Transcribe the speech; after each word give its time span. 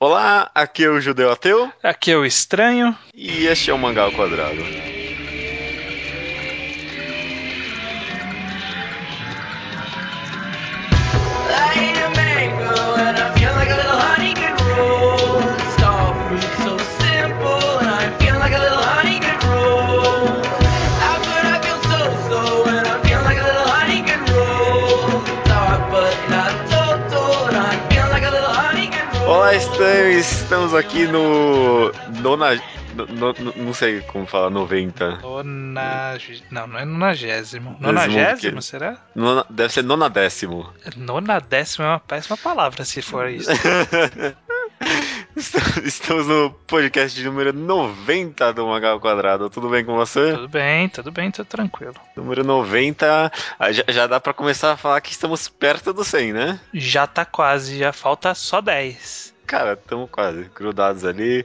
Olá, 0.00 0.48
aqui 0.54 0.84
é 0.84 0.88
o 0.88 1.00
Judeu 1.00 1.28
Ateu. 1.28 1.72
Aqui 1.82 2.12
é 2.12 2.16
o 2.16 2.24
Estranho. 2.24 2.96
E 3.12 3.46
este 3.46 3.72
é 3.72 3.74
o 3.74 3.78
Mangá 3.78 4.04
ao 4.04 4.12
Quadrado. 4.12 4.62
Estamos 30.18 30.74
aqui 30.74 31.06
no. 31.06 31.92
Nona. 32.20 32.60
No, 32.94 33.32
no, 33.32 33.52
não 33.56 33.72
sei 33.72 34.00
como 34.00 34.26
falar, 34.26 34.50
90. 34.50 35.18
Nona... 35.18 36.18
Não, 36.50 36.66
não 36.66 36.78
é 36.78 36.84
nonagésimo. 36.84 37.76
Nonagésimo, 37.78 38.60
será? 38.60 38.96
Nona... 39.14 39.46
Deve 39.48 39.72
ser 39.72 39.84
nonadécimo. 39.84 40.72
Nonadécimo 40.96 41.84
é 41.84 41.90
uma 41.90 42.00
péssima 42.00 42.36
palavra 42.36 42.84
se 42.84 43.00
for 43.00 43.28
isso. 43.28 43.50
Estamos 45.84 46.26
no 46.26 46.50
podcast 46.66 47.22
número 47.22 47.52
90 47.52 48.52
do 48.52 48.66
Magal 48.66 48.98
Quadrado. 48.98 49.48
Tudo 49.48 49.68
bem 49.68 49.84
com 49.84 49.94
você? 49.94 50.32
Tudo 50.32 50.48
bem, 50.48 50.88
tudo 50.88 51.12
bem, 51.12 51.30
tudo 51.30 51.46
tranquilo. 51.46 51.94
Número 52.16 52.42
90, 52.42 53.32
ah, 53.58 53.72
já, 53.72 53.84
já 53.88 54.06
dá 54.06 54.18
para 54.18 54.32
começar 54.32 54.72
a 54.72 54.76
falar 54.76 55.00
que 55.00 55.12
estamos 55.12 55.48
perto 55.48 55.92
do 55.92 56.02
100, 56.02 56.32
né? 56.32 56.60
Já 56.74 57.06
tá 57.06 57.24
quase, 57.24 57.78
já 57.78 57.92
falta 57.92 58.34
só 58.34 58.60
10. 58.60 59.37
Cara, 59.48 59.72
estamos 59.72 60.10
quase 60.10 60.44
grudados 60.54 61.06
ali. 61.06 61.42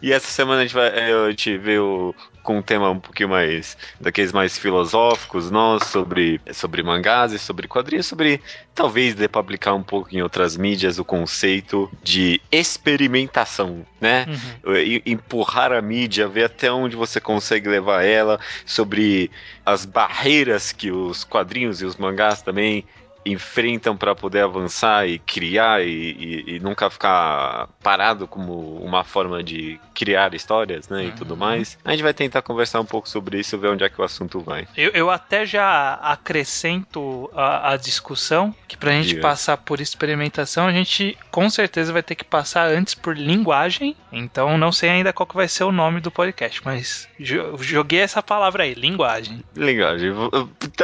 E 0.00 0.10
essa 0.10 0.26
semana 0.26 0.62
a 0.62 0.64
gente, 0.64 0.74
vai, 0.74 0.88
é, 0.88 1.12
a 1.12 1.28
gente 1.28 1.58
veio 1.58 2.14
com 2.42 2.56
um 2.56 2.62
tema 2.62 2.88
um 2.88 2.98
pouquinho 2.98 3.28
mais 3.28 3.76
daqueles 4.00 4.32
mais 4.32 4.56
filosóficos, 4.56 5.50
nós 5.50 5.84
sobre 5.84 6.40
sobre 6.50 6.82
mangás 6.82 7.30
e 7.30 7.38
sobre 7.38 7.68
quadrinhos, 7.68 8.06
sobre 8.06 8.40
talvez 8.74 9.14
de 9.14 9.28
publicar 9.28 9.74
um 9.74 9.82
pouco 9.82 10.16
em 10.16 10.22
outras 10.22 10.56
mídias 10.56 10.98
o 10.98 11.04
conceito 11.04 11.92
de 12.02 12.40
experimentação, 12.50 13.84
né? 14.00 14.26
Uhum. 14.64 15.02
Empurrar 15.04 15.72
a 15.72 15.82
mídia, 15.82 16.26
ver 16.26 16.44
até 16.44 16.72
onde 16.72 16.96
você 16.96 17.20
consegue 17.20 17.68
levar 17.68 18.02
ela, 18.02 18.40
sobre 18.64 19.30
as 19.64 19.84
barreiras 19.84 20.72
que 20.72 20.90
os 20.90 21.22
quadrinhos 21.22 21.82
e 21.82 21.84
os 21.84 21.96
mangás 21.96 22.40
também 22.40 22.86
enfrentam 23.24 23.96
para 23.96 24.14
poder 24.14 24.42
avançar 24.42 25.06
e 25.06 25.18
criar 25.18 25.84
e, 25.84 25.88
e, 25.88 26.44
e, 26.56 26.60
nunca 26.60 26.90
ficar 26.90 27.68
parado 27.82 28.26
como 28.26 28.76
uma 28.78 29.04
forma 29.04 29.42
de 29.42 29.78
criar 29.94 30.34
histórias, 30.34 30.88
né, 30.88 31.02
uhum. 31.02 31.08
e 31.08 31.12
tudo 31.12 31.36
mais. 31.36 31.78
A 31.84 31.92
gente 31.92 32.02
vai 32.02 32.12
tentar 32.12 32.42
conversar 32.42 32.80
um 32.80 32.84
pouco 32.84 33.08
sobre 33.08 33.38
isso, 33.38 33.58
ver 33.58 33.68
onde 33.68 33.84
é 33.84 33.88
que 33.88 34.00
o 34.00 34.04
assunto 34.04 34.40
vai. 34.40 34.66
Eu, 34.76 34.90
eu 34.90 35.10
até 35.10 35.46
já 35.46 35.94
acrescento 35.94 37.30
a, 37.34 37.72
a 37.72 37.76
discussão 37.76 38.54
que 38.66 38.76
para 38.76 38.90
a 38.90 38.94
gente 38.94 39.08
Diga. 39.08 39.22
passar 39.22 39.56
por 39.56 39.80
experimentação, 39.80 40.66
a 40.66 40.72
gente 40.72 41.16
com 41.30 41.48
certeza 41.48 41.92
vai 41.92 42.02
ter 42.02 42.14
que 42.14 42.24
passar 42.24 42.68
antes 42.68 42.94
por 42.94 43.16
linguagem. 43.16 43.96
Então 44.10 44.58
não 44.58 44.72
sei 44.72 44.90
ainda 44.90 45.12
qual 45.12 45.26
que 45.26 45.34
vai 45.34 45.48
ser 45.48 45.64
o 45.64 45.72
nome 45.72 46.00
do 46.00 46.10
podcast, 46.10 46.60
mas 46.64 47.08
joguei 47.18 48.00
essa 48.00 48.22
palavra 48.22 48.64
aí, 48.64 48.74
linguagem. 48.74 49.42
Linguagem. 49.54 50.12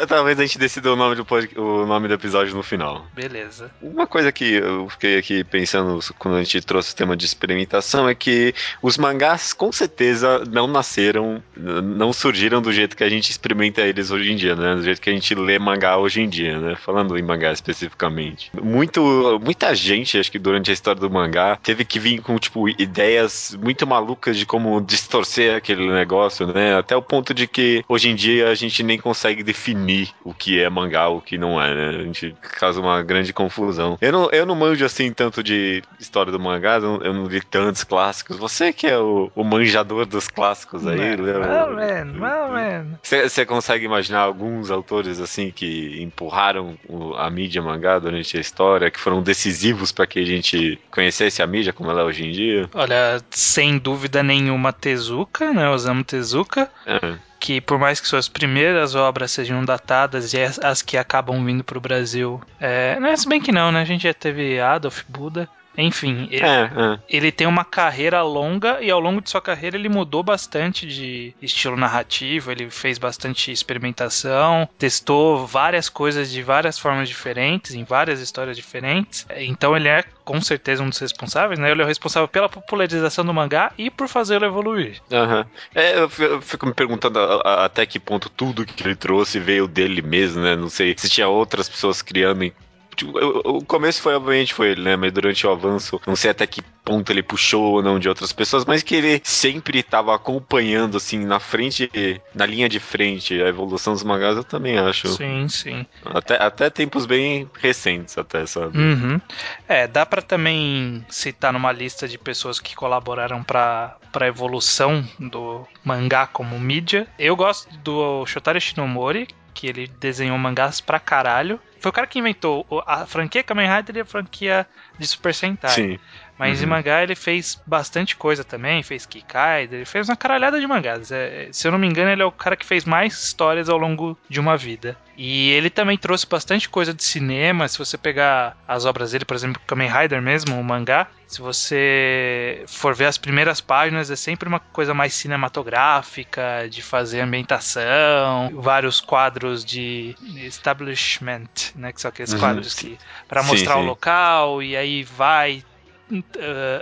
Talvez 0.06 0.38
a 0.38 0.42
gente 0.42 0.58
decida 0.58 0.92
o 0.92 0.96
nome 0.96 1.16
do, 1.16 1.26
o 1.56 1.86
nome 1.86 2.08
do 2.08 2.14
episódio 2.14 2.27
no 2.54 2.62
final. 2.62 3.06
Beleza. 3.14 3.70
Uma 3.82 4.06
coisa 4.06 4.30
que 4.32 4.54
eu 4.54 4.88
fiquei 4.88 5.18
aqui 5.18 5.44
pensando 5.44 5.98
quando 6.18 6.36
a 6.36 6.42
gente 6.42 6.60
trouxe 6.60 6.92
o 6.92 6.96
tema 6.96 7.16
de 7.16 7.24
experimentação 7.24 8.08
é 8.08 8.14
que 8.14 8.54
os 8.82 8.96
mangás 8.96 9.52
com 9.52 9.72
certeza 9.72 10.44
não 10.50 10.66
nasceram, 10.66 11.42
não 11.56 12.12
surgiram 12.12 12.60
do 12.60 12.72
jeito 12.72 12.96
que 12.96 13.04
a 13.04 13.08
gente 13.08 13.30
experimenta 13.30 13.82
eles 13.82 14.10
hoje 14.10 14.32
em 14.32 14.36
dia, 14.36 14.54
né? 14.54 14.74
Do 14.74 14.82
jeito 14.82 15.00
que 15.00 15.10
a 15.10 15.12
gente 15.12 15.34
lê 15.34 15.58
mangá 15.58 15.96
hoje 15.96 16.20
em 16.20 16.28
dia, 16.28 16.58
né? 16.58 16.76
Falando 16.76 17.16
em 17.18 17.22
mangá 17.22 17.52
especificamente. 17.52 18.50
Muito, 18.60 19.40
muita 19.42 19.74
gente, 19.74 20.18
acho 20.18 20.30
que 20.30 20.38
durante 20.38 20.70
a 20.70 20.74
história 20.74 21.00
do 21.00 21.10
mangá, 21.10 21.56
teve 21.62 21.84
que 21.84 21.98
vir 21.98 22.20
com, 22.20 22.38
tipo, 22.38 22.68
ideias 22.68 23.56
muito 23.60 23.86
malucas 23.86 24.36
de 24.36 24.46
como 24.46 24.80
distorcer 24.80 25.56
aquele 25.56 25.90
negócio, 25.90 26.46
né? 26.46 26.76
Até 26.76 26.96
o 26.96 27.02
ponto 27.02 27.32
de 27.34 27.46
que 27.46 27.84
hoje 27.88 28.08
em 28.08 28.14
dia 28.14 28.48
a 28.48 28.54
gente 28.54 28.82
nem 28.82 28.98
consegue 28.98 29.42
definir 29.42 30.10
o 30.24 30.34
que 30.34 30.60
é 30.60 30.68
mangá, 30.68 31.08
o 31.08 31.20
que 31.20 31.38
não 31.38 31.60
é, 31.60 31.74
né? 31.74 32.02
A 32.18 32.28
gente 32.28 32.36
causa 32.58 32.80
uma 32.80 33.02
grande 33.02 33.32
confusão. 33.32 33.96
Eu 34.00 34.12
não, 34.12 34.30
eu 34.30 34.44
não 34.44 34.54
manjo 34.54 34.84
assim 34.84 35.12
tanto 35.12 35.42
de 35.42 35.82
história 36.00 36.32
do 36.32 36.40
mangá, 36.40 36.76
eu 36.76 36.80
não, 36.80 36.96
eu 37.02 37.14
não 37.14 37.26
li 37.26 37.40
tantos 37.40 37.84
clássicos. 37.84 38.36
Você 38.36 38.72
que 38.72 38.86
é 38.86 38.98
o, 38.98 39.30
o 39.34 39.44
manjador 39.44 40.06
dos 40.06 40.28
clássicos 40.28 40.86
aí, 40.86 41.16
man. 41.16 42.98
Você 43.02 43.46
consegue 43.46 43.84
imaginar 43.84 44.20
alguns 44.20 44.70
autores 44.70 45.20
assim 45.20 45.50
que 45.50 46.02
empurraram 46.02 46.76
a 47.16 47.30
mídia 47.30 47.62
mangá 47.62 47.98
durante 47.98 48.36
a 48.36 48.40
história, 48.40 48.90
que 48.90 48.98
foram 48.98 49.22
decisivos 49.22 49.92
para 49.92 50.06
que 50.06 50.18
a 50.18 50.24
gente 50.24 50.78
conhecesse 50.90 51.42
a 51.42 51.46
mídia 51.46 51.72
como 51.72 51.90
ela 51.90 52.02
é 52.02 52.04
hoje 52.04 52.26
em 52.26 52.32
dia? 52.32 52.68
Olha, 52.74 53.20
sem 53.30 53.78
dúvida 53.78 54.22
nenhuma, 54.22 54.72
Tezuka, 54.72 55.52
né? 55.52 55.68
Osamu 55.68 56.04
Tezuka. 56.04 56.70
É 56.86 57.27
que 57.40 57.60
por 57.60 57.78
mais 57.78 58.00
que 58.00 58.08
suas 58.08 58.28
primeiras 58.28 58.94
obras 58.94 59.30
sejam 59.30 59.64
datadas 59.64 60.32
e 60.32 60.38
as 60.62 60.82
que 60.82 60.96
acabam 60.96 61.44
vindo 61.44 61.62
para 61.62 61.78
o 61.78 61.80
Brasil, 61.80 62.40
é, 62.60 62.98
não 62.98 63.08
é 63.08 63.16
se 63.16 63.28
bem 63.28 63.40
que 63.40 63.52
não, 63.52 63.70
né? 63.70 63.80
A 63.80 63.84
gente 63.84 64.02
já 64.02 64.14
teve 64.14 64.60
Adolf 64.60 65.02
Buda, 65.08 65.48
enfim, 65.78 66.28
ele, 66.30 66.44
é, 66.44 66.62
é. 66.64 66.98
ele, 67.08 67.30
tem 67.30 67.46
uma 67.46 67.64
carreira 67.64 68.20
longa 68.22 68.78
e 68.80 68.90
ao 68.90 68.98
longo 68.98 69.20
de 69.20 69.30
sua 69.30 69.40
carreira 69.40 69.76
ele 69.76 69.88
mudou 69.88 70.24
bastante 70.24 70.86
de 70.86 71.32
estilo 71.40 71.76
narrativo, 71.76 72.50
ele 72.50 72.68
fez 72.68 72.98
bastante 72.98 73.52
experimentação, 73.52 74.68
testou 74.76 75.46
várias 75.46 75.88
coisas 75.88 76.30
de 76.30 76.42
várias 76.42 76.78
formas 76.78 77.08
diferentes, 77.08 77.74
em 77.74 77.84
várias 77.84 78.20
histórias 78.20 78.56
diferentes. 78.56 79.24
Então 79.36 79.76
ele 79.76 79.88
é 79.88 80.02
com 80.24 80.40
certeza 80.40 80.82
um 80.82 80.88
dos 80.88 80.98
responsáveis, 80.98 81.58
né? 81.58 81.70
Ele 81.70 81.80
é 81.80 81.84
o 81.84 81.88
responsável 81.88 82.28
pela 82.28 82.48
popularização 82.48 83.24
do 83.24 83.32
mangá 83.32 83.72
e 83.78 83.88
por 83.88 84.08
fazê-lo 84.08 84.44
evoluir. 84.44 85.00
Uhum. 85.10 85.44
É, 85.74 85.98
eu 85.98 86.40
fico 86.42 86.66
me 86.66 86.74
perguntando 86.74 87.18
até 87.44 87.86
que 87.86 87.98
ponto 87.98 88.28
tudo 88.28 88.66
que 88.66 88.82
ele 88.82 88.96
trouxe 88.96 89.38
veio 89.38 89.68
dele 89.68 90.02
mesmo, 90.02 90.42
né? 90.42 90.56
Não 90.56 90.68
sei 90.68 90.94
se 90.98 91.08
tinha 91.08 91.28
outras 91.28 91.68
pessoas 91.68 92.02
criando 92.02 92.52
Tipo, 92.98 93.16
o 93.48 93.64
começo 93.64 94.02
foi, 94.02 94.14
obviamente, 94.16 94.52
foi 94.52 94.70
ele, 94.70 94.82
né? 94.82 94.96
Mas 94.96 95.12
durante 95.12 95.46
o 95.46 95.50
avanço, 95.50 96.00
não 96.04 96.16
sei 96.16 96.32
até 96.32 96.46
que 96.46 96.60
ponto 96.84 97.12
ele 97.12 97.22
puxou 97.22 97.74
ou 97.74 97.82
não 97.82 97.98
de 97.98 98.08
outras 98.08 98.32
pessoas, 98.32 98.64
mas 98.64 98.82
que 98.82 98.96
ele 98.96 99.20
sempre 99.22 99.78
estava 99.78 100.12
acompanhando, 100.14 100.96
assim, 100.96 101.24
na 101.24 101.38
frente, 101.38 101.88
na 102.34 102.44
linha 102.44 102.68
de 102.68 102.80
frente, 102.80 103.40
a 103.40 103.46
evolução 103.46 103.92
dos 103.92 104.02
mangás, 104.02 104.36
eu 104.36 104.42
também 104.42 104.78
acho. 104.78 105.06
Sim, 105.08 105.46
sim. 105.48 105.86
Até, 106.04 106.42
até 106.42 106.70
tempos 106.70 107.06
bem 107.06 107.48
recentes, 107.60 108.18
até, 108.18 108.44
sabe? 108.46 108.76
Uhum. 108.76 109.20
É, 109.68 109.86
dá 109.86 110.04
para 110.04 110.22
também 110.22 111.04
citar 111.08 111.52
numa 111.52 111.70
lista 111.70 112.08
de 112.08 112.18
pessoas 112.18 112.58
que 112.58 112.74
colaboraram 112.74 113.44
para 113.44 113.96
a 114.12 114.26
evolução 114.26 115.06
do 115.20 115.64
mangá 115.84 116.26
como 116.26 116.58
mídia. 116.58 117.06
Eu 117.16 117.36
gosto 117.36 117.68
do 117.78 118.26
Shotaro 118.26 118.60
Shinomori, 118.60 119.28
que 119.54 119.66
ele 119.66 119.88
desenhou 120.00 120.38
mangás 120.38 120.80
pra 120.80 121.00
caralho. 121.00 121.60
Foi 121.80 121.90
o 121.90 121.92
cara 121.92 122.06
que 122.06 122.18
inventou 122.18 122.66
a 122.86 123.06
franquia 123.06 123.42
Kamen 123.42 123.68
Rider 123.68 123.96
e 123.96 124.00
a 124.00 124.04
franquia 124.04 124.66
de 124.98 125.06
Super 125.06 125.34
Sentai. 125.34 125.70
Sim. 125.70 125.98
Mas 126.38 126.58
uhum. 126.58 126.64
em 126.64 126.68
mangá 126.68 127.02
ele 127.02 127.16
fez 127.16 127.60
bastante 127.66 128.14
coisa 128.14 128.44
também, 128.44 128.82
fez 128.82 129.04
Kikai, 129.04 129.64
ele 129.64 129.84
fez 129.84 130.08
uma 130.08 130.16
caralhada 130.16 130.60
de 130.60 130.66
mangás. 130.66 131.10
É, 131.10 131.48
se 131.50 131.66
eu 131.66 131.72
não 131.72 131.78
me 131.78 131.86
engano, 131.86 132.10
ele 132.10 132.22
é 132.22 132.24
o 132.24 132.30
cara 132.30 132.56
que 132.56 132.64
fez 132.64 132.84
mais 132.84 133.20
histórias 133.20 133.68
ao 133.68 133.76
longo 133.76 134.16
de 134.28 134.38
uma 134.38 134.56
vida. 134.56 134.96
E 135.16 135.50
ele 135.50 135.68
também 135.68 135.98
trouxe 135.98 136.24
bastante 136.24 136.68
coisa 136.68 136.94
de 136.94 137.02
cinema. 137.02 137.66
Se 137.66 137.76
você 137.76 137.98
pegar 137.98 138.56
as 138.68 138.84
obras 138.84 139.10
dele, 139.10 139.24
por 139.24 139.34
exemplo, 139.34 139.60
Kamen 139.66 139.90
Rider 139.90 140.22
mesmo, 140.22 140.58
o 140.58 140.62
mangá, 140.62 141.08
se 141.26 141.40
você 141.40 142.62
for 142.68 142.94
ver 142.94 143.06
as 143.06 143.18
primeiras 143.18 143.60
páginas, 143.60 144.12
é 144.12 144.16
sempre 144.16 144.48
uma 144.48 144.60
coisa 144.60 144.94
mais 144.94 145.12
cinematográfica, 145.14 146.68
de 146.70 146.80
fazer 146.82 147.20
ambientação, 147.20 148.50
vários 148.54 149.00
quadros 149.00 149.64
de 149.64 150.14
establishment, 150.36 151.48
né, 151.74 151.92
que 151.92 152.00
são 152.00 152.10
aqueles 152.10 152.32
uhum. 152.32 152.38
quadros 152.38 152.74
que 152.74 152.96
para 153.26 153.42
mostrar 153.42 153.74
sim, 153.74 153.80
sim. 153.80 153.84
o 153.84 153.88
local 153.88 154.62
e 154.62 154.76
aí 154.76 155.02
vai 155.02 155.64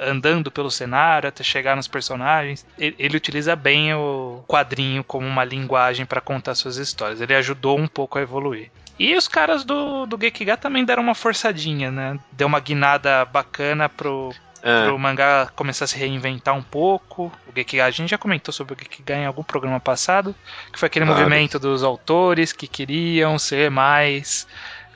andando 0.09 0.51
pelo 0.51 0.71
cenário 0.71 1.29
até 1.29 1.43
chegar 1.43 1.77
nos 1.77 1.89
personagens. 1.89 2.67
Ele, 2.79 2.95
ele 2.99 3.17
utiliza 3.17 3.57
bem 3.57 3.95
o 3.95 4.45
quadrinho 4.47 5.03
como 5.03 5.27
uma 5.27 5.45
linguagem 5.45 6.07
para 6.07 6.21
contar 6.21 6.55
suas 6.55 6.77
histórias. 6.77 7.21
Ele 7.21 7.35
ajudou 7.35 7.79
um 7.79 7.87
pouco 7.87 8.19
a 8.19 8.23
evoluir. 8.23 8.71
E 8.99 9.15
os 9.15 9.29
caras 9.29 9.63
do, 9.65 10.07
do 10.07 10.19
Gekiga 10.19 10.57
também 10.57 10.85
deram 10.85 11.03
uma 11.03 11.15
forçadinha, 11.15 11.91
né? 11.91 12.19
Deu 12.33 12.47
uma 12.47 12.61
guinada 12.61 13.27
bacana 13.27 13.91
pro, 13.91 14.33
é. 14.63 14.91
mangá 14.99 15.51
começar 15.55 15.85
a 15.85 15.89
se 15.89 15.97
reinventar 15.97 16.55
um 16.55 16.63
pouco. 16.63 17.31
O 17.47 17.53
Gekiga, 17.55 17.85
a 17.85 17.91
gente 17.91 18.11
já 18.11 18.19
comentou 18.19 18.53
sobre 18.53 18.75
o 18.75 18.77
Gekiga 18.79 19.15
em 19.15 19.27
algum 19.27 19.43
programa 19.43 19.79
passado, 19.79 20.35
que 20.73 20.79
foi 20.79 20.87
aquele 20.89 21.05
claro. 21.05 21.21
movimento 21.21 21.59
dos 21.59 21.85
autores 21.85 22.53
que 22.53 22.67
queriam 22.67 23.39
ser 23.39 23.71
mais 23.71 24.47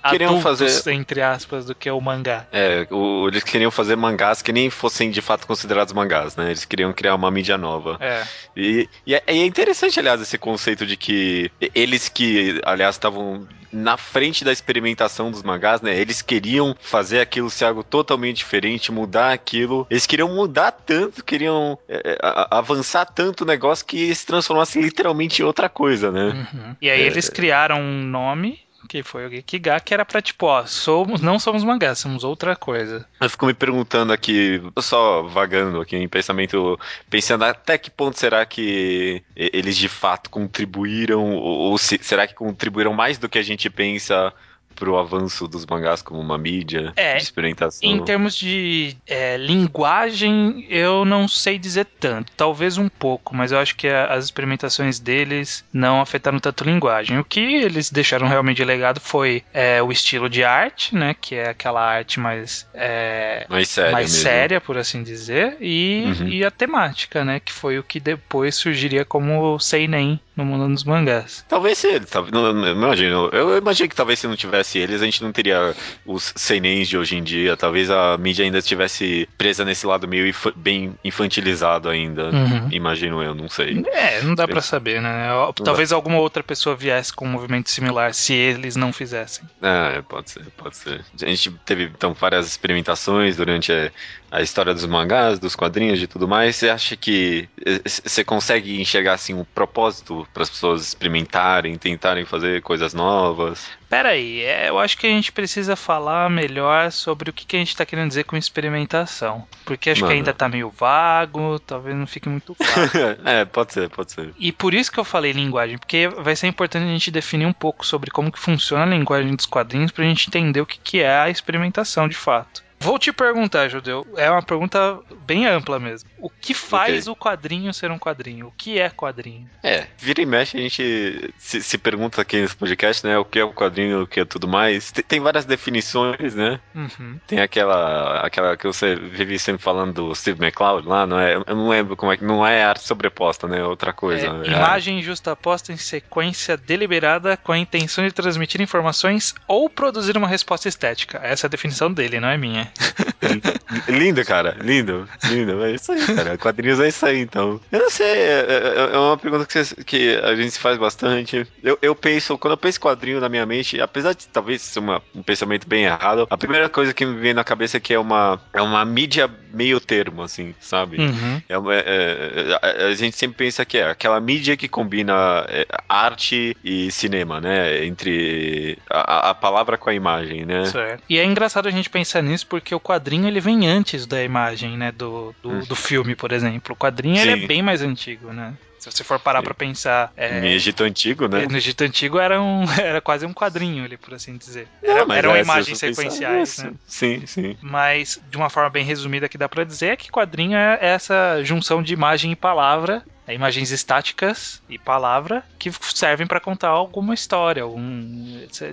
queriam 0.09 0.39
adultos, 0.39 0.61
fazer. 0.79 0.93
entre 0.93 1.21
aspas, 1.23 1.67
do 1.67 1.75
que 1.75 1.91
o 1.91 2.01
mangá. 2.01 2.47
É, 2.53 2.87
o- 2.91 3.29
eles 3.29 3.43
queriam 3.45 3.71
fazer 3.71 3.97
mangás 3.97 4.41
que 4.43 4.53
nem 4.53 4.71
fossem 4.71 5.11
de 5.11 5.21
fato 5.21 5.47
considerados 5.47 5.93
mangás, 5.93 6.37
né? 6.37 6.47
Eles 6.47 6.65
queriam 6.65 6.93
criar 6.93 7.15
uma 7.15 7.31
mídia 7.31 7.59
nova. 7.59 7.97
É. 8.01 8.23
E, 8.57 8.89
e 9.07 9.15
é, 9.15 9.23
é 9.27 9.37
interessante, 9.47 9.99
aliás, 9.99 10.21
esse 10.21 10.39
conceito 10.39 10.87
de 10.87 10.97
que 10.97 11.51
eles 11.75 12.09
que, 12.09 12.61
aliás, 12.65 12.95
estavam 12.95 13.47
na 13.73 13.97
frente 13.97 14.45
da 14.45 14.51
experimentação 14.51 15.31
dos 15.31 15.45
mangás, 15.45 15.81
né? 15.81 15.97
Eles 15.97 16.23
queriam 16.23 16.75
fazer 16.81 17.21
aquilo 17.21 17.49
ser 17.49 17.67
algo 17.67 17.85
totalmente 17.85 18.39
diferente, 18.39 18.91
mudar 18.91 19.33
aquilo. 19.33 19.87
Eles 19.89 20.07
queriam 20.07 20.29
mudar 20.35 20.73
tanto, 20.73 21.23
queriam 21.25 21.79
é, 21.89 22.19
a- 22.21 22.49
a- 22.51 22.59
avançar 22.59 23.05
tanto 23.07 23.43
o 23.43 23.47
negócio 23.47 23.87
que 23.87 24.13
se 24.13 24.27
transformasse 24.27 24.81
literalmente 24.81 25.41
em 25.41 25.45
outra 25.45 25.69
coisa, 25.69 26.11
né? 26.11 26.49
Uhum. 26.53 26.77
E 26.83 26.91
aí 26.91 27.03
É. 27.03 27.07
eles 27.07 27.29
criaram 27.29 27.81
um 27.81 28.03
nome, 28.03 28.59
que 28.89 29.03
foi 29.03 29.27
o 29.27 29.31
Gekiga, 29.31 29.79
que 29.81 29.95
era 29.95 30.05
pra 30.05 30.21
tipo, 30.23 30.47
ó, 30.47 30.65
somos, 30.67 31.21
não 31.21 31.39
somos 31.39 31.63
mangás, 31.65 31.99
somos 31.99 32.25
outra 32.25 32.57
coisa. 32.57 33.07
Eu 33.21 33.31
fico 33.31 33.47
me 33.47 33.55
perguntando 33.55 34.13
aqui, 34.13 34.61
só 34.81 35.23
vagando 35.23 35.81
aqui 35.81 35.97
em 35.97 36.09
pensamento, 36.09 36.79
pensando 37.09 37.45
até 37.45 37.79
que 37.79 37.91
ponto 37.91 38.19
será 38.19 38.45
que 38.45 39.23
eles 39.37 39.77
de 39.77 39.89
fato 39.89 40.31
contribuíram, 40.31 41.35
ou, 41.37 41.71
ou 41.71 41.79
se- 41.79 42.01
será 42.03 42.27
que 42.27 42.35
contribuíram 42.35 42.93
mais 42.93 43.19
do 43.19 43.29
que 43.29 43.39
a 43.39 43.43
gente 43.43 43.69
pensa 43.71 44.33
pro 44.81 44.97
avanço 44.99 45.47
dos 45.47 45.67
mangás 45.67 46.01
como 46.01 46.19
uma 46.19 46.39
mídia 46.39 46.93
É, 46.97 47.17
de 47.19 47.23
experimentação? 47.23 47.87
Em 47.89 48.03
termos 48.03 48.35
de 48.35 48.97
é, 49.07 49.37
linguagem, 49.37 50.65
eu 50.71 51.05
não 51.05 51.29
sei 51.29 51.59
dizer 51.59 51.87
tanto. 52.01 52.33
Talvez 52.37 52.79
um 52.79 52.89
pouco, 52.89 53.37
mas 53.37 53.53
eu 53.53 53.59
acho 53.59 53.77
que 53.77 53.87
a- 53.87 54.07
as 54.07 54.25
experimentações 54.25 54.99
deles 54.99 55.63
não 55.73 56.01
afetaram 56.01 56.39
tanto 56.41 56.65
a 56.65 56.67
linguagem. 56.67 57.19
O 57.19 57.25
que 57.25 57.41
eles 57.57 57.91
deixaram 57.91 58.27
realmente 58.27 58.57
de 58.57 58.65
legado 58.65 58.99
foi 59.01 59.43
é, 59.53 59.83
o 59.83 59.93
estilo 59.93 60.29
de 60.31 60.43
arte, 60.43 60.95
né? 60.95 61.15
Que 61.21 61.35
é 61.35 61.51
aquela 61.51 61.83
arte 61.87 62.19
mais, 62.19 62.67
é, 62.75 63.47
Mais 63.51 63.69
séria 63.69 63.93
mais 63.93 64.11
mesmo. 64.13 64.23
séria, 64.23 64.61
por 64.61 64.79
assim 64.79 65.03
dizer, 65.03 65.57
e, 65.61 66.05
Uhum. 66.21 66.29
e 66.29 66.45
a 66.45 66.51
temática, 66.51 67.23
né? 67.25 67.39
Que 67.39 67.53
foi 67.53 67.79
o 67.79 67.83
que 67.85 68.01
depois 68.01 68.55
surgiria 68.55 69.05
como 69.05 69.59
seinen 69.59 70.19
no 70.41 70.45
mundo 70.45 70.73
dos 70.73 70.85
mangás. 70.85 71.45
Talvez 71.49 71.79
se 71.79 71.87
eles, 71.89 72.11
talvez, 72.11 72.33
não, 72.33 72.53
não, 72.53 72.69
imagino, 72.69 73.29
eu 73.33 73.57
imagino 73.59 73.89
que 73.89 73.95
talvez 73.95 74.19
se 74.19 74.27
não 74.27 74.37
tivesse 74.37 74.79
eles, 74.79 75.01
a 75.03 75.05
gente 75.05 75.23
não 75.23 75.33
teria 75.33 75.75
os 76.05 76.33
seinens 76.37 76.89
de 76.89 76.97
hoje 76.99 77.17
em 77.17 77.23
dia, 77.23 77.57
talvez 77.57 77.91
a 77.91 78.17
mídia 78.19 78.45
ainda 78.45 78.59
estivesse 78.59 79.29
presa 79.39 79.65
nesse 79.65 79.87
lado 79.87 80.09
meio 80.09 80.27
infa- 80.27 80.53
bem 80.57 80.95
infantilizado 81.05 81.89
ainda, 81.89 82.31
Uhum. 82.31 82.69
imagino 82.71 83.23
eu, 83.23 83.35
não 83.35 83.49
sei. 83.49 83.83
É, 83.93 84.23
não 84.23 84.35
dá 84.35 84.47
pra 84.49 84.61
saber, 84.61 85.01
né? 85.01 85.29
Talvez 85.65 85.93
alguma 85.93 86.19
outra 86.19 86.43
pessoa 86.43 86.75
viesse 86.75 87.13
com 87.13 87.25
um 87.27 87.29
movimento 87.31 87.71
similar 87.71 88.15
se 88.15 88.33
eles 88.35 88.77
não 88.77 88.93
fizessem. 88.93 89.45
É, 89.63 90.01
pode 90.03 90.31
ser, 90.31 90.45
pode 90.57 90.77
ser. 90.77 91.05
A 91.23 91.27
gente 91.27 91.51
teve, 91.65 91.85
então, 91.85 92.13
várias 92.15 92.47
experimentações 92.47 93.37
durante 93.37 93.73
a, 93.73 93.91
a 94.31 94.43
história 94.43 94.73
dos 94.73 94.87
mangás, 94.87 95.39
dos 95.39 95.55
quadrinhos 95.55 96.01
e 96.03 96.07
tudo 96.07 96.27
mais. 96.27 96.57
Você 96.57 96.69
acha 96.71 96.97
que 96.97 97.49
eh, 97.65 97.81
você 97.85 98.25
consegue 98.25 98.81
enxergar, 98.81 99.15
assim, 99.15 99.35
um 99.35 99.45
propósito 99.45 100.27
para 100.33 100.43
as 100.43 100.51
pessoas 100.51 100.83
experimentarem, 100.83 101.77
tentarem 101.77 102.25
fazer 102.25 102.63
coisas 102.63 102.95
novas? 102.95 103.69
Pera 103.89 104.11
aí, 104.11 104.41
é, 104.43 104.69
eu 104.69 104.79
acho 104.79 104.97
que 104.97 105.07
a 105.07 105.11
gente 105.11 105.33
precisa 105.33 105.75
falar 105.75 106.31
melhor 106.31 106.93
sobre 106.93 107.31
o 107.31 107.33
que, 107.33 107.45
que 107.45 107.57
a 107.57 107.59
gente 107.59 107.77
tá 107.77 107.85
querendo 107.85 108.09
dizer 108.09 108.25
com 108.25 108.37
experimentação. 108.37 109.45
Porque 109.65 109.91
acho 109.91 110.03
Mano. 110.03 110.13
que 110.13 110.19
ainda 110.19 110.33
tá 110.33 110.49
meio 110.49 110.71
vago, 110.71 111.59
talvez 111.59 111.97
não 111.97 112.07
fique 112.07 112.29
muito 112.29 112.55
claro. 112.55 113.19
é, 113.27 113.45
pode 113.45 113.73
ser, 113.73 113.91
pode 113.91 114.13
ser. 114.13 114.33
E 114.39 114.53
por 114.53 114.75
isso 114.75 114.93
que 114.93 115.01
eu 115.01 115.05
falei 115.05 115.33
linguagem, 115.33 115.77
porque 115.77 116.07
vai 116.07 116.37
ser 116.37 116.47
importante 116.47 116.85
a 116.85 116.93
gente 116.93 117.11
definir 117.11 117.47
um 117.47 117.53
pouco 117.53 117.85
sobre 117.85 118.11
como 118.11 118.31
que 118.31 118.39
funciona 118.39 118.85
a 118.85 118.87
linguagem 118.87 119.35
dos 119.35 119.47
quadrinhos 119.47 119.91
pra 119.91 120.05
gente 120.05 120.29
entender 120.29 120.61
o 120.61 120.67
que, 120.67 120.79
que 120.79 121.01
é 121.01 121.19
a 121.19 121.29
experimentação 121.29 122.09
de 122.09 122.17
fato. 122.17 122.70
Vou 122.83 122.99
te 122.99 123.13
perguntar, 123.13 123.69
Judeu, 123.69 124.07
é 124.17 124.31
uma 124.31 124.43
pergunta 124.43 124.99
bem 125.27 125.47
ampla 125.47 125.79
mesmo. 125.79 126.09
O 126.19 126.31
que 126.31 126.55
faz 126.55 127.07
Ok. 127.07 127.13
o 127.13 127.17
quadrinho 127.17 127.75
ser 127.75 127.91
um 127.91 127.99
quadrinho? 127.99 128.47
O 128.47 128.53
que 128.57 128.79
é 128.79 128.89
quadrinho? 128.89 129.47
É, 129.63 129.87
vira 129.99 130.23
e 130.23 130.27
mexe 130.27 130.57
a 130.57 130.61
gente 130.61 131.35
se, 131.39 131.63
se 131.63 131.77
pergunta 131.77 132.23
aqui 132.23 132.41
nesse 132.41 132.57
podcast, 132.57 133.07
né, 133.07 133.19
o 133.19 133.25
que 133.25 133.39
é 133.39 133.45
o 133.45 133.53
quadrinho, 133.53 134.03
o 134.03 134.07
que 134.07 134.21
é 134.21 134.25
tudo 134.25 134.49
mais. 134.49 134.91
Tem, 134.93 135.05
tem 135.05 135.21
várias 135.21 135.45
definições, 135.45 136.35
né? 136.35 136.59
Uhum. 136.75 137.19
Tem 137.27 137.41
aquela, 137.41 138.21
aquela 138.21 138.57
que 138.57 138.67
você 138.67 138.97
vive 138.97 139.39
sempre 139.39 139.63
falando 139.63 139.93
do 140.09 140.15
Steve 140.15 140.43
McCloud 140.43 140.89
lá, 140.89 141.07
não 141.07 141.19
é? 141.21 141.35
Eu 141.35 141.45
não 141.57 141.69
lembro 141.69 141.97
como 141.97 142.11
é 142.13 142.17
que 142.17 142.25
não 142.25 142.47
é 142.47 142.65
arte 142.65 142.83
sobreposta, 142.85 143.47
né? 143.47 143.59
É 143.59 143.65
outra 143.65 143.93
coisa. 143.93 144.27
É, 144.27 144.49
É- 144.49 144.53
imagem 144.57 145.03
justaposta 145.03 145.71
em 145.71 145.77
sequência 145.77 146.57
deliberada 146.57 147.37
com 147.37 147.53
a 147.53 147.59
intenção 147.59 148.05
de 148.05 148.13
transmitir 148.13 148.63
informações 148.63 149.35
ou 149.47 149.69
produzir 149.69 150.17
uma 150.17 150.27
resposta 150.29 150.67
estética. 150.67 151.21
Essa 151.23 151.47
é 151.47 151.49
a 151.49 151.51
definição 151.51 151.93
dele, 151.93 152.19
não 152.19 152.29
é 152.29 152.39
minha. 152.39 152.70
Lindo, 153.89 154.25
cara, 154.25 154.57
lindo, 154.61 155.09
lindo. 155.31 155.63
É 155.65 155.73
isso 155.73 155.93
aí, 155.93 156.05
cara. 156.07 156.37
Quadrinhos 156.39 156.81
é 156.81 156.89
isso 156.89 157.07
aí, 157.07 157.21
então. 157.21 157.61
Eu 157.71 157.79
não 157.81 157.91
sei, 157.91 158.07
é, 158.07 158.47
é- 158.49 158.91
é 158.95 158.99
uma 158.99 159.17
pergunta 159.17 159.47
que, 159.47 159.53
vocês- 159.53 159.75
que 159.85 160.17
a 160.17 160.35
gente 160.35 160.59
faz 160.59 160.77
bastante. 160.79 161.47
Eu, 161.63 161.79
eu 161.81 161.95
penso, 161.95 162.37
quando 162.39 162.53
eu 162.53 162.57
penso 162.59 162.81
quadrinho 162.81 163.21
na 163.21 163.29
minha 163.29 163.47
mente, 163.47 163.81
apesar 163.81 164.13
de 164.15 164.27
talvez 164.29 164.63
ser 164.63 164.79
uma- 164.81 165.01
um 165.15 165.23
pensamento 165.23 165.69
bem 165.69 165.85
errado, 165.85 166.27
a 166.31 166.37
primeira 166.37 166.69
coisa 166.69 166.93
que 166.93 167.07
me 167.07 167.19
vem 167.21 167.35
na 167.35 167.45
cabeça 167.45 167.77
é 167.77 167.81
que 167.81 167.95
é 167.95 167.99
uma, 167.99 168.41
é 168.53 168.61
uma 168.63 168.85
mídia 168.85 169.31
meio 169.53 169.81
termo, 169.81 170.23
assim, 170.23 170.55
sabe? 170.61 170.99
Uhum. 170.99 171.43
É 171.49 171.59
uma- 171.59 171.75
é- 171.75 171.79
é- 171.83 172.59
a, 172.63 172.87
a 172.89 172.95
gente 172.95 173.17
sempre 173.17 173.37
pensa 173.47 173.65
que 173.65 173.79
é 173.79 173.89
aquela 173.91 174.21
mídia 174.21 174.57
que 174.57 174.69
combina 174.69 175.45
é, 175.49 175.67
arte 175.89 176.57
e 176.65 176.91
cinema, 176.91 177.41
né? 177.41 177.85
Entre 177.85 178.79
a, 178.89 179.31
a 179.31 179.35
palavra 179.35 179.77
com 179.79 179.91
a 179.91 179.95
imagem, 179.95 180.45
né? 180.45 180.65
Certo. 180.67 181.03
E 181.09 181.19
é 181.19 181.25
engraçado 181.25 181.67
a 181.67 181.71
gente 181.71 181.89
pensar 181.91 182.23
nisso 182.23 182.47
porque 182.47 182.60
o 182.75 182.81
quadrinho 182.81 183.27
ele 183.27 183.41
vem 183.41 183.67
antes 183.67 184.07
da 184.07 184.23
imagem, 184.23 184.77
né? 184.77 184.93
Do, 184.93 185.35
do, 185.43 185.51
Hum. 185.51 185.61
do 185.61 185.75
filme, 185.77 186.15
por 186.15 186.33
exemplo. 186.33 186.75
O 186.75 186.77
quadrinho 186.77 187.19
ele 187.19 187.33
é 187.45 187.47
bem 187.47 187.63
mais 187.63 187.83
antigo, 187.83 188.33
né? 188.33 188.55
Se 188.79 188.91
você 188.91 189.05
for 189.05 189.19
parar 189.21 189.43
pra 189.43 189.53
pensar. 189.53 190.11
é, 190.17 190.39
Em 190.41 190.53
Egito 190.53 190.83
Antigo, 190.85 191.29
né? 191.29 191.47
No 191.47 191.57
Egito 191.59 191.85
Antigo 191.85 192.19
era, 192.19 192.41
um, 192.41 192.65
era 192.81 193.01
quase 193.03 193.27
um 193.27 193.33
quadrinho 193.35 193.85
ali, 193.85 193.99
por 193.99 194.15
assim 194.15 194.39
dizer. 194.39 194.67
Não, 194.83 194.91
Era, 194.91 195.05
mas 195.07 195.19
eram 195.19 195.37
é, 195.37 195.43
imagens 195.43 195.77
sequenciais, 195.79 196.59
é, 196.59 196.65
né? 196.65 196.73
Sim, 196.87 197.27
sim. 197.27 197.57
Mas, 197.61 198.19
de 198.31 198.39
uma 198.39 198.49
forma 198.49 198.71
bem 198.71 198.83
resumida 198.85 199.29
que 199.29 199.37
dá 199.37 199.49
pra 199.51 199.65
dizer, 199.65 199.89
é 199.89 199.97
que 199.97 200.11
quadrinho 200.11 200.57
é 200.57 200.79
essa 200.81 201.43
junção 201.45 201.83
de 201.83 201.93
imagem 201.93 202.33
e 202.33 202.37
palavra, 202.37 203.03
é, 203.27 203.35
imagens 203.35 203.71
estáticas 203.71 204.63
e 204.67 204.79
palavra, 204.79 205.43
que 205.59 205.71
servem 205.83 206.27
pra 206.27 206.41
contar 206.41 206.69
alguma 206.69 207.13
história, 207.13 207.63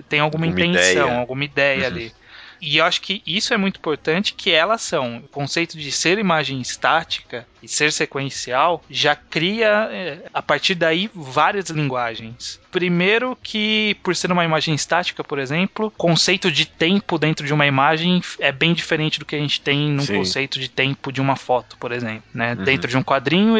tem 0.08 0.20
alguma, 0.20 0.46
Alguma 0.46 0.48
intenção, 0.48 1.06
ideia. 1.06 1.18
alguma 1.20 1.44
ideia 1.44 1.80
Uhum. 1.80 1.86
ali. 1.86 2.12
E 2.60 2.78
eu 2.78 2.84
acho 2.84 3.00
que 3.00 3.22
isso 3.26 3.54
é 3.54 3.56
muito 3.56 3.78
importante, 3.78 4.34
que 4.34 4.50
elas 4.50 4.82
são. 4.82 5.18
O 5.18 5.28
conceito 5.28 5.78
de 5.78 5.92
ser 5.92 6.18
imagem 6.18 6.60
estática 6.60 7.46
e 7.62 7.68
ser 7.68 7.92
sequencial 7.92 8.82
já 8.90 9.14
cria, 9.16 9.88
é, 9.90 10.18
a 10.32 10.42
partir 10.42 10.74
daí, 10.74 11.10
várias 11.14 11.68
linguagens. 11.70 12.60
Primeiro 12.70 13.36
que, 13.42 13.96
por 14.02 14.14
ser 14.14 14.30
uma 14.30 14.44
imagem 14.44 14.74
estática, 14.74 15.24
por 15.24 15.38
exemplo, 15.38 15.90
conceito 15.96 16.50
de 16.50 16.66
tempo 16.66 17.18
dentro 17.18 17.46
de 17.46 17.52
uma 17.52 17.66
imagem 17.66 18.20
é 18.38 18.52
bem 18.52 18.74
diferente 18.74 19.18
do 19.18 19.24
que 19.24 19.34
a 19.34 19.38
gente 19.38 19.60
tem 19.60 19.90
num 19.90 20.02
Sim. 20.02 20.18
conceito 20.18 20.60
de 20.60 20.68
tempo 20.68 21.10
de 21.10 21.20
uma 21.20 21.34
foto, 21.34 21.76
por 21.78 21.92
exemplo. 21.92 22.24
Né? 22.34 22.54
Uhum. 22.54 22.64
Dentro 22.64 22.88
de 22.88 22.96
um 22.96 23.02
quadrinho 23.02 23.56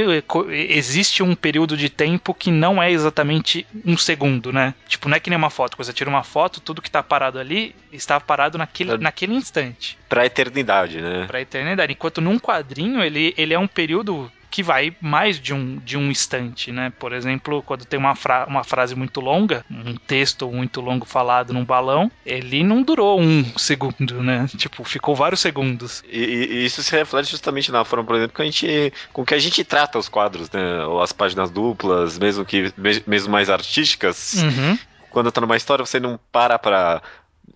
existe 0.50 1.22
um 1.22 1.34
período 1.34 1.76
de 1.76 1.88
tempo 1.88 2.34
que 2.34 2.50
não 2.50 2.82
é 2.82 2.90
exatamente 2.90 3.66
um 3.84 3.96
segundo, 3.96 4.52
né? 4.52 4.74
Tipo, 4.86 5.08
não 5.08 5.16
é 5.16 5.20
que 5.20 5.30
nem 5.30 5.36
uma 5.38 5.50
foto. 5.50 5.76
Quando 5.76 5.86
você 5.86 5.92
tira 5.92 6.10
uma 6.10 6.22
foto, 6.22 6.60
tudo 6.60 6.82
que 6.82 6.90
tá 6.90 7.02
parado 7.02 7.38
ali 7.38 7.74
está 7.92 8.20
parado 8.20 8.58
naquele, 8.58 8.92
É. 8.92 8.98
naquele 8.98 9.34
instante 9.34 9.98
Pra 10.08 10.24
eternidade, 10.26 11.00
né? 11.00 11.24
pra 11.26 11.40
eternidade. 11.40 11.92
Enquanto 11.92 12.20
num 12.20 12.38
quadrinho 12.38 13.02
ele, 13.02 13.34
ele 13.36 13.52
é 13.54 13.58
um 13.58 13.66
período 13.68 14.30
que 14.50 14.62
vai 14.62 14.96
mais 14.98 15.38
de 15.38 15.52
um, 15.52 15.76
de 15.84 15.98
um 15.98 16.10
instante, 16.10 16.72
né? 16.72 16.90
Por 16.98 17.12
exemplo, 17.12 17.62
quando 17.62 17.84
tem 17.84 17.98
uma, 18.00 18.14
fra 18.16 18.46
uma 18.48 18.64
frase 18.64 18.94
muito 18.94 19.20
longa, 19.20 19.62
um 19.70 19.94
texto 19.94 20.50
muito 20.50 20.80
longo 20.80 21.04
falado 21.04 21.52
num 21.52 21.62
balão, 21.66 22.10
ele 22.24 22.64
não 22.64 22.82
durou 22.82 23.20
um 23.20 23.44
segundo, 23.58 24.22
né? 24.22 24.46
Tipo, 24.56 24.82
ficou 24.84 25.14
vários 25.14 25.40
segundos. 25.40 26.02
E, 26.10 26.18
e- 26.24 26.64
isso 26.64 26.82
se 26.82 26.96
reflete 26.96 27.30
justamente 27.30 27.70
na 27.70 27.84
forma, 27.84 28.06
por 28.06 28.16
exemplo, 28.16 28.34
que 28.34 28.40
a 28.40 28.44
gente, 28.46 28.92
com 29.12 29.22
que 29.22 29.34
a 29.34 29.38
gente 29.38 29.62
trata 29.62 29.98
os 29.98 30.08
quadros, 30.08 30.50
né? 30.50 30.82
Ou 30.86 31.02
as 31.02 31.12
páginas 31.12 31.50
duplas, 31.50 32.18
mesmo 32.18 32.42
que 32.46 32.72
me- 32.78 33.02
mesmo 33.06 33.30
mais 33.30 33.50
artísticas. 33.50 34.42
Uhum. 34.42 34.78
Quando 35.10 35.30
tá 35.30 35.42
numa 35.42 35.58
história, 35.58 35.84
você 35.84 36.00
não 36.00 36.18
para 36.32 36.58
pra. 36.58 37.02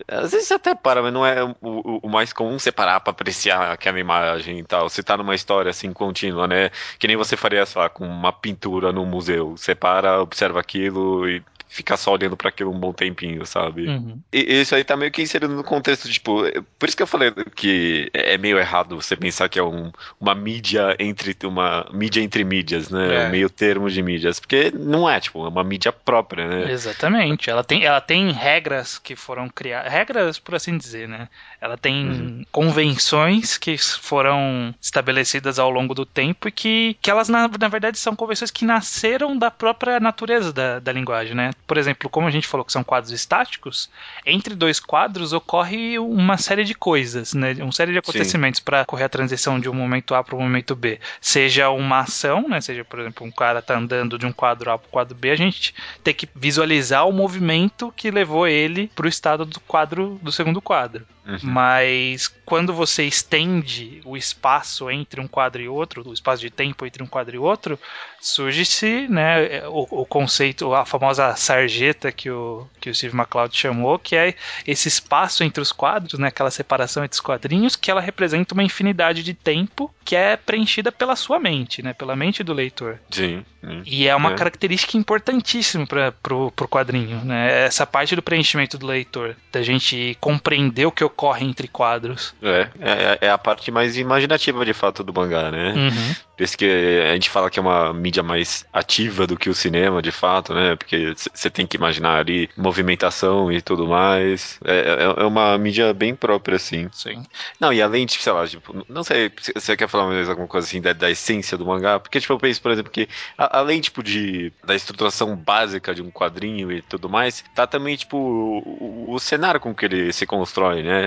Às 0.07 0.31
vezes 0.31 0.51
até 0.51 0.73
para, 0.73 1.01
mas 1.01 1.13
não 1.13 1.25
é 1.25 1.43
o, 1.43 1.55
o- 1.61 1.99
mais 2.09 2.33
comum 2.33 2.57
você 2.57 2.71
parar 2.71 2.99
pra 2.99 3.11
apreciar 3.11 3.71
aquela 3.71 3.99
imagem 3.99 4.59
e 4.59 4.63
tal. 4.63 4.89
Você 4.89 5.03
tá 5.03 5.15
numa 5.17 5.35
história 5.35 5.69
assim 5.69 5.93
contínua, 5.93 6.47
né? 6.47 6.69
Que 6.99 7.07
nem 7.07 7.15
você 7.17 7.35
faria, 7.37 7.63
lá, 7.75 7.89
com 7.89 8.05
uma 8.07 8.31
pintura 8.33 8.91
no 8.91 9.05
museu. 9.05 9.51
Você 9.57 9.75
para, 9.75 10.21
observa 10.21 10.59
aquilo 10.59 11.29
e 11.29 11.43
ficar 11.73 11.97
só 11.97 12.13
olhando 12.13 12.37
para 12.37 12.49
aquilo 12.49 12.71
um 12.71 12.79
bom 12.79 12.93
tempinho, 12.93 13.43
sabe? 13.47 13.87
Uhum. 13.87 14.19
E 14.31 14.61
isso 14.61 14.75
aí 14.75 14.83
tá 14.83 14.95
meio 14.95 15.11
que 15.11 15.23
inserido 15.23 15.55
no 15.55 15.63
contexto, 15.63 16.07
tipo, 16.07 16.43
por 16.77 16.87
isso 16.87 16.95
que 16.95 17.01
eu 17.01 17.07
falei 17.07 17.31
que 17.55 18.11
é 18.13 18.37
meio 18.37 18.59
errado 18.59 18.95
você 18.95 19.15
pensar 19.15 19.49
que 19.49 19.57
é 19.57 19.63
um, 19.63 19.91
uma 20.21 20.35
mídia 20.35 20.95
entre 20.99 21.35
uma 21.43 21.87
mídia 21.91 22.21
entre 22.21 22.43
mídias, 22.43 22.91
né? 22.91 23.23
É. 23.23 23.27
Um 23.27 23.31
meio 23.31 23.49
termo 23.49 23.89
de 23.89 24.03
mídias, 24.03 24.39
porque 24.39 24.71
não 24.71 25.09
é, 25.09 25.19
tipo, 25.19 25.43
é 25.43 25.49
uma 25.49 25.63
mídia 25.63 25.91
própria, 25.91 26.47
né? 26.47 26.71
Exatamente. 26.71 27.49
Ela 27.49 27.63
tem, 27.63 27.83
ela 27.83 27.99
tem 27.99 28.31
regras 28.31 28.99
que 28.99 29.15
foram 29.15 29.49
criadas, 29.49 29.91
regras 29.91 30.37
por 30.37 30.53
assim 30.53 30.77
dizer, 30.77 31.07
né? 31.07 31.27
Ela 31.59 31.75
tem 31.75 32.07
uhum. 32.07 32.45
convenções 32.51 33.57
que 33.57 33.75
foram 33.79 34.75
estabelecidas 34.79 35.57
ao 35.57 35.71
longo 35.71 35.95
do 35.95 36.05
tempo 36.05 36.47
e 36.47 36.51
que, 36.51 36.95
que 37.01 37.09
elas, 37.09 37.29
na, 37.29 37.47
na 37.47 37.67
verdade, 37.67 37.97
são 37.97 38.15
convenções 38.15 38.51
que 38.51 38.63
nasceram 38.63 39.35
da 39.35 39.49
própria 39.49 39.99
natureza 39.99 40.53
da, 40.53 40.77
da 40.79 40.91
linguagem, 40.91 41.33
né? 41.33 41.49
Por 41.65 41.77
exemplo, 41.77 42.09
como 42.09 42.27
a 42.27 42.31
gente 42.31 42.47
falou 42.47 42.65
que 42.65 42.71
são 42.71 42.83
quadros 42.83 43.11
estáticos, 43.11 43.89
entre 44.25 44.55
dois 44.55 44.79
quadros 44.79 45.33
ocorre 45.33 45.97
uma 45.97 46.37
série 46.37 46.63
de 46.63 46.73
coisas, 46.73 47.33
né? 47.33 47.53
Uma 47.59 47.71
série 47.71 47.91
de 47.91 47.97
acontecimentos 47.97 48.59
para 48.59 48.85
correr 48.85 49.05
a 49.05 49.09
transição 49.09 49.59
de 49.59 49.69
um 49.69 49.73
momento 49.73 50.13
A 50.13 50.23
para 50.23 50.35
o 50.35 50.41
momento 50.41 50.75
B. 50.75 50.99
Seja 51.21 51.69
uma 51.69 51.99
ação, 51.99 52.47
né? 52.49 52.59
Seja, 52.61 52.83
por 52.83 52.99
exemplo, 52.99 53.25
um 53.25 53.31
cara 53.31 53.61
tá 53.61 53.77
andando 53.77 54.17
de 54.17 54.25
um 54.25 54.31
quadro 54.31 54.71
A 54.71 54.77
para 54.77 54.87
o 54.87 54.91
quadro 54.91 55.15
B, 55.15 55.31
a 55.31 55.35
gente 55.35 55.73
tem 56.03 56.13
que 56.13 56.27
visualizar 56.35 57.07
o 57.07 57.13
movimento 57.13 57.93
que 57.95 58.11
levou 58.11 58.47
ele 58.47 58.91
para 58.95 59.05
o 59.05 59.09
estado 59.09 59.45
do 59.45 59.59
quadro 59.61 60.19
do 60.21 60.31
segundo 60.31 60.61
quadro. 60.61 61.05
Uhum. 61.25 61.39
Mas 61.41 62.27
quando 62.45 62.73
você 62.73 63.03
estende 63.03 64.01
o 64.03 64.17
espaço 64.17 64.89
entre 64.91 65.21
um 65.21 65.27
quadro 65.27 65.61
e 65.61 65.67
outro, 65.67 66.07
o 66.07 66.13
espaço 66.13 66.41
de 66.41 66.49
tempo 66.49 66.85
entre 66.85 67.01
um 67.01 67.07
quadro 67.07 67.35
e 67.35 67.39
outro, 67.39 67.79
surge-se 68.19 69.07
né, 69.07 69.67
o, 69.67 70.01
o, 70.01 70.05
conceito, 70.05 70.73
a 70.73 70.85
famosa 70.85 71.35
sarjeta 71.35 72.11
que 72.11 72.29
o, 72.29 72.67
que 72.79 72.89
o 72.89 72.95
Steve 72.95 73.15
McCloud 73.15 73.55
chamou, 73.55 73.97
que 73.97 74.15
é 74.15 74.35
esse 74.67 74.87
espaço 74.87 75.43
entre 75.43 75.61
os 75.61 75.71
quadros, 75.71 76.19
né, 76.19 76.27
aquela 76.27 76.51
separação 76.51 77.03
entre 77.03 77.15
os 77.15 77.21
quadrinhos, 77.21 77.75
que 77.75 77.89
ela 77.89 78.01
representa 78.01 78.53
uma 78.53 78.63
infinidade 78.63 79.23
de 79.23 79.33
tempo 79.33 79.93
que 80.03 80.15
é 80.15 80.35
preenchida 80.35 80.91
pela 80.91 81.15
sua 81.15 81.39
mente, 81.39 81.81
né, 81.81 81.93
pela 81.93 82.15
mente 82.15 82.43
do 82.43 82.53
leitor. 82.53 82.99
Sim. 83.09 83.45
E 83.85 84.07
é 84.07 84.15
uma 84.15 84.33
é. 84.33 84.35
característica 84.35 84.97
importantíssima 84.97 85.87
para 85.87 86.11
pro 86.11 86.51
quadrinho, 86.69 87.23
né, 87.23 87.65
essa 87.65 87.85
parte 87.85 88.15
do 88.15 88.21
preenchimento 88.21 88.77
do 88.77 88.85
leitor, 88.85 89.37
da 89.51 89.61
gente 89.61 90.17
compreender 90.19 90.85
o 90.85 90.91
que 90.91 91.03
ocorre 91.13 91.45
entre 91.45 91.67
quadros. 91.67 92.33
É, 92.41 92.69
é, 92.79 93.17
é 93.21 93.29
a 93.29 93.37
parte 93.37 93.71
mais 93.71 93.97
imaginativa 93.97 94.65
de 94.65 94.73
fato 94.73 95.03
do 95.03 95.13
mangá, 95.13 95.51
né? 95.51 95.73
Uhum. 95.73 96.15
Por 96.35 96.43
isso 96.43 96.57
que 96.57 96.65
a 96.65 97.13
gente 97.13 97.29
fala 97.29 97.49
que 97.49 97.59
é 97.59 97.61
uma 97.61 97.93
mídia 97.93 98.23
mais 98.23 98.65
ativa 98.73 99.27
do 99.27 99.37
que 99.37 99.49
o 99.49 99.53
cinema, 99.53 100.01
de 100.01 100.11
fato, 100.11 100.53
né? 100.53 100.75
Porque 100.75 101.13
você 101.15 101.49
tem 101.49 101.67
que 101.67 101.77
imaginar 101.77 102.19
ali 102.19 102.49
movimentação 102.57 103.51
e 103.51 103.61
tudo 103.61 103.87
mais. 103.87 104.59
É, 104.65 104.73
é, 104.73 105.23
é, 105.23 105.25
uma 105.25 105.55
mídia 105.59 105.93
bem 105.93 106.15
própria, 106.15 106.55
assim. 106.55 106.89
Sim. 106.91 107.23
Não, 107.59 107.71
e 107.71 107.81
além 107.81 108.07
de, 108.07 108.13
sei 108.13 108.33
lá, 108.33 108.47
tipo, 108.47 108.83
não 108.89 109.03
sei 109.03 109.31
se 109.39 109.53
você 109.53 109.77
quer 109.77 109.87
falar 109.87 110.07
mais 110.07 110.27
alguma 110.27 110.47
coisa 110.47 110.67
assim 110.67 110.81
da, 110.81 110.91
da, 110.91 111.11
essência 111.11 111.55
do 111.55 111.67
mangá, 111.67 111.99
porque, 111.99 112.19
tipo, 112.19 112.33
eu 112.33 112.39
penso, 112.39 112.61
por 112.61 112.71
exemplo, 112.71 112.91
que 112.91 113.07
a, 113.37 113.59
além, 113.59 113.79
tipo, 113.79 114.01
de, 114.01 114.51
da 114.63 114.75
estruturação 114.75 115.35
básica 115.35 115.93
de 115.93 116.01
um 116.01 116.09
quadrinho 116.09 116.71
e 116.71 116.81
tudo 116.81 117.07
mais, 117.07 117.43
tá 117.53 117.67
também, 117.67 117.95
tipo, 117.95 118.17
o, 118.17 119.13
o 119.13 119.19
cenário 119.19 119.59
com 119.59 119.73
que 119.73 119.85
ele 119.85 120.11
se 120.11 120.25
constrói, 120.25 120.81
né? 120.81 121.02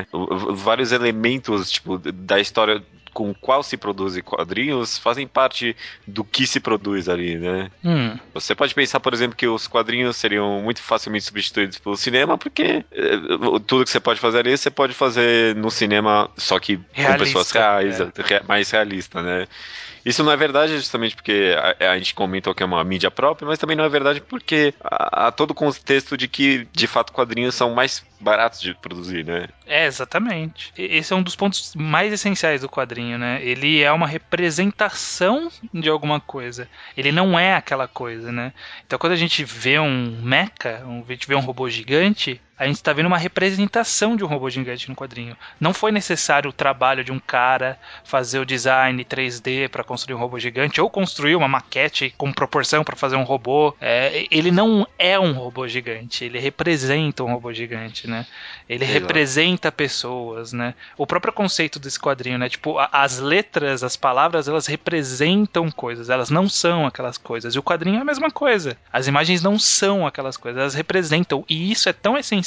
Vários 0.50 0.92
elementos, 0.92 1.70
tipo, 1.70 1.98
da 1.98 2.40
história 2.40 2.82
com 3.16 3.32
qual 3.32 3.62
se 3.62 3.78
produz 3.78 4.20
quadrinhos 4.20 4.98
fazem 4.98 5.26
parte 5.26 5.74
do 6.06 6.22
que 6.22 6.46
se 6.46 6.60
produz 6.60 7.08
ali, 7.08 7.38
né? 7.38 7.70
Hum. 7.82 8.14
Você 8.34 8.54
pode 8.54 8.74
pensar, 8.74 9.00
por 9.00 9.14
exemplo, 9.14 9.34
que 9.34 9.46
os 9.46 9.66
quadrinhos 9.66 10.16
seriam 10.16 10.60
muito 10.60 10.82
facilmente 10.82 11.24
substituídos 11.24 11.78
pelo 11.78 11.96
cinema, 11.96 12.36
porque 12.36 12.84
eh, 12.92 13.18
tudo 13.66 13.84
que 13.84 13.90
você 13.90 14.00
pode 14.00 14.20
fazer 14.20 14.40
ali, 14.40 14.54
você 14.54 14.70
pode 14.70 14.92
fazer 14.92 15.56
no 15.56 15.70
cinema, 15.70 16.30
só 16.36 16.58
que 16.60 16.78
realista, 16.92 17.18
com 17.18 17.24
pessoas 17.24 17.50
reais, 17.52 18.00
é. 18.00 18.42
mais 18.46 18.70
realista, 18.70 19.22
né? 19.22 19.46
Isso 20.06 20.22
não 20.22 20.30
é 20.30 20.36
verdade 20.36 20.76
justamente 20.76 21.16
porque 21.16 21.52
a, 21.80 21.90
a, 21.90 21.98
gente 21.98 22.14
comentou 22.14 22.54
que 22.54 22.62
é 22.62 22.66
uma 22.66 22.84
mídia 22.84 23.10
própria, 23.10 23.44
mas 23.44 23.58
também 23.58 23.76
não 23.76 23.82
é 23.82 23.88
verdade 23.88 24.20
porque 24.20 24.72
há, 24.80 25.32
todo 25.32 25.50
o 25.50 25.54
contexto 25.54 26.16
de 26.16 26.28
que, 26.28 26.68
de 26.72 26.86
fato, 26.86 27.12
quadrinhos 27.12 27.56
são 27.56 27.74
mais 27.74 28.06
baratos 28.20 28.60
de 28.60 28.72
produzir, 28.72 29.24
né? 29.24 29.48
É, 29.66 29.84
exatamente. 29.84 30.72
Esse 30.78 31.12
é 31.12 31.16
um 31.16 31.22
dos 31.24 31.34
pontos 31.34 31.74
mais 31.74 32.12
essenciais 32.12 32.60
do 32.60 32.68
quadrinho, 32.68 33.18
né? 33.18 33.40
Ele 33.42 33.82
é 33.82 33.90
uma 33.90 34.06
representação 34.06 35.50
de 35.74 35.88
alguma 35.88 36.20
coisa. 36.20 36.68
Ele 36.96 37.10
não 37.10 37.36
é 37.36 37.54
aquela 37.56 37.88
coisa, 37.88 38.30
né? 38.30 38.52
Então 38.86 39.00
quando 39.00 39.14
a 39.14 39.16
gente 39.16 39.42
vê 39.42 39.76
um 39.80 40.20
mecha, 40.22 40.84
a 40.84 41.12
gente 41.12 41.26
vê 41.26 41.34
um 41.34 41.40
robô 41.40 41.68
gigante, 41.68 42.40
a 42.58 42.66
gente 42.66 42.76
está 42.76 42.92
vendo 42.92 43.06
uma 43.06 43.18
representação 43.18 44.16
de 44.16 44.24
um 44.24 44.26
robô 44.26 44.48
gigante 44.48 44.88
no 44.88 44.96
quadrinho. 44.96 45.36
Não 45.60 45.74
foi 45.74 45.92
necessário 45.92 46.48
o 46.48 46.52
trabalho 46.52 47.04
de 47.04 47.12
um 47.12 47.18
cara 47.18 47.78
fazer 48.02 48.38
o 48.38 48.46
design 48.46 49.04
3D 49.04 49.68
para 49.68 49.84
construir 49.84 50.14
um 50.14 50.18
robô 50.18 50.38
gigante 50.38 50.80
ou 50.80 50.88
construir 50.88 51.36
uma 51.36 51.48
maquete 51.48 52.14
com 52.16 52.32
proporção 52.32 52.82
para 52.82 52.96
fazer 52.96 53.16
um 53.16 53.24
robô. 53.24 53.74
É, 53.78 54.26
ele 54.30 54.50
não 54.50 54.86
é 54.98 55.18
um 55.18 55.32
robô 55.32 55.68
gigante, 55.68 56.24
ele 56.24 56.38
representa 56.38 57.22
um 57.22 57.32
robô 57.32 57.52
gigante, 57.52 58.08
né? 58.08 58.26
Ele 58.66 58.84
Exato. 58.84 59.00
representa 59.00 59.70
pessoas, 59.70 60.52
né? 60.52 60.74
O 60.96 61.06
próprio 61.06 61.34
conceito 61.34 61.78
desse 61.78 62.00
quadrinho, 62.00 62.38
né? 62.38 62.48
Tipo, 62.48 62.76
as 62.90 63.18
letras, 63.18 63.84
as 63.84 63.96
palavras, 63.96 64.48
elas 64.48 64.66
representam 64.66 65.70
coisas, 65.70 66.08
elas 66.08 66.30
não 66.30 66.48
são 66.48 66.86
aquelas 66.86 67.18
coisas. 67.18 67.54
E 67.54 67.58
o 67.58 67.62
quadrinho 67.62 67.98
é 67.98 68.00
a 68.00 68.04
mesma 68.04 68.30
coisa. 68.30 68.78
As 68.90 69.06
imagens 69.06 69.42
não 69.42 69.58
são 69.58 70.06
aquelas 70.06 70.38
coisas, 70.38 70.58
elas 70.58 70.74
representam. 70.74 71.44
E 71.48 71.70
isso 71.70 71.88
é 71.88 71.92
tão 71.92 72.16
essencial 72.16 72.45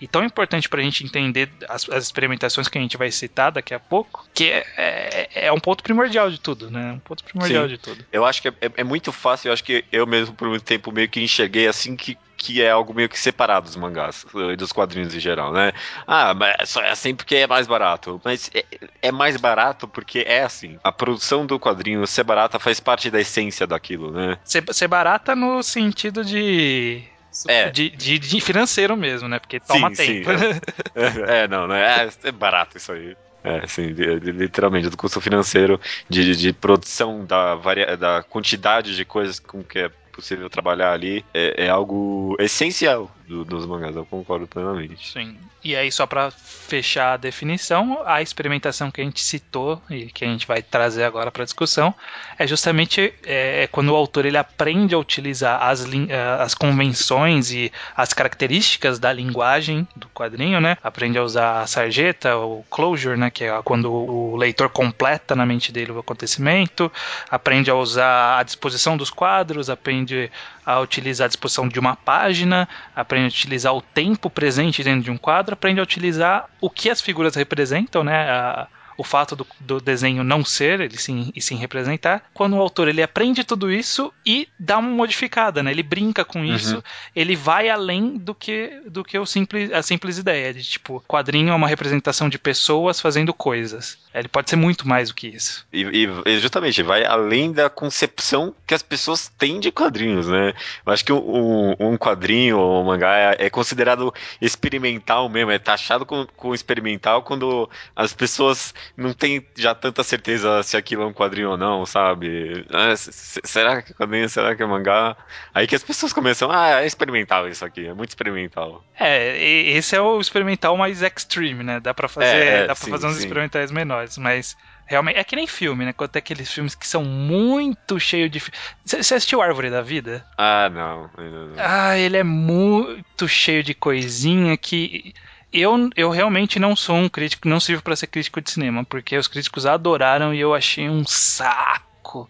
e 0.00 0.06
tão 0.06 0.24
importante 0.24 0.68
para 0.68 0.80
a 0.80 0.82
gente 0.82 1.04
entender 1.04 1.50
as, 1.68 1.88
as, 1.88 2.04
experimentações 2.04 2.68
que 2.68 2.78
a 2.78 2.80
gente 2.80 2.96
vai 2.96 3.10
citar 3.10 3.52
daqui 3.52 3.72
a 3.72 3.78
pouco, 3.78 4.26
que 4.34 4.50
é, 4.50 4.66
é, 4.76 5.46
é 5.46 5.52
um 5.52 5.60
ponto 5.60 5.82
primordial 5.82 6.30
de 6.30 6.40
tudo, 6.40 6.70
né? 6.70 6.92
Um 6.92 6.98
ponto 6.98 7.22
primordial 7.22 7.64
Sim. 7.64 7.68
de 7.68 7.78
tudo. 7.78 8.04
Eu 8.12 8.24
acho 8.24 8.42
que 8.42 8.48
é, 8.48 8.54
é, 8.60 8.70
é 8.78 8.84
muito 8.84 9.12
fácil, 9.12 9.48
eu 9.48 9.52
acho 9.52 9.64
que 9.64 9.84
eu 9.92 10.06
mesmo 10.06 10.34
por 10.34 10.48
muito 10.48 10.64
tempo 10.64 10.92
meio 10.92 11.08
que 11.08 11.22
enxerguei 11.22 11.68
assim 11.68 11.96
que 11.96 12.16
que 12.40 12.62
é 12.62 12.70
algo 12.70 12.94
meio 12.94 13.08
que 13.08 13.20
separado 13.20 13.66
dos 13.66 13.76
mangás 13.76 14.24
e 14.50 14.56
dos 14.56 14.72
quadrinhos 14.72 15.14
em 15.14 15.20
geral, 15.20 15.52
né? 15.52 15.72
Ah, 16.06 16.32
mas 16.32 16.70
só 16.70 16.80
é 16.80 16.90
assim 16.90 17.14
porque 17.14 17.36
é 17.36 17.46
mais 17.46 17.66
barato. 17.66 18.18
Mas 18.24 18.50
é, 18.54 18.64
é, 19.02 19.12
mais 19.12 19.36
barato 19.36 19.86
porque 19.86 20.24
é 20.26 20.42
assim. 20.42 20.78
A 20.82 20.90
produção 20.90 21.44
do 21.44 21.60
quadrinho 21.60 22.06
ser 22.06 22.24
barata 22.24 22.58
faz 22.58 22.80
parte 22.80 23.10
da 23.10 23.20
essência 23.20 23.66
daquilo, 23.66 24.10
né? 24.10 24.38
Ser, 24.42 24.64
ser 24.72 24.88
barata 24.88 25.36
no 25.36 25.62
sentido 25.62 26.24
de 26.24 27.04
é. 27.48 27.70
De, 27.70 27.90
de, 27.90 28.18
de, 28.18 28.40
financeiro 28.40 28.96
mesmo, 28.96 29.28
né? 29.28 29.38
Porque 29.38 29.60
toma 29.60 29.94
sim, 29.94 30.22
tempo. 30.22 30.30
Sim, 30.30 30.60
é. 30.94 31.44
é. 31.44 31.48
não, 31.48 31.66
não 31.66 31.74
é, 31.74 32.08
é 32.24 32.32
barato 32.32 32.76
isso 32.76 32.92
aí. 32.92 33.16
É, 33.42 33.66
sim, 33.66 33.86
literalmente, 33.86 34.90
do 34.90 34.96
custo 34.96 35.20
financeiro 35.20 35.80
de, 36.08 36.36
de 36.36 36.52
produção 36.52 37.24
da, 37.24 37.54
varia, 37.54 37.96
da 37.96 38.22
quantidade 38.22 38.94
de 38.94 39.04
coisas 39.04 39.38
com 39.38 39.62
que 39.62 39.78
é 39.78 39.90
possível 40.12 40.50
trabalhar 40.50 40.92
ali 40.92 41.24
é, 41.32 41.64
é 41.64 41.68
algo 41.70 42.36
essencial 42.38 43.10
do, 43.30 43.44
dos 43.44 43.64
mangás, 43.64 43.94
eu 43.94 44.04
concordo 44.04 44.46
plenamente. 44.48 45.12
Sim. 45.12 45.36
E 45.62 45.76
aí, 45.76 45.92
só 45.92 46.04
para 46.04 46.32
fechar 46.32 47.12
a 47.12 47.16
definição, 47.16 48.02
a 48.04 48.20
experimentação 48.20 48.90
que 48.90 49.00
a 49.00 49.04
gente 49.04 49.20
citou 49.20 49.80
e 49.88 50.06
que 50.06 50.24
a 50.24 50.28
gente 50.28 50.46
vai 50.46 50.62
trazer 50.62 51.04
agora 51.04 51.30
para 51.30 51.44
discussão 51.44 51.94
é 52.38 52.46
justamente 52.46 53.14
é, 53.24 53.62
é, 53.62 53.66
quando 53.68 53.90
o 53.90 53.94
autor 53.94 54.26
ele 54.26 54.36
aprende 54.36 54.94
a 54.94 54.98
utilizar 54.98 55.62
as, 55.62 55.86
é, 56.08 56.22
as 56.40 56.54
convenções 56.54 57.52
e 57.52 57.70
as 57.96 58.12
características 58.12 58.98
da 58.98 59.12
linguagem 59.12 59.86
do 59.94 60.08
quadrinho, 60.08 60.60
né? 60.60 60.76
Aprende 60.82 61.18
a 61.18 61.22
usar 61.22 61.60
a 61.60 61.66
sarjeta, 61.66 62.36
o 62.36 62.64
closure, 62.68 63.16
né? 63.16 63.30
Que 63.30 63.44
é 63.44 63.62
quando 63.62 63.92
o 63.92 64.36
leitor 64.36 64.70
completa 64.70 65.36
na 65.36 65.46
mente 65.46 65.70
dele 65.70 65.92
o 65.92 65.98
acontecimento, 66.00 66.90
aprende 67.30 67.70
a 67.70 67.76
usar 67.76 68.38
a 68.38 68.42
disposição 68.42 68.96
dos 68.96 69.10
quadros, 69.10 69.70
aprende 69.70 70.30
a 70.64 70.80
utilizar 70.80 71.26
a 71.26 71.28
disposição 71.28 71.68
de 71.68 71.78
uma 71.78 71.96
página, 71.96 72.68
aprende 72.94 73.26
a 73.26 73.28
utilizar 73.28 73.74
o 73.74 73.82
tempo 73.82 74.28
presente 74.28 74.82
dentro 74.82 75.02
de 75.02 75.10
um 75.10 75.16
quadro, 75.16 75.54
aprende 75.54 75.80
a 75.80 75.82
utilizar 75.82 76.48
o 76.60 76.68
que 76.70 76.90
as 76.90 77.00
figuras 77.00 77.34
representam, 77.34 78.04
né? 78.04 78.30
A, 78.30 78.68
o 79.00 79.02
fato 79.02 79.34
do, 79.34 79.46
do, 79.58 79.80
desenho 79.80 80.22
não 80.22 80.44
ser, 80.44 80.78
ele 80.78 80.98
sim, 80.98 81.32
e 81.34 81.40
sim 81.40 81.56
representar. 81.56 82.22
Quando 82.34 82.54
o 82.54 82.60
autor 82.60 82.86
ele 82.86 83.02
aprende 83.02 83.42
tudo 83.44 83.72
isso 83.72 84.12
e 84.26 84.46
dá 84.58 84.76
uma 84.76 84.90
modificada, 84.90 85.62
né? 85.62 85.70
Ele 85.70 85.82
brinca 85.82 86.22
com 86.22 86.40
uhum. 86.40 86.54
isso, 86.54 86.84
ele 87.16 87.34
vai 87.34 87.70
além 87.70 88.18
do 88.18 88.34
que 88.34 88.82
do 88.86 89.02
que 89.02 89.18
o 89.18 89.24
simples, 89.24 89.72
a 89.72 89.82
simples 89.82 90.18
ideia 90.18 90.52
de 90.52 90.62
tipo, 90.62 91.02
quadrinho 91.08 91.50
é 91.50 91.54
uma 91.54 91.66
representação 91.66 92.28
de 92.28 92.38
pessoas 92.38 93.00
fazendo 93.00 93.32
coisas. 93.32 93.98
Ele 94.12 94.28
pode 94.28 94.50
ser 94.50 94.56
muito 94.56 94.86
mais 94.86 95.08
do 95.08 95.14
que 95.14 95.28
isso. 95.28 95.66
E, 95.72 95.82
e 96.26 96.38
justamente, 96.38 96.82
vai 96.82 97.04
além 97.04 97.52
da 97.52 97.70
concepção 97.70 98.54
que 98.66 98.74
as 98.74 98.82
pessoas 98.82 99.28
têm 99.38 99.60
de 99.60 99.70
quadrinhos, 99.70 100.26
né? 100.26 100.52
Eu 100.84 100.92
acho 100.92 101.04
que 101.04 101.12
um, 101.12 101.74
um 101.78 101.96
quadrinho 101.96 102.58
ou 102.58 102.82
um 102.82 102.86
mangá 102.86 103.16
é, 103.16 103.46
é, 103.46 103.50
considerado 103.50 104.12
experimental 104.40 105.28
mesmo, 105.28 105.52
é 105.52 105.58
taxado 105.58 106.04
com, 106.04 106.26
com 106.36 106.52
experimental 106.52 107.22
quando 107.22 107.70
as 107.94 108.12
pessoas 108.12 108.74
não 108.96 109.12
tem 109.12 109.44
já 109.56 109.74
tanta 109.74 110.02
certeza 110.02 110.62
se 110.62 110.76
aquilo 110.76 111.02
é 111.02 111.06
um 111.06 111.12
quadrinho 111.12 111.50
ou 111.50 111.56
não, 111.56 111.86
sabe? 111.86 112.64
Ah, 112.70 112.94
será 112.96 113.82
que 113.82 113.92
é 113.92 113.94
quadrinho, 113.94 114.28
será 114.28 114.54
que 114.54 114.62
é 114.62 114.66
mangá? 114.66 115.16
Aí 115.54 115.66
que 115.66 115.74
as 115.74 115.82
pessoas 115.82 116.12
começam, 116.12 116.50
ah, 116.50 116.82
é 116.82 116.86
experimental 116.86 117.48
isso 117.48 117.64
aqui, 117.64 117.86
é 117.86 117.94
muito 117.94 118.10
experimental. 118.10 118.84
É, 118.98 119.36
esse 119.38 119.96
é 119.96 120.00
o 120.00 120.20
experimental 120.20 120.76
mais 120.76 121.02
extreme, 121.02 121.64
né? 121.64 121.80
Dá 121.80 121.94
pra 121.94 122.08
fazer, 122.08 122.26
é, 122.26 122.46
é, 122.46 122.60
dá 122.66 122.74
pra 122.74 122.84
sim, 122.84 122.90
fazer 122.90 123.06
uns 123.06 123.14
sim. 123.14 123.20
experimentais 123.20 123.70
menores, 123.70 124.18
mas 124.18 124.56
realmente 124.86 125.18
é 125.18 125.24
que 125.24 125.36
nem 125.36 125.46
filme, 125.46 125.84
né? 125.84 125.92
Quando 125.92 126.10
tem 126.10 126.20
aqueles 126.20 126.52
filmes 126.52 126.74
que 126.74 126.86
são 126.86 127.04
muito 127.04 127.98
cheios 128.00 128.30
de. 128.30 128.42
Você 128.84 129.14
assistiu 129.14 129.40
Árvore 129.40 129.70
da 129.70 129.82
Vida? 129.82 130.26
Ah, 130.36 130.68
não, 130.68 131.10
não. 131.16 131.54
Ah, 131.56 131.96
ele 131.96 132.16
é 132.16 132.24
muito 132.24 133.28
cheio 133.28 133.62
de 133.62 133.72
coisinha 133.72 134.56
que 134.56 135.14
eu, 135.52 135.90
eu 135.96 136.10
realmente 136.10 136.58
não 136.58 136.76
sou 136.76 136.96
um 136.96 137.08
crítico, 137.08 137.48
não 137.48 137.60
sirvo 137.60 137.82
para 137.82 137.96
ser 137.96 138.06
crítico 138.06 138.40
de 138.40 138.50
cinema, 138.50 138.84
porque 138.84 139.16
os 139.16 139.26
críticos 139.26 139.66
adoraram 139.66 140.32
e 140.32 140.40
eu 140.40 140.54
achei 140.54 140.88
um 140.88 141.04
saco 141.06 142.28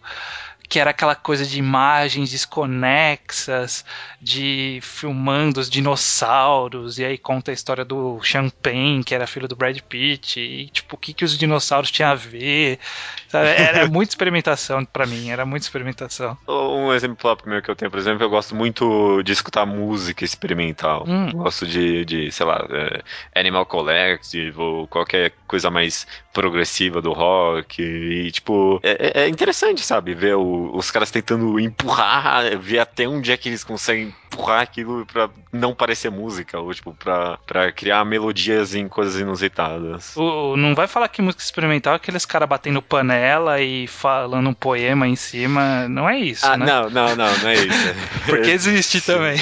que 0.71 0.79
era 0.79 0.91
aquela 0.91 1.15
coisa 1.15 1.45
de 1.45 1.59
imagens 1.59 2.31
desconexas, 2.31 3.83
de 4.21 4.79
filmando 4.81 5.59
os 5.59 5.69
dinossauros, 5.69 6.97
e 6.97 7.03
aí 7.03 7.17
conta 7.17 7.51
a 7.51 7.53
história 7.53 7.83
do 7.83 8.21
Champagne, 8.23 9.03
que 9.03 9.13
era 9.13 9.27
filho 9.27 9.49
do 9.49 9.55
Brad 9.55 9.77
Pitt, 9.81 10.39
e 10.39 10.69
tipo, 10.69 10.95
o 10.95 10.97
que, 10.97 11.13
que 11.13 11.25
os 11.25 11.37
dinossauros 11.37 11.91
tinham 11.91 12.11
a 12.11 12.15
ver. 12.15 12.79
Sabe? 13.27 13.49
Era 13.49 13.85
muita 13.91 14.13
experimentação 14.13 14.85
para 14.85 15.05
mim, 15.05 15.29
era 15.29 15.45
muita 15.45 15.65
experimentação. 15.65 16.37
Um 16.47 16.93
exemplo 16.93 17.17
próprio 17.17 17.51
meu 17.51 17.61
que 17.61 17.69
eu 17.69 17.75
tenho, 17.75 17.91
por 17.91 17.99
exemplo, 17.99 18.23
eu 18.23 18.29
gosto 18.29 18.55
muito 18.55 19.21
de 19.23 19.33
escutar 19.33 19.65
música 19.65 20.23
experimental. 20.23 21.03
Hum. 21.05 21.31
Gosto 21.31 21.67
de, 21.67 22.05
de, 22.05 22.31
sei 22.31 22.45
lá, 22.45 22.65
é, 22.69 23.01
Animal 23.37 23.65
Collective 23.65 24.57
ou 24.57 24.87
qualquer 24.87 25.33
coisa 25.45 25.69
mais 25.69 26.07
progressiva 26.31 27.01
do 27.01 27.11
rock. 27.11 27.81
E, 27.81 28.31
tipo, 28.31 28.79
é, 28.83 29.21
é, 29.21 29.23
é 29.23 29.27
interessante, 29.27 29.81
sabe? 29.81 30.13
Ver 30.13 30.35
o, 30.35 30.60
os 30.73 30.91
caras 30.91 31.11
tentando 31.11 31.59
empurrar, 31.59 32.57
ver 32.57 32.79
até 32.79 33.07
onde 33.07 33.31
é 33.31 33.37
que 33.37 33.49
eles 33.49 33.63
conseguem 33.63 34.13
empurrar 34.31 34.61
aquilo 34.61 35.05
pra 35.05 35.29
não 35.51 35.75
parecer 35.75 36.09
música, 36.09 36.59
ou, 36.59 36.73
tipo, 36.73 36.93
pra, 36.93 37.37
pra 37.45 37.71
criar 37.71 38.05
melodias 38.05 38.73
em 38.73 38.87
coisas 38.87 39.19
inusitadas. 39.19 40.15
O, 40.15 40.55
não 40.55 40.73
vai 40.73 40.87
falar 40.87 41.09
que 41.09 41.21
música 41.21 41.43
experimental 41.43 41.93
é 41.93 41.95
aqueles 41.97 42.25
caras 42.25 42.47
batendo 42.47 42.81
panela 42.81 43.59
e 43.59 43.87
falando 43.87 44.49
um 44.49 44.53
poema 44.53 45.07
em 45.07 45.15
cima. 45.15 45.87
Não 45.89 46.09
é 46.09 46.19
isso, 46.19 46.45
ah, 46.45 46.57
né? 46.57 46.65
Não, 46.65 46.89
não, 46.89 47.15
não, 47.15 47.37
não 47.37 47.49
é 47.49 47.55
isso. 47.55 47.93
Porque 48.25 48.51
existe 48.51 49.01
também. 49.01 49.37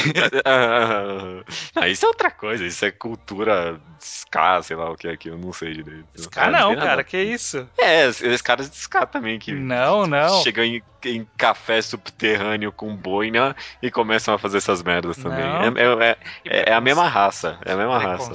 não, 1.76 1.86
isso 1.88 2.06
é 2.06 2.08
outra 2.08 2.32
coisa, 2.32 2.66
isso 2.66 2.84
é 2.86 2.92
cultura 2.92 3.80
ska, 4.00 4.62
sei 4.64 4.76
lá 4.76 4.90
o 4.90 4.96
que 4.96 5.08
é 5.08 5.12
aquilo, 5.12 5.38
não 5.38 5.54
sei 5.54 5.74
direito. 5.74 6.06
Ska 6.16 6.46
ah, 6.46 6.52
não, 6.52 6.74
não 6.74 6.82
cara, 6.82 7.04
que 7.04 7.22
isso? 7.22 7.68
É, 7.78 8.08
esses 8.08 8.42
caras 8.42 8.70
de 8.70 8.78
ska 8.78 9.06
também 9.06 9.38
que 9.38 9.52
não, 9.52 10.08
não. 10.08 10.42
chegam 10.44 10.64
em, 10.64 10.82
em 11.10 11.28
café 11.38 11.82
subterrâneo 11.82 12.72
com 12.72 12.96
boina 12.96 13.56
e 13.82 13.92
começam 13.92 14.34
a 14.34 14.38
fazer 14.38 14.58
essas 14.58 14.82
merdas 14.82 15.18
também. 15.18 15.44
É, 15.44 16.08
é, 16.08 16.18
é, 16.46 16.70
é, 16.70 16.74
a 16.74 16.82
mesma 16.82 17.08
raça, 17.08 17.58
é 17.66 17.74
a 17.74 17.78
mesma 17.78 17.98
raça. 17.98 18.34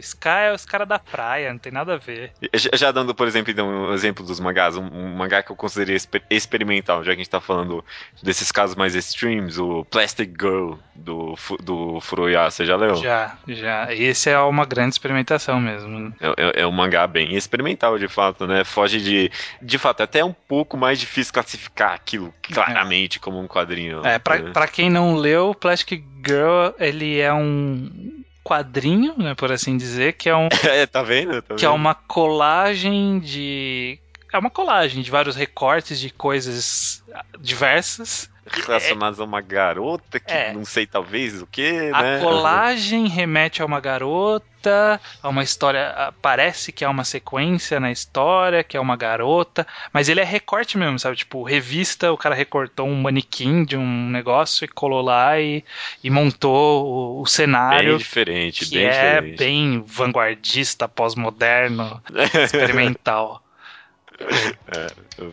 Ska 0.00 0.38
é 0.40 0.52
os 0.52 0.64
caras 0.64 0.88
da 0.88 0.98
praia, 0.98 1.52
não 1.52 1.58
tem 1.58 1.72
nada 1.72 1.94
a 1.94 1.98
ver. 1.98 2.32
Já 2.74 2.92
dando, 2.92 3.14
por 3.14 3.26
exemplo, 3.26 3.50
então, 3.50 3.68
um 3.68 3.92
exemplo 3.92 4.24
dos 4.24 4.38
mangás, 4.40 4.76
um, 4.76 4.86
um 4.86 5.16
mangá 5.16 5.42
que 5.42 5.50
eu 5.50 5.56
considerei 5.56 5.96
exper 5.96 6.22
experimental, 6.30 7.02
já 7.02 7.12
que 7.12 7.20
a 7.20 7.22
gente 7.22 7.30
tá 7.30 7.40
falando 7.40 7.84
desses 8.22 8.50
casos 8.52 8.76
mais 8.76 8.94
extremes, 8.94 9.58
o 9.58 9.84
Plastic 9.86 10.30
Girl 10.40 10.74
do, 10.94 11.34
do 11.60 12.00
Furuya, 12.00 12.50
você 12.50 12.64
já 12.64 12.76
leu? 12.76 12.94
Já, 12.96 13.36
já. 13.46 13.92
Esse 13.92 14.30
é 14.30 14.38
uma 14.38 14.64
grande 14.64 14.84
grande 14.84 14.94
experimentação 14.94 15.60
mesmo. 15.60 16.14
É, 16.20 16.28
é, 16.28 16.62
é, 16.62 16.66
um 16.66 16.72
mangá 16.72 17.06
bem 17.06 17.34
experimental, 17.34 17.98
de 17.98 18.08
fato, 18.08 18.46
né? 18.46 18.64
Foge 18.64 19.00
de. 19.00 19.30
De 19.60 19.78
fato, 19.78 20.00
é 20.00 20.04
até 20.04 20.24
um 20.24 20.32
pouco 20.32 20.76
mais 20.76 20.98
difícil 21.00 21.32
classificar 21.32 21.83
aquilo 21.92 22.32
claramente 22.42 23.18
é. 23.18 23.20
como 23.20 23.38
um 23.38 23.46
quadrinho. 23.46 24.04
É, 24.06 24.18
pra, 24.18 24.38
né? 24.38 24.50
pra 24.52 24.66
quem 24.68 24.88
não 24.88 25.14
leu, 25.14 25.54
Plastic 25.54 26.04
Girl, 26.24 26.70
ele 26.78 27.20
é 27.20 27.32
um 27.32 28.22
quadrinho, 28.42 29.14
né, 29.16 29.34
por 29.34 29.50
assim 29.50 29.76
dizer, 29.76 30.12
que 30.14 30.28
é 30.28 30.36
um. 30.36 30.48
é, 30.64 30.86
tá 30.86 31.02
vendo? 31.02 31.40
Tá 31.42 31.54
que 31.54 31.64
é 31.64 31.70
uma 31.70 31.94
colagem 31.94 33.18
de. 33.18 33.98
É 34.34 34.38
uma 34.38 34.50
colagem 34.50 35.00
de 35.00 35.12
vários 35.12 35.36
recortes 35.36 36.00
de 36.00 36.10
coisas 36.10 37.04
diversas 37.38 38.28
relacionados 38.44 39.20
é, 39.20 39.22
a 39.22 39.24
uma 39.24 39.40
garota 39.40 40.18
que 40.18 40.32
é, 40.32 40.52
não 40.52 40.64
sei 40.64 40.86
talvez 40.88 41.40
o 41.40 41.46
que, 41.46 41.90
a 41.92 42.02
né? 42.02 42.20
colagem 42.20 43.06
remete 43.06 43.62
a 43.62 43.64
uma 43.64 43.78
garota, 43.78 45.00
a 45.22 45.28
uma 45.28 45.44
história, 45.44 46.12
parece 46.20 46.72
que 46.72 46.84
é 46.84 46.88
uma 46.88 47.04
sequência 47.04 47.78
na 47.78 47.92
história, 47.92 48.64
que 48.64 48.76
é 48.76 48.80
uma 48.80 48.96
garota, 48.96 49.64
mas 49.92 50.08
ele 50.08 50.20
é 50.20 50.24
recorte 50.24 50.76
mesmo, 50.76 50.98
sabe? 50.98 51.16
Tipo, 51.16 51.44
revista, 51.44 52.12
o 52.12 52.18
cara 52.18 52.34
recortou 52.34 52.88
um 52.88 53.00
manequim 53.00 53.64
de 53.64 53.76
um 53.76 54.10
negócio 54.10 54.64
e 54.64 54.68
colou 54.68 55.00
lá 55.00 55.38
e, 55.40 55.64
e 56.02 56.10
montou 56.10 56.86
o, 56.86 57.22
o 57.22 57.26
cenário. 57.26 57.90
Bem 57.90 57.98
diferente, 57.98 58.64
que 58.66 58.74
bem 58.74 58.86
é 58.86 58.90
diferente. 58.90 59.38
bem 59.38 59.84
vanguardista, 59.86 60.88
pós-moderno, 60.88 62.02
experimental. 62.44 63.40
É, 64.20 64.86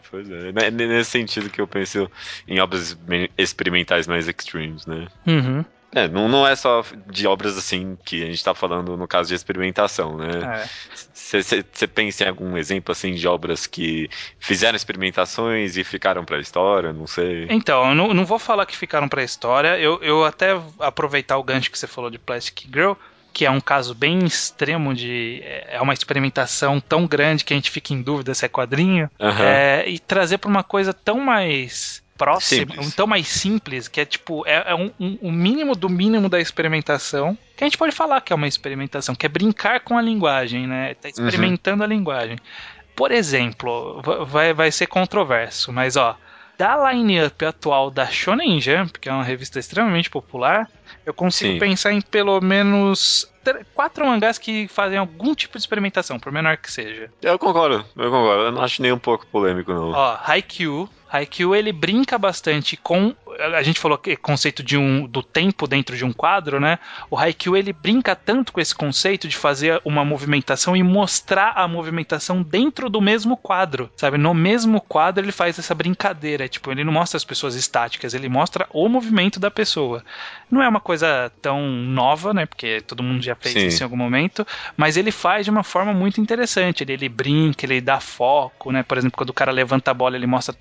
pois 0.10 0.30
é. 0.30 0.72
Nesse 0.72 1.12
sentido 1.12 1.50
que 1.50 1.62
eu 1.62 1.68
penso 1.68 2.10
em 2.48 2.60
obras 2.60 2.98
experimentais 3.38 4.08
mais 4.08 4.28
extremes, 4.28 4.86
né? 4.86 5.08
Uhum. 5.28 5.64
É, 5.94 6.08
não, 6.08 6.30
não 6.30 6.48
é 6.48 6.56
só 6.56 6.86
de 7.08 7.28
obras 7.28 7.58
assim 7.58 7.98
que 8.06 8.24
a 8.24 8.26
gente 8.28 8.42
tá 8.42 8.54
falando 8.54 8.96
no 8.96 9.08
caso 9.08 9.28
de 9.28 9.36
experimentação, 9.36 10.18
né? 10.18 10.66
Você 11.14 11.66
é. 11.82 11.88
pensa 11.88 12.24
em 12.24 12.30
algum 12.30 12.58
exemplo 12.58 12.94
assim 12.94 13.14
de 13.14 13.28
obras 13.28 13.68
que 13.68 14.10
fizeram 14.40 14.76
experimentações 14.76 15.76
e 15.76 15.84
ficaram 15.84 16.24
pra 16.24 16.40
história? 16.40 16.94
Não 16.94 17.08
sei. 17.08 17.46
Então, 17.50 17.90
eu 17.90 17.96
não, 17.96 18.14
não 18.14 18.26
vou 18.26 18.40
falar 18.40 18.66
que 18.66 18.76
ficaram 18.76 19.10
pra 19.10 19.22
história. 19.22 19.78
Eu, 19.78 20.02
eu 20.02 20.24
até 20.24 20.58
aproveitar 20.80 21.38
o 21.38 21.44
gancho 21.44 21.70
que 21.70 21.78
você 21.78 21.88
falou 21.88 22.10
de 22.10 22.18
Plastic 22.18 22.68
Girl 22.74 22.94
que 23.34 23.46
é 23.46 23.52
um 23.52 23.62
caso 23.62 23.94
bem 23.96 24.26
extremo 24.26 24.94
de 24.94 25.42
é 25.44 25.82
uma 25.82 25.94
experimentação 25.94 26.80
tão 26.80 27.08
grande 27.08 27.44
que 27.44 27.54
a 27.54 27.56
gente 27.56 27.72
fica 27.72 27.94
em 27.94 28.02
dúvida 28.02 28.34
se 28.34 28.46
é 28.46 28.50
quadrinho 28.50 29.10
uhum. 29.20 29.44
é, 29.44 29.88
e 29.88 30.00
trazer 30.00 30.38
para 30.38 30.50
uma 30.50 30.64
coisa 30.64 30.94
tão 30.94 31.20
mais 31.20 32.04
próxima, 32.18 32.74
simples. 32.74 32.96
tão 32.96 33.08
mais 33.08 33.28
simples 33.28 33.88
que 33.88 34.00
é 34.00 34.06
tipo 34.06 34.46
é, 34.46 34.72
é 34.72 34.76
um, 34.76 34.92
um, 35.00 35.18
um, 35.24 35.32
mínimo 35.32 35.76
do 35.76 35.90
mínimo 35.90 36.30
da 36.30 36.40
experimentação 36.40 37.38
que 37.58 37.64
a 37.64 37.68
gente 37.68 37.78
pode 37.78 37.96
falar 37.96 38.22
que 38.22 38.32
é 38.32 38.36
uma 38.36 38.48
experimentação 38.48 39.16
que 39.16 39.26
é 39.26 39.30
brincar 39.30 39.80
com 39.80 39.98
a 39.98 40.02
linguagem, 40.02 40.68
né? 40.68 40.94
Tá 40.96 41.10
experimentando 41.10 41.84
uhum. 41.84 41.86
a 41.86 41.88
linguagem. 41.88 42.38
Por 42.96 43.12
exemplo, 43.12 44.02
vai, 44.28 44.54
vai 44.54 44.72
ser 44.72 44.86
controverso, 44.88 45.72
mas 45.72 45.96
ó 45.96 46.18
da 46.62 46.92
line-up 46.92 47.44
atual 47.44 47.90
da 47.90 48.06
Shonen 48.06 48.62
Jump, 48.62 49.00
que 49.00 49.10
é 49.10 49.12
uma 49.12 49.24
revista 49.24 49.58
extremamente 49.58 50.12
popular, 50.12 50.70
eu 51.06 51.14
consigo 51.14 51.54
Sim. 51.54 51.60
pensar 51.60 51.92
em 51.92 52.02
pelo 52.02 52.40
menos 52.42 53.32
quatro 53.74 54.06
mangás 54.06 54.38
que 54.38 54.68
fazem 54.68 54.98
algum 54.98 55.34
tipo 55.34 55.58
de 55.58 55.64
experimentação, 55.64 56.20
por 56.20 56.32
menor 56.32 56.58
que 56.58 56.72
seja. 56.72 57.12
Eu 57.22 57.40
concordo, 57.40 57.86
eu 57.96 58.12
concordo. 58.12 58.44
Eu 58.44 58.52
não 58.52 58.62
acho 58.62 58.82
nem 58.82 58.92
um 58.92 59.00
pouco 59.00 59.26
polêmico, 59.28 59.74
não. 59.74 59.92
Ó, 59.92 60.18
Haikyuu, 60.26 60.88
Haikyuu 61.12 61.56
ele 61.56 61.72
brinca 61.72 62.18
bastante 62.18 62.78
com 62.78 63.16
a 63.40 63.64
gente 63.64 63.80
falou 63.80 63.98
que 63.98 64.16
conceito 64.16 64.62
de 64.62 64.78
um 64.78 65.08
do 65.08 65.24
tempo 65.24 65.68
dentro 65.68 65.96
de 65.96 66.04
um 66.06 66.12
quadro, 66.12 66.60
né? 66.60 66.80
O 67.10 67.18
Haikyuu 67.18 67.56
ele 67.56 67.74
brinca 67.74 68.16
tanto 68.16 68.52
com 68.52 68.60
esse 68.60 68.76
conceito 68.76 69.28
de 69.28 69.38
fazer 69.38 69.82
uma 69.86 70.04
movimentação 70.04 70.76
e 70.76 70.84
mostrar 70.84 71.54
a 71.56 71.68
movimentação 71.68 72.42
dentro 72.42 72.90
do 72.90 73.02
mesmo 73.02 73.38
quadro, 73.38 73.90
sabe? 73.96 74.18
No 74.18 74.34
mesmo 74.34 74.82
quadro 74.82 75.24
ele 75.24 75.32
faz 75.32 75.58
essa 75.58 75.74
brincadeira, 75.74 76.48
tipo, 76.48 76.72
ele 76.72 76.84
não 76.84 76.94
mostra 76.94 77.18
as 77.18 77.24
pessoas 77.24 77.56
estáticas, 77.56 78.14
ele 78.14 78.30
mostra 78.30 78.68
o 78.72 78.88
movimento 78.88 79.40
da 79.40 79.50
pessoa. 79.50 80.04
Não 80.50 80.62
é 80.62 80.68
uma 80.68 80.82
coisa 80.82 81.32
tão 81.42 81.62
nova, 81.68 82.34
né? 82.34 82.46
Porque 82.46 82.82
todo 82.82 83.04
mundo 83.04 83.24
já 83.24 83.36
fez 83.36 83.54
Sim. 83.54 83.68
isso 83.68 83.82
em 83.82 83.86
algum 83.86 83.98
momento, 83.98 84.46
mas 84.76 84.98
ele 84.98 85.12
faz 85.12 85.46
de 85.46 85.52
uma 85.52 85.64
forma 85.64 85.94
muito 85.94 86.20
interessante. 86.20 86.84
Ele, 86.84 86.94
ele 86.94 87.10
brinca, 87.10 87.66
ele 87.66 87.80
dá 87.80 88.00
foco, 88.00 88.72
né? 88.72 88.84
Por 88.84 88.98
exemplo, 88.98 89.18
quando 89.18 89.30
o 89.30 89.34
cara 89.34 89.52
levanta 89.52 89.92
a 89.92 89.94
bola, 89.94 90.16
ele 90.16 90.28
mostra 90.28 90.54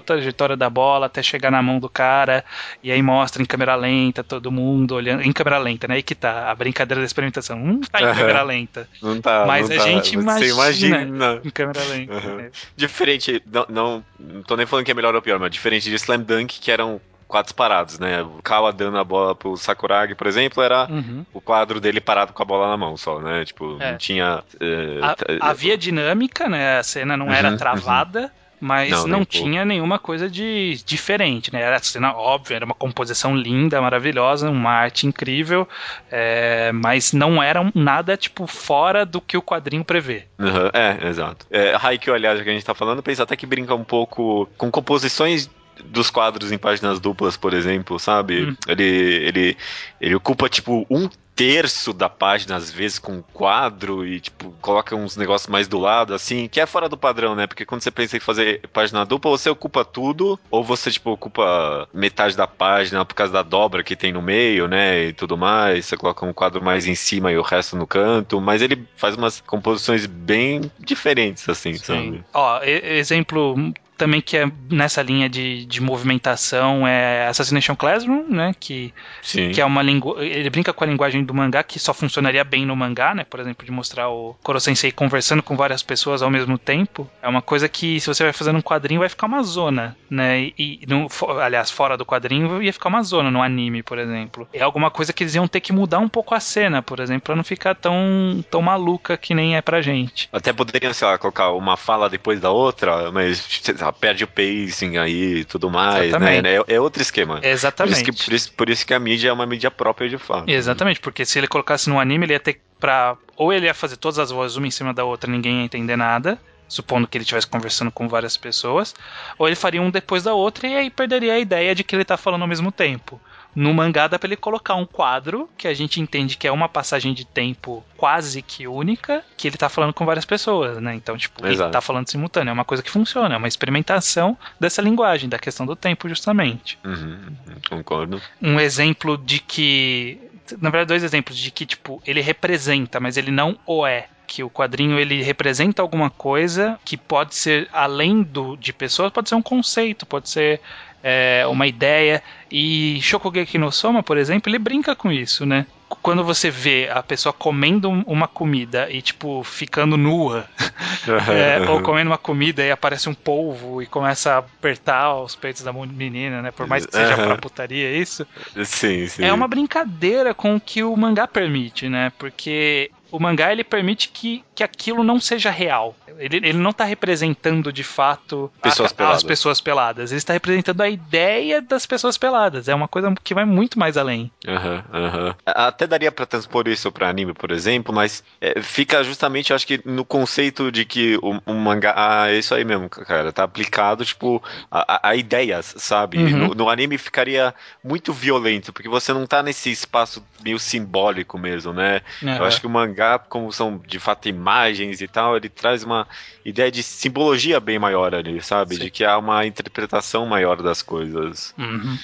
toda 0.00 0.14
a 0.14 0.16
trajetória 0.16 0.56
da 0.56 0.68
bola 0.68 1.06
até 1.06 1.22
chegar 1.22 1.50
na 1.50 1.62
mão 1.62 1.78
do 1.78 1.88
cara, 1.88 2.44
e 2.82 2.90
aí 2.90 3.02
mostra 3.02 3.42
em 3.42 3.46
câmera 3.46 3.74
lenta 3.74 4.22
todo 4.22 4.50
mundo 4.52 4.94
olhando. 4.94 5.22
Em 5.22 5.32
câmera 5.32 5.58
lenta, 5.58 5.88
né? 5.88 5.96
Aí 5.96 6.02
que 6.02 6.14
tá 6.14 6.50
a 6.50 6.54
brincadeira 6.54 7.00
da 7.00 7.06
experimentação. 7.06 7.58
Não 7.58 7.80
tá 7.80 8.00
em 8.00 8.14
câmera 8.14 8.42
lenta. 8.42 8.88
Não 9.02 9.20
tá. 9.20 9.44
Mas 9.46 9.68
não 9.68 9.76
a 9.76 9.78
tá. 9.78 9.84
gente 9.84 10.14
imagina, 10.14 11.02
imagina, 11.02 11.40
em 11.44 11.50
câmera 11.50 11.84
lenta. 11.84 12.14
Uhum. 12.14 12.36
Né? 12.36 12.50
Diferente, 12.76 13.42
não, 13.46 13.66
não, 13.68 14.04
não 14.18 14.42
tô 14.42 14.56
nem 14.56 14.66
falando 14.66 14.84
que 14.84 14.90
é 14.90 14.94
melhor 14.94 15.14
ou 15.14 15.22
pior, 15.22 15.38
mas 15.38 15.50
diferente 15.50 15.88
de 15.88 15.94
Slam 15.96 16.20
Dunk, 16.20 16.60
que 16.60 16.70
eram 16.70 17.00
quadros 17.26 17.52
parados, 17.52 17.98
né? 17.98 18.22
O 18.22 18.40
Kawa 18.42 18.72
dando 18.72 18.98
a 18.98 19.04
bola 19.04 19.34
pro 19.34 19.56
Sakuragi, 19.56 20.14
por 20.14 20.26
exemplo, 20.26 20.62
era 20.62 20.86
uhum. 20.88 21.24
o 21.32 21.40
quadro 21.40 21.80
dele 21.80 22.00
parado 22.00 22.32
com 22.32 22.42
a 22.42 22.46
bola 22.46 22.68
na 22.68 22.76
mão 22.76 22.96
só, 22.96 23.20
né? 23.20 23.44
Tipo, 23.44 23.76
é. 23.80 23.92
não 23.92 23.98
tinha. 23.98 24.42
Uh, 24.54 25.38
havia 25.40 25.76
dinâmica, 25.76 26.48
né? 26.48 26.78
A 26.78 26.82
cena 26.82 27.16
não 27.16 27.26
uhum, 27.26 27.32
era 27.32 27.56
travada. 27.56 28.20
Uhum 28.22 28.45
mas 28.60 28.90
não, 28.90 29.06
não 29.06 29.24
tinha 29.24 29.60
pouco. 29.60 29.64
nenhuma 29.66 29.98
coisa 29.98 30.28
de 30.28 30.80
diferente, 30.84 31.52
né? 31.52 31.60
Era 31.60 31.78
cena 31.78 32.14
óbvia, 32.14 32.56
era 32.56 32.64
uma 32.64 32.74
composição 32.74 33.36
linda, 33.36 33.80
maravilhosa, 33.80 34.50
uma 34.50 34.70
arte 34.70 35.06
incrível, 35.06 35.68
é, 36.10 36.72
mas 36.72 37.12
não 37.12 37.42
era 37.42 37.70
nada, 37.74 38.16
tipo, 38.16 38.46
fora 38.46 39.04
do 39.04 39.20
que 39.20 39.36
o 39.36 39.42
quadrinho 39.42 39.84
prevê. 39.84 40.24
Uhum, 40.38 40.70
é, 40.72 41.08
exato. 41.08 41.46
É, 41.50 41.76
Haikyuu, 41.80 42.14
aliás, 42.14 42.40
que 42.42 42.48
a 42.48 42.52
gente 42.52 42.64
tá 42.64 42.74
falando, 42.74 43.02
pensa 43.02 43.22
até 43.22 43.36
que 43.36 43.46
brinca 43.46 43.74
um 43.74 43.84
pouco 43.84 44.48
com 44.56 44.70
composições 44.70 45.50
dos 45.84 46.10
quadros 46.10 46.52
em 46.52 46.58
páginas 46.58 46.98
duplas, 46.98 47.36
por 47.36 47.52
exemplo, 47.52 47.98
sabe? 47.98 48.46
Hum. 48.46 48.56
Ele, 48.66 48.84
ele, 48.84 49.56
ele 50.00 50.14
ocupa, 50.14 50.48
tipo, 50.48 50.86
um 50.90 51.08
terço 51.36 51.92
da 51.92 52.08
página, 52.08 52.56
às 52.56 52.70
vezes, 52.70 52.98
com 52.98 53.12
um 53.12 53.22
quadro 53.22 54.06
e, 54.06 54.18
tipo, 54.18 54.52
coloca 54.62 54.96
uns 54.96 55.18
negócios 55.18 55.48
mais 55.50 55.68
do 55.68 55.78
lado, 55.78 56.14
assim, 56.14 56.48
que 56.48 56.58
é 56.58 56.64
fora 56.64 56.88
do 56.88 56.96
padrão, 56.96 57.34
né? 57.36 57.46
Porque 57.46 57.66
quando 57.66 57.82
você 57.82 57.90
pensa 57.90 58.16
em 58.16 58.20
fazer 58.20 58.66
página 58.72 59.04
dupla, 59.04 59.30
você 59.30 59.50
ocupa 59.50 59.84
tudo, 59.84 60.40
ou 60.50 60.64
você, 60.64 60.90
tipo, 60.90 61.10
ocupa 61.10 61.86
metade 61.92 62.34
da 62.34 62.46
página 62.46 63.04
por 63.04 63.14
causa 63.14 63.34
da 63.34 63.42
dobra 63.42 63.84
que 63.84 63.94
tem 63.94 64.12
no 64.12 64.22
meio, 64.22 64.66
né? 64.66 65.08
E 65.08 65.12
tudo 65.12 65.36
mais. 65.36 65.84
Você 65.84 65.96
coloca 65.96 66.24
um 66.24 66.32
quadro 66.32 66.64
mais 66.64 66.86
em 66.86 66.94
cima 66.94 67.30
e 67.30 67.36
o 67.36 67.42
resto 67.42 67.76
no 67.76 67.86
canto, 67.86 68.40
mas 68.40 68.62
ele 68.62 68.86
faz 68.96 69.14
umas 69.14 69.42
composições 69.42 70.06
bem 70.06 70.70
diferentes, 70.78 71.46
assim, 71.48 71.74
Sim. 71.74 71.84
sabe? 71.84 72.24
Ó, 72.32 72.60
exemplo 72.62 73.54
também 73.96 74.20
que 74.20 74.36
é 74.36 74.50
nessa 74.70 75.02
linha 75.02 75.28
de, 75.28 75.64
de 75.64 75.80
movimentação 75.80 76.86
é 76.86 77.26
Assassination 77.26 77.74
Classroom, 77.74 78.24
né? 78.28 78.54
Que, 78.58 78.92
Sim. 79.22 79.50
que 79.50 79.60
é 79.60 79.64
uma 79.64 79.82
língua. 79.82 80.24
Ele 80.24 80.48
brinca 80.50 80.72
com 80.72 80.84
a 80.84 80.86
linguagem 80.86 81.24
do 81.24 81.34
mangá, 81.34 81.62
que 81.62 81.78
só 81.78 81.92
funcionaria 81.92 82.44
bem 82.44 82.66
no 82.66 82.76
mangá, 82.76 83.14
né? 83.14 83.24
Por 83.24 83.40
exemplo, 83.40 83.64
de 83.64 83.72
mostrar 83.72 84.08
o 84.08 84.36
Koro 84.42 84.60
Sensei 84.60 84.92
conversando 84.92 85.42
com 85.42 85.56
várias 85.56 85.82
pessoas 85.82 86.22
ao 86.22 86.30
mesmo 86.30 86.58
tempo. 86.58 87.08
É 87.22 87.28
uma 87.28 87.42
coisa 87.42 87.68
que, 87.68 88.00
se 88.00 88.06
você 88.06 88.22
vai 88.22 88.32
fazendo 88.32 88.58
um 88.58 88.62
quadrinho, 88.62 89.00
vai 89.00 89.08
ficar 89.08 89.26
uma 89.26 89.42
zona, 89.42 89.96
né? 90.10 90.40
E, 90.40 90.54
e 90.58 90.86
no, 90.86 91.08
aliás, 91.40 91.70
fora 91.70 91.96
do 91.96 92.04
quadrinho, 92.04 92.62
ia 92.62 92.72
ficar 92.72 92.88
uma 92.88 93.02
zona 93.02 93.30
no 93.30 93.42
anime, 93.42 93.82
por 93.82 93.98
exemplo. 93.98 94.48
É 94.52 94.62
alguma 94.62 94.90
coisa 94.90 95.12
que 95.12 95.22
eles 95.22 95.34
iam 95.34 95.48
ter 95.48 95.60
que 95.60 95.72
mudar 95.72 95.98
um 95.98 96.08
pouco 96.08 96.34
a 96.34 96.40
cena, 96.40 96.82
por 96.82 97.00
exemplo, 97.00 97.22
pra 97.22 97.36
não 97.36 97.44
ficar 97.44 97.74
tão, 97.74 98.44
tão 98.50 98.60
maluca 98.62 99.16
que 99.16 99.34
nem 99.34 99.56
é 99.56 99.62
pra 99.62 99.80
gente. 99.80 100.28
Até 100.32 100.52
poderiam, 100.52 100.92
sei 100.92 101.08
lá, 101.08 101.18
colocar 101.18 101.50
uma 101.52 101.76
fala 101.76 102.08
depois 102.08 102.40
da 102.40 102.50
outra, 102.50 103.10
mas 103.10 103.46
perde 103.92 104.24
o 104.24 104.28
pacing 104.28 104.96
aí 104.96 105.38
e 105.38 105.44
tudo 105.44 105.70
mais, 105.70 106.12
né? 106.12 106.38
É, 106.38 106.74
é, 106.74 106.80
outro 106.80 107.02
esquema. 107.02 107.40
Exatamente. 107.42 108.04
Por 108.04 108.10
isso, 108.10 108.18
que, 108.18 108.24
por, 108.24 108.34
isso, 108.34 108.52
por 108.52 108.70
isso 108.70 108.86
que 108.86 108.94
a 108.94 108.98
mídia 108.98 109.28
é 109.28 109.32
uma 109.32 109.46
mídia 109.46 109.70
própria 109.70 110.08
de 110.08 110.18
fato. 110.18 110.48
Exatamente, 110.48 111.00
porque 111.00 111.24
se 111.24 111.38
ele 111.38 111.46
colocasse 111.46 111.88
no 111.88 111.98
anime, 111.98 112.26
ele 112.26 112.32
ia 112.32 112.40
ter 112.40 112.60
pra. 112.78 113.16
Ou 113.36 113.52
ele 113.52 113.66
ia 113.66 113.74
fazer 113.74 113.96
todas 113.96 114.18
as 114.18 114.30
vozes 114.30 114.56
uma 114.56 114.66
em 114.66 114.70
cima 114.70 114.94
da 114.94 115.04
outra, 115.04 115.30
ninguém 115.30 115.58
ia 115.60 115.64
entender 115.64 115.96
nada 115.96 116.38
supondo 116.68 117.06
que 117.06 117.16
ele 117.16 117.22
estivesse 117.22 117.46
conversando 117.46 117.90
com 117.90 118.08
várias 118.08 118.36
pessoas, 118.36 118.94
ou 119.38 119.46
ele 119.46 119.56
faria 119.56 119.80
um 119.80 119.90
depois 119.90 120.22
da 120.22 120.34
outra 120.34 120.66
e 120.66 120.74
aí 120.74 120.90
perderia 120.90 121.34
a 121.34 121.38
ideia 121.38 121.74
de 121.74 121.84
que 121.84 121.94
ele 121.94 122.02
está 122.02 122.16
falando 122.16 122.42
ao 122.42 122.48
mesmo 122.48 122.72
tempo. 122.72 123.20
No 123.56 123.72
mangá 123.72 124.06
dá 124.06 124.18
pra 124.18 124.28
ele 124.28 124.36
colocar 124.36 124.74
um 124.74 124.84
quadro 124.84 125.48
que 125.56 125.66
a 125.66 125.72
gente 125.72 125.98
entende 125.98 126.36
que 126.36 126.46
é 126.46 126.52
uma 126.52 126.68
passagem 126.68 127.14
de 127.14 127.24
tempo 127.24 127.82
quase 127.96 128.42
que 128.42 128.68
única, 128.68 129.24
que 129.34 129.48
ele 129.48 129.56
tá 129.56 129.70
falando 129.70 129.94
com 129.94 130.04
várias 130.04 130.26
pessoas, 130.26 130.76
né? 130.78 130.94
Então, 130.94 131.16
tipo, 131.16 131.44
Exato. 131.46 131.62
ele 131.62 131.72
tá 131.72 131.80
falando 131.80 132.06
simultâneo. 132.06 132.50
É 132.50 132.52
uma 132.52 132.66
coisa 132.66 132.82
que 132.82 132.90
funciona, 132.90 133.34
é 133.34 133.38
uma 133.38 133.48
experimentação 133.48 134.36
dessa 134.60 134.82
linguagem, 134.82 135.26
da 135.26 135.38
questão 135.38 135.64
do 135.64 135.74
tempo, 135.74 136.06
justamente. 136.06 136.78
Uhum, 136.84 137.34
concordo. 137.66 138.20
Um 138.42 138.60
exemplo 138.60 139.16
de 139.16 139.40
que. 139.40 140.20
Na 140.60 140.68
verdade, 140.68 140.88
dois 140.88 141.02
exemplos 141.02 141.36
de 141.38 141.50
que, 141.50 141.64
tipo, 141.64 142.00
ele 142.06 142.20
representa, 142.20 143.00
mas 143.00 143.16
ele 143.16 143.30
não 143.30 143.58
o 143.66 143.86
é 143.86 144.06
que 144.26 144.42
o 144.42 144.50
quadrinho 144.50 144.98
ele 144.98 145.22
representa 145.22 145.82
alguma 145.82 146.10
coisa 146.10 146.78
que 146.84 146.96
pode 146.96 147.34
ser 147.34 147.68
além 147.72 148.22
do 148.22 148.56
de 148.56 148.72
pessoas, 148.72 149.12
pode 149.12 149.28
ser 149.28 149.34
um 149.34 149.42
conceito, 149.42 150.04
pode 150.04 150.28
ser 150.28 150.60
é, 151.02 151.46
uma 151.46 151.68
ideia. 151.68 152.20
E 152.50 153.00
Shokugeki 153.00 153.58
no 153.58 153.70
Soma, 153.70 154.02
por 154.02 154.16
exemplo, 154.16 154.50
ele 154.50 154.58
brinca 154.58 154.94
com 154.96 155.10
isso, 155.10 155.46
né? 155.46 155.66
Quando 156.02 156.24
você 156.24 156.50
vê 156.50 156.90
a 156.92 157.00
pessoa 157.00 157.32
comendo 157.32 157.88
uma 157.88 158.26
comida 158.26 158.90
e, 158.90 159.00
tipo, 159.00 159.44
ficando 159.44 159.96
nua, 159.96 160.46
é, 161.32 161.62
ou 161.70 161.80
comendo 161.80 162.10
uma 162.10 162.18
comida 162.18 162.64
e 162.64 162.72
aparece 162.72 163.08
um 163.08 163.14
polvo 163.14 163.80
e 163.80 163.86
começa 163.86 164.32
a 164.32 164.38
apertar 164.38 165.14
os 165.14 165.36
peitos 165.36 165.62
da 165.62 165.72
menina, 165.72 166.42
né? 166.42 166.50
Por 166.50 166.66
mais 166.66 166.84
que 166.84 166.92
seja 166.92 167.16
pra 167.16 167.36
putaria 167.36 167.96
isso. 167.96 168.26
Sim, 168.64 169.06
sim. 169.06 169.24
É 169.24 169.32
uma 169.32 169.46
brincadeira 169.46 170.34
com 170.34 170.56
o 170.56 170.60
que 170.60 170.82
o 170.82 170.96
mangá 170.96 171.28
permite, 171.28 171.88
né? 171.88 172.12
Porque 172.18 172.90
o 173.10 173.20
mangá 173.20 173.52
ele 173.52 173.64
permite 173.64 174.08
que, 174.08 174.44
que 174.54 174.62
aquilo 174.62 175.04
não 175.04 175.20
seja 175.20 175.50
real. 175.50 175.94
Ele, 176.18 176.36
ele 176.36 176.54
não 176.54 176.70
está 176.70 176.84
representando 176.84 177.72
de 177.72 177.84
fato 177.84 178.50
pessoas 178.60 178.94
a, 178.98 179.10
as 179.12 179.22
pessoas 179.22 179.60
peladas. 179.60 180.10
Ele 180.10 180.18
está 180.18 180.32
representando 180.32 180.80
a 180.80 180.88
ideia 180.88 181.62
das 181.62 181.86
pessoas 181.86 182.18
peladas. 182.18 182.68
É 182.68 182.74
uma 182.74 182.88
coisa 182.88 183.14
que 183.22 183.34
vai 183.34 183.44
muito 183.44 183.78
mais 183.78 183.96
além. 183.96 184.30
Uhum, 184.46 185.00
uhum. 185.00 185.34
Até 185.44 185.86
daria 185.86 186.10
para 186.10 186.26
transpor 186.26 186.68
isso 186.68 186.90
para 186.90 187.08
anime, 187.08 187.32
por 187.32 187.50
exemplo, 187.50 187.94
mas 187.94 188.24
é, 188.40 188.60
fica 188.60 189.02
justamente, 189.04 189.52
acho 189.52 189.66
que, 189.66 189.80
no 189.84 190.04
conceito 190.04 190.72
de 190.72 190.84
que 190.84 191.16
o, 191.22 191.40
o, 191.46 191.54
mangá. 191.54 191.94
Ah, 191.96 192.30
é 192.30 192.38
isso 192.38 192.54
aí 192.54 192.64
mesmo, 192.64 192.88
cara. 192.88 193.32
Tá 193.32 193.44
aplicado, 193.44 194.04
tipo, 194.04 194.42
a, 194.70 195.10
a 195.10 195.16
ideias, 195.16 195.74
sabe? 195.78 196.18
Uhum. 196.18 196.48
No, 196.48 196.54
no, 196.54 196.70
anime 196.70 196.98
ficaria 196.98 197.54
muito 197.84 198.12
violento, 198.12 198.72
porque 198.72 198.88
você 198.88 199.12
não 199.12 199.26
tá 199.26 199.42
nesse 199.42 199.70
espaço 199.70 200.24
meio 200.42 200.58
simbólico 200.58 201.38
mesmo, 201.38 201.72
né? 201.72 202.00
Eu 202.22 202.44
acho 202.44 202.60
que 202.60 202.66
o 202.66 202.70
mangá 202.70 202.95
mangá, 202.96 203.18
como 203.18 203.52
são 203.52 203.78
de 203.86 204.00
fato 204.00 204.28
imagens 204.28 205.00
e 205.00 205.06
tal, 205.06 205.36
ele 205.36 205.48
traz 205.48 205.84
uma 205.84 206.08
ideia 206.44 206.70
de 206.70 206.82
simbologia 206.82 207.60
bem 207.60 207.78
maior 207.78 208.14
ali, 208.14 208.42
sabe? 208.42 208.76
Sim. 208.76 208.84
De 208.84 208.90
que 208.90 209.04
há 209.04 209.18
uma 209.18 209.44
interpretação 209.44 210.24
maior 210.26 210.62
das 210.62 210.80
coisas. 210.80 211.54
Uhum. 211.58 211.98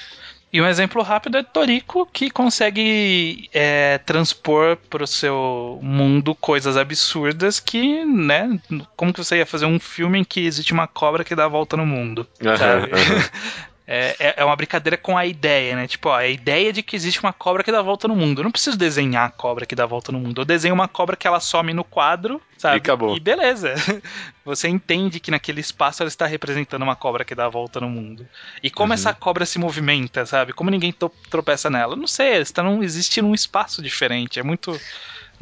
E 0.51 0.61
um 0.61 0.67
exemplo 0.67 1.01
rápido 1.01 1.35
é 1.35 1.41
Toriko, 1.41 2.05
que 2.05 2.29
consegue 2.29 3.49
é, 3.51 3.97
transpor 3.97 4.77
para 4.87 5.03
o 5.03 5.07
seu 5.07 5.79
mundo 5.81 6.35
coisas 6.35 6.77
absurdas 6.77 7.59
que, 7.59 8.05
né? 8.05 8.59
Como 8.95 9.11
que 9.11 9.23
você 9.23 9.37
ia 9.37 9.47
fazer 9.47 9.65
um 9.65 9.79
filme 9.79 10.19
em 10.19 10.23
que 10.23 10.45
existe 10.45 10.71
uma 10.71 10.85
cobra 10.85 11.23
que 11.23 11.35
dá 11.35 11.45
a 11.45 11.47
volta 11.47 11.75
no 11.75 11.87
mundo? 11.87 12.27
Sabe? 12.39 12.91
Uhum, 12.91 12.99
uhum. 13.17 13.72
É, 13.85 14.15
é, 14.17 14.33
é 14.37 14.45
uma 14.45 14.55
brincadeira 14.55 14.95
com 14.97 15.17
a 15.17 15.25
ideia, 15.25 15.75
né? 15.75 15.87
Tipo, 15.87 16.09
ó, 16.09 16.15
a 16.15 16.27
ideia 16.27 16.71
de 16.71 16.81
que 16.81 16.95
existe 16.95 17.19
uma 17.19 17.33
cobra 17.33 17.63
que 17.63 17.71
dá 17.71 17.81
volta 17.81 18.07
no 18.07 18.15
mundo. 18.15 18.39
Eu 18.39 18.43
não 18.45 18.51
preciso 18.51 18.77
desenhar 18.77 19.27
a 19.27 19.29
cobra 19.29 19.65
que 19.65 19.75
dá 19.75 19.85
volta 19.85 20.11
no 20.11 20.19
mundo. 20.19 20.39
Eu 20.39 20.45
desenho 20.45 20.73
uma 20.73 20.87
cobra 20.87 21.17
que 21.17 21.27
ela 21.27 21.41
some 21.41 21.73
no 21.73 21.83
quadro, 21.83 22.41
sabe? 22.57 22.77
E 22.77 22.79
acabou. 22.79 23.15
E 23.15 23.19
beleza. 23.19 23.73
Você 24.45 24.69
entende 24.69 25.19
que 25.19 25.31
naquele 25.31 25.59
espaço 25.59 26.01
ela 26.01 26.07
está 26.07 26.25
representando 26.25 26.81
uma 26.81 26.95
cobra 26.95 27.25
que 27.25 27.35
dá 27.35 27.49
volta 27.49 27.81
no 27.81 27.89
mundo. 27.89 28.25
E 28.61 28.69
como 28.69 28.91
uhum. 28.91 28.95
essa 28.95 29.13
cobra 29.13 29.45
se 29.45 29.59
movimenta, 29.59 30.25
sabe? 30.25 30.53
Como 30.53 30.69
ninguém 30.69 30.95
tropeça 31.29 31.69
nela. 31.69 31.95
Não 31.95 32.07
sei, 32.07 32.37
está 32.37 32.63
num, 32.63 32.81
existe 32.83 33.21
num 33.21 33.33
espaço 33.33 33.81
diferente. 33.81 34.39
É 34.39 34.43
muito, 34.43 34.79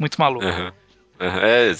muito 0.00 0.20
maluco. 0.20 0.44
Uhum. 0.44 0.72
É, 1.22 1.72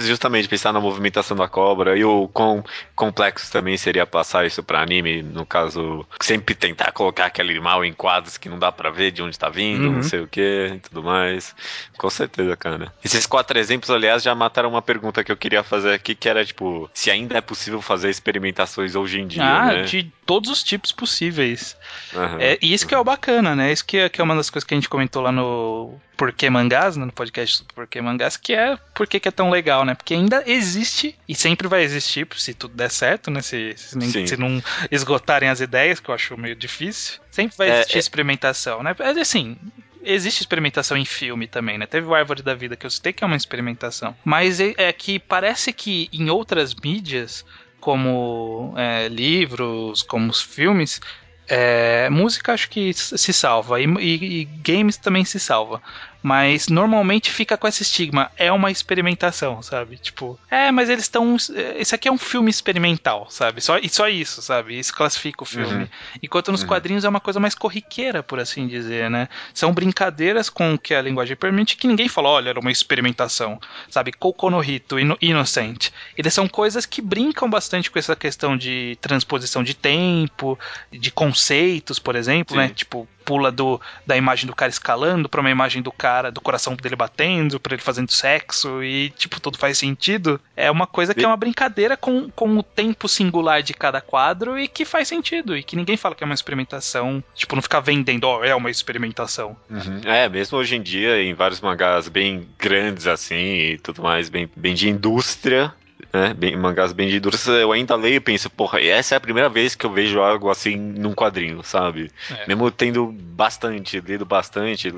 justamente 0.00 0.48
pensar 0.48 0.72
na 0.72 0.80
movimentação 0.80 1.36
da 1.36 1.48
cobra 1.48 1.96
e 1.98 2.04
o 2.04 2.28
quão 2.28 2.64
complexo 2.94 3.50
também 3.50 3.76
seria 3.76 4.06
passar 4.06 4.46
isso 4.46 4.62
para 4.62 4.80
anime, 4.80 5.22
no 5.22 5.44
caso, 5.44 6.06
sempre 6.20 6.54
tentar 6.54 6.92
colocar 6.92 7.26
aquele 7.26 7.50
animal 7.50 7.84
em 7.84 7.92
quadros 7.92 8.38
que 8.38 8.48
não 8.48 8.58
dá 8.58 8.70
para 8.70 8.90
ver 8.90 9.10
de 9.10 9.22
onde 9.22 9.38
tá 9.38 9.48
vindo, 9.48 9.86
uhum. 9.86 9.92
não 9.94 10.02
sei 10.02 10.20
o 10.20 10.28
que 10.28 10.72
e 10.76 10.78
tudo 10.78 11.02
mais. 11.02 11.54
Com 11.98 12.08
certeza, 12.08 12.56
cara. 12.56 12.92
Esses 13.04 13.26
quatro 13.26 13.58
exemplos, 13.58 13.90
aliás, 13.90 14.22
já 14.22 14.34
mataram 14.34 14.70
uma 14.70 14.82
pergunta 14.82 15.24
que 15.24 15.32
eu 15.32 15.36
queria 15.36 15.62
fazer 15.62 15.92
aqui, 15.92 16.14
que 16.14 16.28
era 16.28 16.44
tipo, 16.44 16.88
se 16.94 17.10
ainda 17.10 17.36
é 17.36 17.40
possível 17.40 17.82
fazer 17.82 18.10
experimentações 18.10 18.94
hoje 18.94 19.20
em 19.20 19.26
dia, 19.26 19.44
ah, 19.44 19.66
né? 19.66 19.82
de 19.82 20.12
todos 20.26 20.50
os 20.50 20.62
tipos 20.62 20.92
possíveis. 20.92 21.76
Uhum. 22.12 22.38
É, 22.40 22.58
e 22.60 22.72
isso 22.72 22.86
que 22.86 22.94
é 22.94 22.98
o 22.98 23.04
bacana, 23.04 23.54
né? 23.54 23.72
Isso 23.72 23.84
que 23.84 23.96
é, 23.98 24.08
que 24.08 24.20
é 24.20 24.24
uma 24.24 24.34
das 24.34 24.50
coisas 24.50 24.66
que 24.66 24.74
a 24.74 24.76
gente 24.76 24.88
comentou 24.88 25.22
lá 25.22 25.30
no 25.30 25.98
Porquê 26.16 26.48
Mangás, 26.48 26.96
no 26.96 27.10
podcast 27.12 27.58
sobre 27.58 27.74
Porquê 27.74 28.00
Mangás, 28.00 28.36
que 28.36 28.52
é 28.54 28.76
por 28.94 29.06
que 29.06 29.26
é 29.26 29.30
tão 29.30 29.50
legal, 29.50 29.84
né? 29.84 29.94
Porque 29.94 30.14
ainda 30.14 30.42
existe 30.46 31.16
e 31.28 31.34
sempre 31.34 31.68
vai 31.68 31.82
existir, 31.82 32.26
se 32.36 32.54
tudo 32.54 32.74
der 32.74 32.90
certo, 32.90 33.30
né? 33.30 33.42
Se, 33.42 33.74
se, 33.76 34.26
se 34.26 34.36
não 34.36 34.62
esgotarem 34.90 35.48
as 35.48 35.60
ideias, 35.60 36.00
que 36.00 36.08
eu 36.08 36.14
acho 36.14 36.36
meio 36.36 36.56
difícil, 36.56 37.20
sempre 37.30 37.56
vai 37.56 37.70
é, 37.70 37.74
existir 37.80 37.96
é, 37.96 38.00
experimentação, 38.00 38.82
né? 38.82 38.94
É 38.98 39.20
assim, 39.20 39.56
existe 40.04 40.40
experimentação 40.42 40.96
em 40.96 41.04
filme 41.04 41.46
também, 41.46 41.78
né? 41.78 41.86
Teve 41.86 42.06
o 42.06 42.14
Árvore 42.14 42.42
da 42.42 42.54
Vida 42.54 42.76
que 42.76 42.86
eu 42.86 42.90
citei 42.90 43.12
que 43.12 43.24
é 43.24 43.26
uma 43.26 43.36
experimentação. 43.36 44.16
Mas 44.24 44.60
é, 44.60 44.74
é 44.76 44.92
que 44.92 45.18
parece 45.18 45.72
que 45.72 46.08
em 46.12 46.30
outras 46.30 46.74
mídias, 46.74 47.44
como 47.84 48.72
é, 48.78 49.08
livros, 49.08 50.02
como 50.02 50.30
os 50.30 50.40
filmes, 50.40 51.02
é, 51.46 52.08
música 52.08 52.54
acho 52.54 52.70
que 52.70 52.94
se 52.94 53.30
salva 53.30 53.78
e, 53.78 53.84
e, 53.84 54.40
e, 54.40 54.44
games 54.46 54.96
também 54.96 55.22
se 55.22 55.38
salva. 55.38 55.82
Mas 56.24 56.68
normalmente 56.68 57.30
fica 57.30 57.54
com 57.54 57.68
esse 57.68 57.82
estigma. 57.82 58.30
É 58.38 58.50
uma 58.50 58.70
experimentação, 58.70 59.60
sabe? 59.62 59.98
Tipo, 59.98 60.40
é, 60.50 60.72
mas 60.72 60.88
eles 60.88 61.04
estão. 61.04 61.36
Esse 61.76 61.94
aqui 61.94 62.08
é 62.08 62.10
um 62.10 62.16
filme 62.16 62.50
experimental, 62.50 63.26
sabe? 63.28 63.60
Só, 63.60 63.76
e 63.76 63.90
só 63.90 64.08
isso, 64.08 64.40
sabe? 64.40 64.78
Isso 64.78 64.94
classifica 64.94 65.42
o 65.42 65.46
filme. 65.46 65.82
Uhum. 65.82 65.88
Enquanto 66.22 66.50
nos 66.50 66.62
uhum. 66.62 66.68
quadrinhos 66.68 67.04
é 67.04 67.10
uma 67.10 67.20
coisa 67.20 67.38
mais 67.38 67.54
corriqueira, 67.54 68.22
por 68.22 68.40
assim 68.40 68.66
dizer, 68.66 69.10
né? 69.10 69.28
São 69.52 69.70
brincadeiras 69.74 70.48
com 70.48 70.72
o 70.72 70.78
que 70.78 70.94
a 70.94 71.02
linguagem 71.02 71.36
permite 71.36 71.76
que 71.76 71.86
ninguém 71.86 72.08
fala, 72.08 72.30
olha, 72.30 72.48
era 72.48 72.60
uma 72.60 72.72
experimentação, 72.72 73.60
sabe? 73.90 74.10
Kokonohito, 74.10 74.96
Inocente. 75.20 75.92
Eles 76.16 76.32
são 76.32 76.48
coisas 76.48 76.86
que 76.86 77.02
brincam 77.02 77.50
bastante 77.50 77.90
com 77.90 77.98
essa 77.98 78.16
questão 78.16 78.56
de 78.56 78.96
transposição 78.98 79.62
de 79.62 79.74
tempo, 79.74 80.58
de 80.90 81.10
conceitos, 81.10 81.98
por 81.98 82.16
exemplo, 82.16 82.56
né? 82.56 82.62
Sim. 82.62 82.68
né? 82.68 82.74
Tipo, 82.74 83.06
pula 83.24 83.50
do, 83.50 83.80
da 84.06 84.16
imagem 84.16 84.46
do 84.46 84.54
cara 84.54 84.70
escalando 84.70 85.28
para 85.28 85.40
uma 85.40 85.50
imagem 85.50 85.82
do 85.82 85.90
cara, 85.90 86.30
do 86.30 86.40
coração 86.40 86.76
dele 86.76 86.96
batendo, 86.96 87.58
para 87.58 87.74
ele 87.74 87.82
fazendo 87.82 88.12
sexo 88.12 88.82
e, 88.82 89.10
tipo, 89.10 89.40
tudo 89.40 89.58
faz 89.58 89.78
sentido. 89.78 90.40
É 90.56 90.70
uma 90.70 90.86
coisa 90.86 91.14
que 91.14 91.24
é 91.24 91.26
uma 91.26 91.36
brincadeira 91.36 91.96
com, 91.96 92.28
com 92.30 92.56
o 92.56 92.62
tempo 92.62 93.08
singular 93.08 93.62
de 93.62 93.74
cada 93.74 94.00
quadro 94.00 94.58
e 94.58 94.68
que 94.68 94.84
faz 94.84 95.08
sentido. 95.08 95.56
E 95.56 95.62
que 95.62 95.76
ninguém 95.76 95.96
fala 95.96 96.14
que 96.14 96.22
é 96.22 96.26
uma 96.26 96.34
experimentação. 96.34 97.22
Tipo, 97.34 97.56
não 97.56 97.62
ficar 97.62 97.80
vendendo, 97.80 98.24
ó, 98.24 98.40
oh, 98.40 98.44
é 98.44 98.54
uma 98.54 98.70
experimentação. 98.70 99.56
Uhum. 99.70 100.00
É, 100.04 100.28
mesmo 100.28 100.58
hoje 100.58 100.76
em 100.76 100.82
dia, 100.82 101.22
em 101.22 101.34
vários 101.34 101.60
mangás 101.60 102.08
bem 102.08 102.48
grandes 102.58 103.06
assim 103.06 103.56
e 103.56 103.78
tudo 103.78 104.02
mais, 104.02 104.28
bem, 104.28 104.48
bem 104.56 104.74
de 104.74 104.88
indústria, 104.88 105.72
né, 106.14 106.32
bem, 106.32 106.56
mangás 106.56 106.92
bem 106.92 107.08
de 107.08 107.18
duras, 107.18 107.44
eu 107.48 107.72
ainda 107.72 107.96
leio 107.96 108.14
e 108.14 108.20
penso, 108.20 108.48
porra, 108.48 108.80
essa 108.80 109.16
é 109.16 109.18
a 109.18 109.20
primeira 109.20 109.48
vez 109.48 109.74
que 109.74 109.84
eu 109.84 109.90
vejo 109.90 110.20
algo 110.20 110.48
assim 110.48 110.76
num 110.76 111.12
quadrinho, 111.12 111.60
sabe? 111.64 112.08
É. 112.30 112.46
Mesmo 112.46 112.70
tendo 112.70 113.06
bastante, 113.12 113.98
lido 113.98 114.24
bastante, 114.24 114.92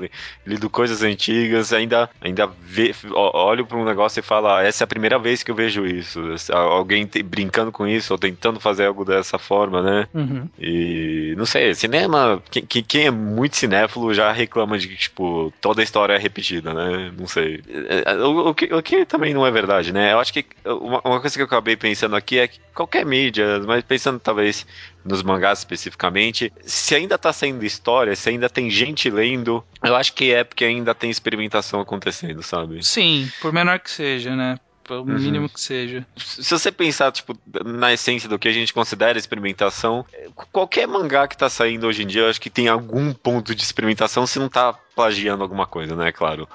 lido 0.45 0.69
coisas 0.69 1.01
antigas, 1.01 1.73
ainda, 1.73 2.07
ainda 2.21 2.45
ve, 2.45 2.93
olho 3.11 3.65
para 3.65 3.77
um 3.77 3.83
negócio 3.83 4.19
e 4.19 4.23
falo, 4.23 4.47
ah, 4.47 4.61
essa 4.61 4.83
é 4.83 4.85
a 4.85 4.87
primeira 4.87 5.17
vez 5.17 5.41
que 5.41 5.49
eu 5.49 5.55
vejo 5.55 5.87
isso. 5.87 6.21
Alguém 6.51 7.07
te, 7.07 7.23
brincando 7.23 7.71
com 7.71 7.87
isso, 7.87 8.13
ou 8.13 8.19
tentando 8.19 8.59
fazer 8.59 8.85
algo 8.85 9.03
dessa 9.03 9.39
forma, 9.39 9.81
né? 9.81 10.07
Uhum. 10.13 10.47
E 10.59 11.33
não 11.35 11.47
sei, 11.47 11.73
cinema, 11.73 12.43
quem, 12.51 12.83
quem 12.83 13.07
é 13.07 13.11
muito 13.11 13.57
cinéfilo 13.57 14.13
já 14.13 14.31
reclama 14.31 14.77
de 14.77 14.87
que, 14.87 14.95
tipo, 14.95 15.51
toda 15.59 15.81
a 15.81 15.83
história 15.83 16.13
é 16.13 16.17
repetida, 16.19 16.75
né? 16.75 17.11
Não 17.17 17.25
sei. 17.25 17.63
É, 17.67 18.11
é, 18.11 18.15
o, 18.17 18.49
o, 18.49 18.53
que, 18.53 18.65
o 18.71 18.83
que 18.83 19.03
também 19.03 19.33
não 19.33 19.47
é 19.47 19.49
verdade, 19.49 19.91
né? 19.91 20.13
Eu 20.13 20.19
acho 20.19 20.31
que 20.31 20.45
uma, 20.63 21.01
uma 21.07 21.19
coisa 21.19 21.35
que 21.35 21.41
eu 21.41 21.45
acabei 21.45 21.75
pensando 21.75 22.15
aqui 22.15 22.39
é 22.39 22.47
que 22.47 22.59
qualquer 22.73 23.05
mídia, 23.05 23.59
mas 23.65 23.83
pensando 23.83 24.19
talvez 24.19 24.65
nos 25.03 25.23
mangás 25.23 25.59
especificamente, 25.59 26.51
se 26.61 26.95
ainda 26.95 27.17
tá 27.17 27.31
saindo 27.31 27.65
história, 27.65 28.15
se 28.15 28.29
ainda 28.29 28.49
tem 28.49 28.69
gente 28.69 29.09
lendo, 29.09 29.63
eu 29.83 29.95
acho 29.95 30.13
que 30.13 30.33
é 30.33 30.43
porque 30.43 30.65
ainda 30.65 30.93
tem 30.93 31.09
experimentação 31.09 31.79
acontecendo, 31.79 32.43
sabe? 32.43 32.83
Sim, 32.85 33.31
por 33.41 33.51
menor 33.53 33.79
que 33.79 33.89
seja, 33.89 34.35
né? 34.35 34.57
o 34.95 35.03
mínimo 35.03 35.43
uhum. 35.43 35.49
que 35.49 35.59
seja. 35.59 36.05
Se 36.15 36.49
você 36.49 36.71
pensar, 36.71 37.11
tipo, 37.11 37.37
na 37.65 37.91
essência 37.91 38.29
do 38.29 38.39
que 38.39 38.47
a 38.47 38.53
gente 38.53 38.73
considera 38.73 39.17
experimentação, 39.17 40.05
qualquer 40.51 40.87
mangá 40.87 41.27
que 41.27 41.37
tá 41.37 41.49
saindo 41.49 41.87
hoje 41.87 42.03
em 42.03 42.07
dia, 42.07 42.21
eu 42.21 42.29
acho 42.29 42.39
que 42.39 42.49
tem 42.49 42.67
algum 42.67 43.13
ponto 43.13 43.53
de 43.53 43.63
experimentação 43.63 44.25
se 44.25 44.39
não 44.39 44.47
tá 44.47 44.73
plagiando 44.95 45.43
alguma 45.43 45.65
coisa, 45.65 45.95
né? 45.95 46.11
Claro. 46.11 46.47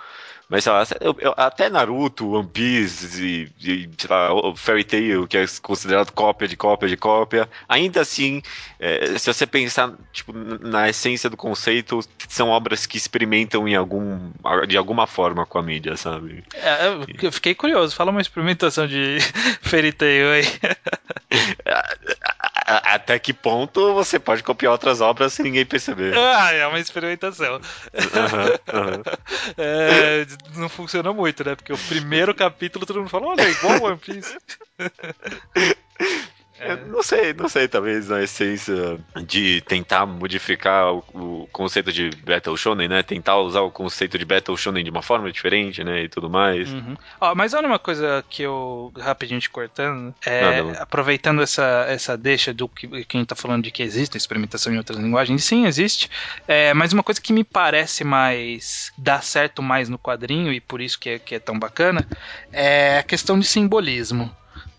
Mas 0.53 0.65
sei 0.65 0.73
lá, 0.75 0.85
eu, 1.01 1.17
eu, 1.19 1.35
até 1.35 1.71
Naruto, 1.71 2.33
One 2.33 2.47
Piece 2.47 3.25
e, 3.25 3.51
e 3.59 3.89
sei 3.97 4.11
lá, 4.11 4.29
Fairy 4.55 4.85
Tail, 4.85 5.27
que 5.27 5.39
é 5.39 5.47
considerado 5.63 6.13
cópia 6.13 6.47
de 6.47 6.59
cópia 6.59 6.91
de 6.91 6.97
cópia, 6.99 7.49
ainda 7.67 8.03
assim, 8.03 8.43
é, 8.79 9.17
se 9.17 9.33
você 9.33 9.47
pensar 9.47 9.95
tipo, 10.13 10.31
na 10.35 10.91
essência 10.91 11.31
do 11.31 11.39
conceito, 11.39 12.01
são 12.29 12.51
obras 12.51 12.85
que 12.85 12.99
experimentam 12.99 13.67
em 13.67 13.75
algum, 13.75 14.31
de 14.69 14.77
alguma 14.77 15.07
forma 15.07 15.47
com 15.47 15.57
a 15.57 15.63
mídia, 15.63 15.97
sabe? 15.97 16.45
É, 16.53 16.99
eu 17.23 17.33
fiquei 17.33 17.55
curioso, 17.55 17.97
fala 17.97 18.11
uma 18.11 18.21
experimentação 18.21 18.87
de 18.87 19.21
Fairy 19.63 19.91
Tail 19.91 20.33
aí. 20.33 20.45
até 22.67 23.19
que 23.19 23.33
ponto 23.33 23.95
você 23.95 24.19
pode 24.19 24.43
copiar 24.43 24.73
outras 24.73 25.01
obras 25.01 25.33
sem 25.33 25.45
ninguém 25.45 25.67
perceber? 25.67 26.15
Ah, 26.35 26.53
é 26.53 26.67
uma 26.67 26.79
experimentação. 26.79 27.55
Uhum, 27.55 28.81
uhum. 28.81 29.03
É, 29.59 30.27
não 30.57 30.69
funciona 30.69 31.13
muito, 31.13 31.45
né? 31.45 31.55
Porque 31.55 31.73
o 31.73 31.79
primeiro 31.79 32.35
capítulo 32.35 32.87
todo 32.87 33.01
mundo 33.01 33.11
fala, 33.11 33.27
olha, 33.27 33.43
é 33.43 33.51
igual 33.51 33.83
One 33.83 33.99
Piece. 33.99 34.37
É. 36.63 36.77
Não 36.77 37.03
sei, 37.03 37.33
não 37.35 37.49
sei, 37.49 37.67
talvez 37.67 38.09
na 38.09 38.23
essência 38.23 38.99
de 39.27 39.61
tentar 39.63 40.07
modificar 40.07 40.95
o, 40.95 41.05
o, 41.13 41.49
conceito 41.51 41.93
de 41.93 42.11
Battle 42.25 42.57
Shonen, 42.57 42.89
né? 42.89 43.03
Tentar 43.03 43.39
usar 43.39 43.63
o 43.63 43.71
conceito 43.71 44.17
de 44.17 44.25
Battle 44.25 44.57
Shonen 44.57 44.85
de 44.85 44.91
uma 44.91 45.03
forma 45.03 45.33
diferente, 45.33 45.83
né? 45.83 46.05
E 46.05 46.09
tudo 46.09 46.31
mais. 46.31 46.73
Uhum. 46.73 46.97
Ó, 47.21 47.35
mas 47.35 47.53
olha 47.53 47.67
uma 47.67 47.81
coisa 47.81 48.25
que 48.31 48.43
eu, 48.43 48.93
rapidinho 48.97 49.41
te 49.41 49.51
cortando, 49.51 50.15
é, 50.25 50.61
aproveitando 50.79 51.43
essa, 51.43 51.85
essa 51.89 52.17
deixa 52.17 52.55
do 52.55 52.69
que 52.69 53.05
quem 53.07 53.25
tá 53.25 53.35
falando 53.35 53.65
de 53.65 53.73
que 53.73 53.83
existe 53.83 54.17
experimentação 54.17 54.73
em 54.73 54.79
outras 54.79 54.99
linguagens, 54.99 55.43
sim, 55.43 55.67
existe, 55.67 56.09
é, 56.47 56.73
mas 56.75 56.93
uma 56.93 57.03
coisa 57.03 57.21
que 57.21 57.33
me 57.33 57.43
parece 57.43 58.05
mais 58.05 58.93
dar 58.97 59.23
certo 59.23 59.61
mais 59.63 59.89
no 59.89 59.99
quadrinho, 59.99 60.53
e 60.53 60.61
por 60.61 60.81
isso 60.81 60.99
que 60.99 61.11
é, 61.11 61.19
que 61.19 61.35
é 61.35 61.41
tão 61.41 61.59
bacana, 61.59 62.07
é 62.53 62.99
a 62.99 63.03
questão 63.03 63.39
de 63.39 63.47
simbolismo 63.47 64.35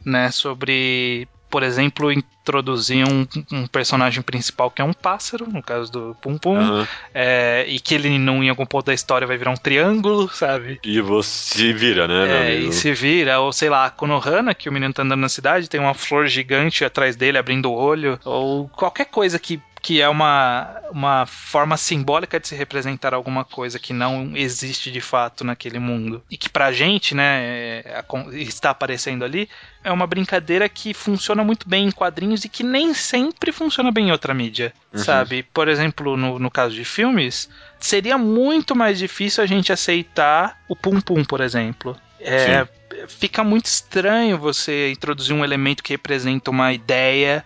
né, 0.06 0.32
sobre 0.32 1.28
por 1.54 1.62
exemplo, 1.62 2.12
introduzir 2.12 3.08
um, 3.08 3.28
um, 3.52 3.68
personagem 3.68 4.24
principal 4.24 4.72
que 4.72 4.82
é 4.82 4.84
um 4.84 4.92
pássaro, 4.92 5.48
no 5.48 5.62
caso 5.62 5.92
do 5.92 6.18
Pum 6.20 6.36
Pum, 6.36 6.58
uhum. 6.58 6.88
é, 7.13 7.63
e 7.68 7.80
que 7.80 7.94
ele 7.94 8.08
em 8.08 8.50
algum 8.50 8.66
ponto 8.66 8.88
da 8.88 8.94
história 8.94 9.28
vai 9.28 9.38
virar 9.38 9.52
um 9.52 9.56
triângulo, 9.56 10.28
sabe? 10.30 10.80
E 10.84 11.00
você 11.00 11.72
vira, 11.72 12.08
né? 12.08 12.48
É, 12.48 12.56
e 12.56 12.74
se 12.74 12.92
vira, 12.92 13.39
ou 13.39 13.54
sei 13.54 13.70
lá, 13.70 13.86
a 13.86 13.92
Konohana, 13.92 14.56
que 14.56 14.68
o 14.68 14.72
menino 14.72 14.92
tá 14.92 15.04
andando 15.04 15.22
na 15.22 15.30
cidade, 15.30 15.70
tem 15.70 15.80
uma 15.80 15.94
flor 15.94 16.26
gigante 16.26 16.84
atrás 16.84 17.16
dele 17.16 17.38
abrindo 17.38 17.70
o 17.70 17.76
olho, 17.76 18.20
ou 18.26 18.68
qualquer 18.70 19.06
coisa 19.06 19.38
que 19.38 19.62
que 19.84 20.02
é 20.02 20.08
uma, 20.08 20.82
uma 20.91 21.26
forma 21.26 21.76
simbólica 21.76 22.39
de 22.39 22.48
se 22.48 22.56
representar 22.56 23.13
alguma 23.13 23.43
coisa 23.43 23.78
que 23.78 23.91
não 23.91 24.32
existe 24.34 24.89
de 24.89 25.02
fato 25.02 25.43
naquele 25.43 25.78
mundo. 25.78 26.24
E 26.32 26.38
que 26.38 26.50
pra 26.50 26.72
gente, 26.72 27.13
né, 27.13 27.82
é, 27.84 28.06
está 28.32 28.69
aparecendo 28.69 29.26
ali, 29.26 29.50
é 29.84 29.91
uma 29.91 30.08
brincadeira 30.08 30.69
que 30.69 30.93
funciona 30.93 31.43
muito 31.43 31.67
bem 31.67 31.88
em 31.88 31.91
quadrinhos 31.91 32.46
e 32.46 32.50
que 32.50 32.63
nem 32.63 32.93
sempre 32.93 33.52
funciona 33.52 33.91
bem 33.91 34.08
em 34.08 34.12
outra 34.13 34.34
mídia, 34.34 34.74
uhum. 34.93 35.00
sabe? 35.00 35.43
Por 35.43 35.67
exemplo, 35.67 36.15
no, 36.15 36.39
no 36.39 36.50
caso 36.50 36.74
de 36.74 36.86
filmes, 36.86 37.50
seria 37.78 38.17
muito 38.17 38.74
mais 38.74 38.98
difícil 38.98 39.43
a 39.43 39.46
gente 39.46 39.74
aceitar 39.74 40.62
o 40.69 40.78
Pum 40.78 41.02
Pum, 41.02 41.26
por 41.26 41.41
exemplo. 41.41 41.93
É, 42.22 42.65
fica 43.10 43.43
muito 43.43 43.65
estranho 43.65 44.38
você 44.38 44.91
introduzir 44.91 45.36
um 45.36 45.43
elemento 45.43 45.84
que 45.84 45.91
representa 45.91 46.50
uma 46.50 46.72
ideia 46.72 47.46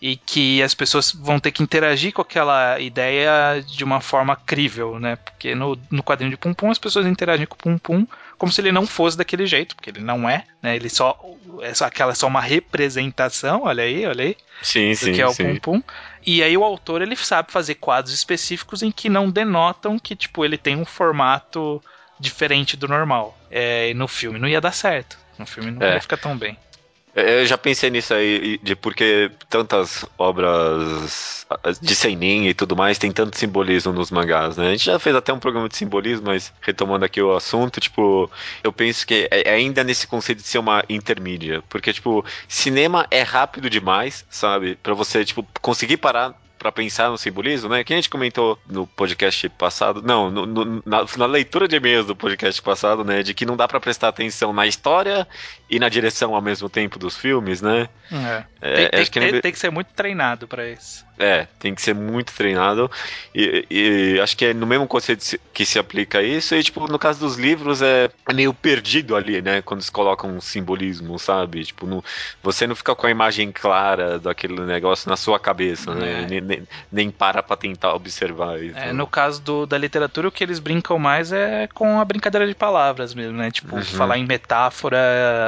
e 0.00 0.16
que 0.16 0.62
as 0.62 0.74
pessoas 0.74 1.12
vão 1.12 1.40
ter 1.40 1.50
que 1.50 1.62
interagir 1.62 2.12
com 2.12 2.22
aquela 2.22 2.78
ideia 2.78 3.60
de 3.60 3.82
uma 3.82 4.00
forma 4.00 4.36
crível, 4.36 4.98
né? 4.98 5.16
Porque 5.16 5.54
no, 5.54 5.78
no 5.90 6.02
quadrinho 6.02 6.30
de 6.30 6.36
Pum 6.36 6.54
Pum 6.54 6.70
as 6.70 6.78
pessoas 6.78 7.06
interagem 7.06 7.46
com 7.46 7.54
o 7.54 7.58
Pum 7.58 7.78
Pum 7.78 8.06
como 8.36 8.52
se 8.52 8.60
ele 8.60 8.70
não 8.70 8.86
fosse 8.86 9.18
daquele 9.18 9.46
jeito, 9.46 9.74
porque 9.74 9.90
ele 9.90 10.00
não 10.00 10.28
é, 10.28 10.44
né? 10.62 10.76
Ele 10.76 10.88
só 10.88 11.18
é 11.60 11.74
só, 11.74 11.86
aquela 11.86 12.12
é 12.12 12.14
só 12.14 12.28
uma 12.28 12.40
representação, 12.40 13.64
olha 13.64 13.82
aí, 13.82 14.06
olha 14.06 14.24
aí, 14.26 14.36
sim, 14.62 14.90
do 14.90 14.96
sim, 14.96 15.12
que 15.12 15.20
é 15.20 15.26
o 15.26 15.32
sim. 15.32 15.56
Pum 15.56 15.80
Pum. 15.80 15.82
E 16.24 16.42
aí 16.42 16.56
o 16.56 16.62
autor 16.62 17.02
ele 17.02 17.16
sabe 17.16 17.50
fazer 17.50 17.74
quadros 17.74 18.14
específicos 18.14 18.82
em 18.82 18.92
que 18.92 19.08
não 19.08 19.30
denotam 19.30 19.98
que 19.98 20.14
tipo 20.14 20.44
ele 20.44 20.56
tem 20.56 20.76
um 20.76 20.84
formato 20.84 21.82
diferente 22.20 22.76
do 22.76 22.86
normal. 22.86 23.36
É, 23.50 23.92
no 23.94 24.06
filme 24.06 24.38
não 24.38 24.46
ia 24.46 24.60
dar 24.60 24.72
certo. 24.72 25.18
No 25.38 25.46
filme 25.46 25.70
não 25.70 25.84
é. 25.84 25.94
ia 25.94 26.00
ficar 26.00 26.16
tão 26.16 26.36
bem. 26.36 26.56
Eu 27.18 27.46
já 27.46 27.58
pensei 27.58 27.90
nisso 27.90 28.14
aí, 28.14 28.58
de 28.62 28.76
porque 28.76 29.30
tantas 29.48 30.04
obras 30.16 31.46
de 31.80 31.94
seinen 31.94 32.48
e 32.48 32.54
tudo 32.54 32.76
mais 32.76 32.98
tem 32.98 33.10
tanto 33.10 33.36
simbolismo 33.36 33.92
nos 33.92 34.10
mangás, 34.10 34.56
né? 34.56 34.68
A 34.68 34.70
gente 34.70 34.84
já 34.84 34.98
fez 34.98 35.16
até 35.16 35.32
um 35.32 35.38
programa 35.38 35.68
de 35.68 35.76
simbolismo, 35.76 36.26
mas 36.26 36.52
retomando 36.60 37.04
aqui 37.04 37.20
o 37.20 37.34
assunto, 37.34 37.80
tipo, 37.80 38.30
eu 38.62 38.72
penso 38.72 39.06
que 39.06 39.28
é, 39.30 39.48
é 39.48 39.54
ainda 39.54 39.82
nesse 39.82 40.06
conceito 40.06 40.38
de 40.42 40.48
ser 40.48 40.58
uma 40.58 40.84
intermídia, 40.88 41.62
porque, 41.68 41.92
tipo, 41.92 42.24
cinema 42.46 43.06
é 43.10 43.22
rápido 43.22 43.68
demais, 43.68 44.24
sabe? 44.30 44.76
para 44.82 44.94
você, 44.94 45.24
tipo, 45.24 45.46
conseguir 45.60 45.96
parar 45.96 46.34
para 46.58 46.72
pensar 46.72 47.10
no 47.10 47.16
simbolismo, 47.16 47.68
né? 47.68 47.84
Que 47.84 47.92
a 47.92 47.96
gente 47.96 48.10
comentou 48.10 48.58
no 48.68 48.86
podcast 48.86 49.48
passado, 49.50 50.02
não, 50.02 50.30
no, 50.30 50.46
no, 50.46 50.82
na, 50.84 51.04
na, 51.16 51.26
leitura 51.26 51.68
de 51.68 51.76
e-mails 51.76 52.06
do 52.06 52.16
podcast 52.16 52.60
passado, 52.60 53.04
né? 53.04 53.22
De 53.22 53.32
que 53.32 53.46
não 53.46 53.56
dá 53.56 53.68
para 53.68 53.80
prestar 53.80 54.08
atenção 54.08 54.52
na 54.52 54.66
história 54.66 55.26
e 55.70 55.78
na 55.78 55.88
direção 55.88 56.34
ao 56.34 56.42
mesmo 56.42 56.68
tempo 56.68 56.98
dos 56.98 57.16
filmes, 57.16 57.62
né? 57.62 57.88
É. 58.10 58.44
É, 58.60 58.74
tem, 58.74 58.88
tem, 58.88 59.04
que 59.04 59.40
tem, 59.40 59.52
que 59.52 59.58
ser 59.58 59.70
muito 59.70 59.88
treinado 59.94 60.48
para 60.48 60.68
isso. 60.68 61.06
É, 61.16 61.46
tem 61.58 61.74
que 61.74 61.82
ser 61.82 61.94
muito 61.94 62.32
treinado. 62.32 62.90
E, 63.34 63.66
e, 63.70 64.20
acho 64.20 64.36
que 64.36 64.46
é 64.46 64.54
no 64.54 64.66
mesmo 64.66 64.86
conceito 64.86 65.38
que 65.52 65.64
se 65.64 65.78
aplica 65.78 66.22
isso. 66.22 66.54
E, 66.54 66.62
tipo, 66.62 66.86
no 66.88 66.98
caso 66.98 67.20
dos 67.20 67.36
livros, 67.36 67.82
é, 67.82 68.10
é 68.28 68.32
meio 68.32 68.52
perdido 68.52 69.14
ali, 69.14 69.40
né? 69.42 69.62
Quando 69.62 69.80
eles 69.80 69.90
colocam 69.90 70.30
um 70.30 70.40
simbolismo, 70.40 71.18
sabe? 71.18 71.64
Tipo, 71.64 71.86
no, 71.86 72.04
você 72.42 72.66
não 72.66 72.74
fica 72.74 72.94
com 72.94 73.06
a 73.06 73.10
imagem 73.10 73.52
clara 73.52 74.18
daquele 74.18 74.60
negócio 74.60 75.08
na 75.08 75.16
sua 75.16 75.38
cabeça, 75.38 75.94
né? 75.94 76.26
Nem, 76.48 76.66
nem 76.90 77.10
para 77.10 77.42
pra 77.42 77.56
tentar 77.56 77.92
observar 77.92 78.58
isso. 78.62 78.78
É, 78.78 78.90
no 78.92 79.06
caso 79.06 79.42
do, 79.42 79.66
da 79.66 79.76
literatura, 79.76 80.28
o 80.28 80.32
que 80.32 80.42
eles 80.42 80.58
brincam 80.58 80.98
mais 80.98 81.30
é 81.30 81.68
com 81.74 82.00
a 82.00 82.04
brincadeira 82.04 82.46
de 82.46 82.54
palavras 82.54 83.12
mesmo, 83.12 83.36
né? 83.36 83.50
Tipo, 83.50 83.76
uhum. 83.76 83.82
falar 83.82 84.16
em 84.16 84.26
metáfora. 84.26 84.98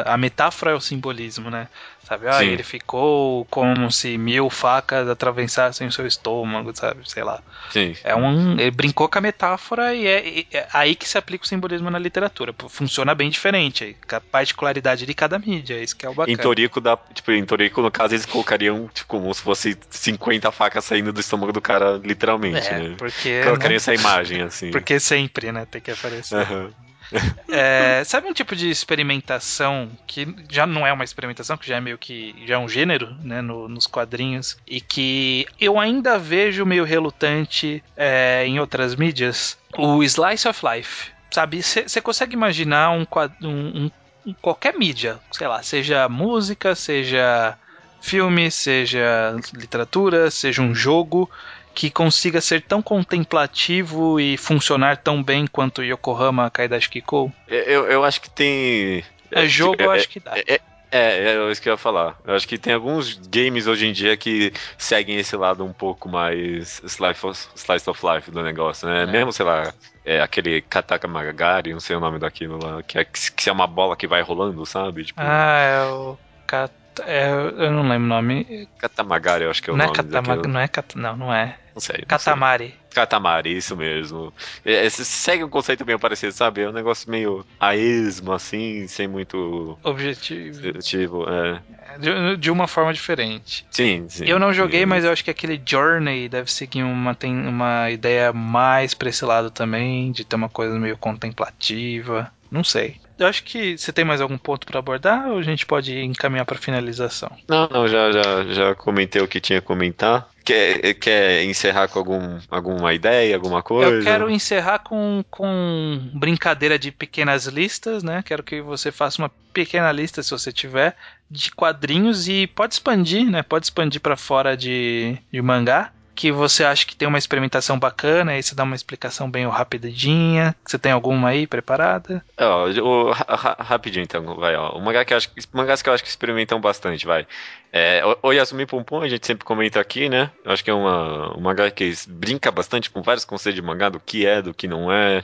A 0.06 0.16
metáfora 0.18 0.72
é 0.72 0.74
o 0.74 0.80
simbolismo, 0.80 1.50
né? 1.50 1.68
Sabe? 2.04 2.26
Ah, 2.28 2.42
ele 2.44 2.62
ficou 2.62 3.44
como 3.46 3.90
se 3.90 4.18
mil 4.18 4.50
facas 4.50 5.08
atravessassem 5.08 5.86
o 5.86 5.92
seu 5.92 6.06
estômago, 6.06 6.74
sabe? 6.74 7.08
Sei 7.08 7.22
lá. 7.22 7.42
Sim. 7.70 7.94
É 8.02 8.14
um, 8.14 8.58
ele 8.58 8.70
brincou 8.70 9.08
com 9.08 9.18
a 9.18 9.20
metáfora 9.20 9.94
e 9.94 10.06
é, 10.06 10.44
é 10.52 10.68
aí 10.72 10.94
que 10.94 11.08
se 11.08 11.16
aplica 11.16 11.44
o 11.44 11.48
simbolismo 11.48 11.90
na 11.90 11.98
literatura. 11.98 12.54
Funciona 12.68 13.14
bem 13.14 13.30
diferente, 13.30 13.96
com 14.08 14.16
a 14.16 14.20
particularidade 14.20 15.06
de 15.06 15.14
cada 15.14 15.38
mídia, 15.38 15.74
é 15.74 15.82
isso 15.82 15.96
que 15.96 16.04
é 16.04 16.08
o 16.08 16.14
bacana. 16.14 16.32
Em 16.32 16.36
Torico, 16.36 16.80
dá, 16.80 16.98
tipo, 17.14 17.32
em 17.32 17.44
Torico, 17.44 17.80
no 17.82 17.90
caso, 17.90 18.14
eles 18.14 18.26
colocariam 18.26 18.88
tipo, 18.92 19.08
como 19.08 19.32
se 19.32 19.42
fosse 19.42 19.76
50 19.90 20.50
facas 20.52 20.84
saindo 20.84 21.12
do 21.12 21.20
estômago 21.20 21.52
do 21.52 21.60
cara, 21.60 22.00
literalmente, 22.02 22.68
é, 22.68 22.78
né? 22.78 22.94
Porque... 22.98 23.42
Colocariam 23.44 23.76
essa 23.76 23.94
imagem, 23.94 24.42
assim. 24.42 24.70
Porque 24.80 24.98
sempre, 24.98 25.52
né, 25.52 25.66
tem 25.70 25.80
que 25.80 25.90
aparecer. 25.90 26.50
Uhum. 26.50 26.70
É, 27.52 28.04
sabe 28.04 28.28
um 28.28 28.32
tipo 28.32 28.54
de 28.54 28.70
experimentação 28.70 29.90
que 30.06 30.34
já 30.48 30.66
não 30.66 30.86
é 30.86 30.92
uma 30.92 31.02
experimentação, 31.02 31.56
que 31.56 31.66
já 31.66 31.76
é 31.76 31.80
meio 31.80 31.98
que 31.98 32.32
já 32.46 32.54
é 32.54 32.58
um 32.58 32.68
gênero, 32.68 33.12
né, 33.22 33.40
no, 33.42 33.68
nos 33.68 33.88
quadrinhos 33.88 34.56
e 34.66 34.80
que 34.80 35.46
eu 35.60 35.78
ainda 35.78 36.16
vejo 36.16 36.64
meio 36.64 36.84
relutante 36.84 37.82
é, 37.96 38.46
em 38.46 38.60
outras 38.60 38.94
mídias, 38.94 39.58
o 39.76 40.02
slice 40.04 40.46
of 40.46 40.64
life. 40.64 41.10
Sabe, 41.30 41.62
você 41.62 42.00
consegue 42.00 42.34
imaginar 42.34 42.90
um, 42.92 43.06
um, 43.42 43.90
um 44.26 44.34
qualquer 44.40 44.74
mídia, 44.78 45.18
sei 45.32 45.48
lá, 45.48 45.62
seja 45.62 46.08
música, 46.08 46.74
seja 46.74 47.56
filme, 48.00 48.50
seja 48.50 49.36
literatura, 49.54 50.30
seja 50.30 50.62
um 50.62 50.74
jogo, 50.74 51.30
que 51.74 51.90
consiga 51.90 52.40
ser 52.40 52.62
tão 52.62 52.82
contemplativo 52.82 54.20
e 54.20 54.36
funcionar 54.36 54.98
tão 54.98 55.22
bem 55.22 55.46
quanto 55.46 55.82
Yokohama 55.82 56.50
Kaidashi 56.50 56.90
Kiko? 56.90 57.32
Eu, 57.48 57.86
eu 57.86 58.04
acho 58.04 58.20
que 58.20 58.30
tem. 58.30 59.04
É 59.30 59.46
jogo, 59.46 59.80
é, 59.80 59.86
eu 59.86 59.90
acho 59.90 60.08
que 60.08 60.20
dá. 60.20 60.36
É, 60.36 60.54
é, 60.54 60.60
é, 60.90 61.36
é 61.36 61.50
isso 61.50 61.62
que 61.62 61.68
eu 61.68 61.74
ia 61.74 61.78
falar. 61.78 62.18
Eu 62.26 62.34
acho 62.34 62.46
que 62.48 62.58
tem 62.58 62.74
alguns 62.74 63.14
games 63.28 63.66
hoje 63.66 63.86
em 63.86 63.92
dia 63.92 64.16
que 64.16 64.52
seguem 64.76 65.18
esse 65.18 65.36
lado 65.36 65.64
um 65.64 65.72
pouco 65.72 66.08
mais 66.08 66.82
slice 66.84 67.24
of, 67.24 67.48
slice 67.54 67.88
of 67.88 68.06
life 68.06 68.30
do 68.30 68.42
negócio, 68.42 68.88
né? 68.88 69.04
É. 69.04 69.06
Mesmo, 69.06 69.32
sei 69.32 69.46
lá, 69.46 69.72
é, 70.04 70.20
aquele 70.20 70.60
Kataka 70.62 71.06
Magari, 71.06 71.72
não 71.72 71.80
sei 71.80 71.94
o 71.94 72.00
nome 72.00 72.18
daquilo 72.18 72.58
lá, 72.62 72.82
que 72.82 72.98
é, 72.98 73.04
que 73.04 73.48
é 73.48 73.52
uma 73.52 73.66
bola 73.66 73.96
que 73.96 74.08
vai 74.08 74.20
rolando, 74.22 74.66
sabe? 74.66 75.04
Tipo... 75.04 75.20
Ah, 75.22 75.60
é 75.60 75.84
o 75.92 76.18
Kat... 76.46 76.72
É, 77.06 77.30
eu 77.30 77.70
não 77.70 77.82
lembro 77.82 78.04
o 78.04 78.08
nome. 78.08 78.68
Katamagari, 78.78 79.44
eu 79.44 79.50
acho 79.50 79.62
que 79.62 79.70
é 79.70 79.72
o 79.72 79.76
não 79.76 79.86
nome. 79.86 79.98
É 79.98 80.02
Katamag... 80.02 80.48
Não 80.48 80.60
é 80.60 80.68
Kat... 80.68 80.98
Não, 80.98 81.16
não 81.16 81.34
é. 81.34 81.56
Não 81.74 81.80
sei. 81.80 82.04
Katamari. 82.06 82.64
Não 82.64 82.70
sei. 82.70 82.80
Katamari, 82.90 83.56
isso 83.56 83.76
mesmo. 83.76 84.32
É, 84.64 84.86
é 84.86 84.90
segue 84.90 85.44
um 85.44 85.48
conceito 85.48 85.86
meio 85.86 85.98
parecido, 85.98 86.32
sabe? 86.32 86.62
É 86.62 86.68
um 86.68 86.72
negócio 86.72 87.10
meio 87.10 87.46
a 87.58 87.76
esmo, 87.76 88.32
assim, 88.32 88.86
sem 88.88 89.06
muito. 89.06 89.78
Objetivo. 89.82 90.58
Objetivo, 90.58 91.26
é. 91.28 91.60
é. 91.94 91.98
De, 91.98 92.36
de 92.36 92.50
uma 92.50 92.66
forma 92.66 92.92
diferente. 92.92 93.66
Sim, 93.70 94.06
sim. 94.08 94.24
Eu 94.24 94.38
não 94.38 94.52
joguei, 94.52 94.80
sim. 94.80 94.86
mas 94.86 95.04
eu 95.04 95.12
acho 95.12 95.24
que 95.24 95.30
aquele 95.30 95.60
Journey 95.64 96.28
deve 96.28 96.50
seguir 96.52 96.82
uma, 96.82 97.14
tem 97.14 97.34
uma 97.34 97.90
ideia 97.90 98.32
mais 98.32 98.92
pra 98.92 99.08
esse 99.08 99.24
lado 99.24 99.50
também, 99.50 100.10
de 100.12 100.24
ter 100.24 100.36
uma 100.36 100.48
coisa 100.48 100.78
meio 100.78 100.96
contemplativa. 100.96 102.30
Não 102.50 102.64
sei. 102.64 102.96
Eu 103.20 103.26
acho 103.26 103.44
que 103.44 103.76
você 103.76 103.92
tem 103.92 104.02
mais 104.02 104.22
algum 104.22 104.38
ponto 104.38 104.66
para 104.66 104.78
abordar 104.78 105.28
ou 105.28 105.38
a 105.38 105.42
gente 105.42 105.66
pode 105.66 105.98
encaminhar 106.00 106.46
para 106.46 106.56
finalização? 106.56 107.30
Não, 107.46 107.68
não, 107.68 107.86
já, 107.86 108.10
já, 108.10 108.44
já 108.44 108.74
comentei 108.74 109.20
o 109.20 109.28
que 109.28 109.38
tinha 109.38 109.58
a 109.58 109.62
comentar. 109.62 110.26
Quer, 110.42 110.94
quer 110.94 111.44
encerrar 111.44 111.88
com 111.88 111.98
algum, 111.98 112.38
alguma 112.50 112.94
ideia, 112.94 113.34
alguma 113.34 113.62
coisa? 113.62 113.92
Eu 113.92 114.02
quero 114.02 114.30
encerrar 114.30 114.78
com, 114.78 115.22
com 115.30 116.10
brincadeira 116.14 116.78
de 116.78 116.90
pequenas 116.90 117.44
listas, 117.44 118.02
né? 118.02 118.22
Quero 118.24 118.42
que 118.42 118.62
você 118.62 118.90
faça 118.90 119.20
uma 119.20 119.30
pequena 119.52 119.92
lista, 119.92 120.22
se 120.22 120.30
você 120.30 120.50
tiver, 120.50 120.96
de 121.30 121.52
quadrinhos 121.52 122.26
e 122.26 122.46
pode 122.46 122.72
expandir, 122.72 123.30
né? 123.30 123.42
Pode 123.42 123.66
expandir 123.66 124.00
para 124.00 124.16
fora 124.16 124.56
de, 124.56 125.18
de 125.30 125.42
mangá 125.42 125.92
que 126.20 126.30
você 126.30 126.62
acha 126.62 126.84
que 126.84 126.94
tem 126.94 127.08
uma 127.08 127.16
experimentação 127.16 127.78
bacana, 127.78 128.32
aí 128.32 128.42
você 128.42 128.54
dá 128.54 128.62
uma 128.62 128.76
explicação 128.76 129.30
bem 129.30 129.48
rapidinha. 129.48 130.54
Você 130.62 130.78
tem 130.78 130.92
alguma 130.92 131.30
aí 131.30 131.46
preparada? 131.46 132.22
Ó, 132.38 133.10
rapidinho 133.58 134.02
então, 134.02 134.36
vai, 134.36 134.54
ó. 134.54 134.72
O 134.72 134.82
mangá 134.82 135.02
que 135.02 135.14
eu 135.14 135.16
acho, 135.16 135.30
mangás 135.50 135.80
que 135.80 135.88
eu 135.88 135.94
acho 135.94 136.02
que 136.02 136.10
experimentam 136.10 136.60
bastante, 136.60 137.06
vai. 137.06 137.26
É, 137.72 138.02
o 138.22 138.32
Yasumi 138.32 138.66
Pum, 138.66 138.84
a 139.00 139.08
gente 139.08 139.26
sempre 139.26 139.46
comenta 139.46 139.80
aqui, 139.80 140.10
né? 140.10 140.30
Eu 140.44 140.52
acho 140.52 140.62
que 140.62 140.70
é 140.70 140.74
uma, 140.74 141.34
um 141.38 141.40
mangá 141.40 141.70
que 141.70 141.90
brinca 142.06 142.50
bastante 142.50 142.90
com 142.90 143.00
vários 143.00 143.24
conceitos 143.24 143.58
de 143.58 143.66
mangá, 143.66 143.88
do 143.88 143.98
que 143.98 144.26
é, 144.26 144.42
do 144.42 144.52
que 144.52 144.68
não 144.68 144.92
é 144.92 145.22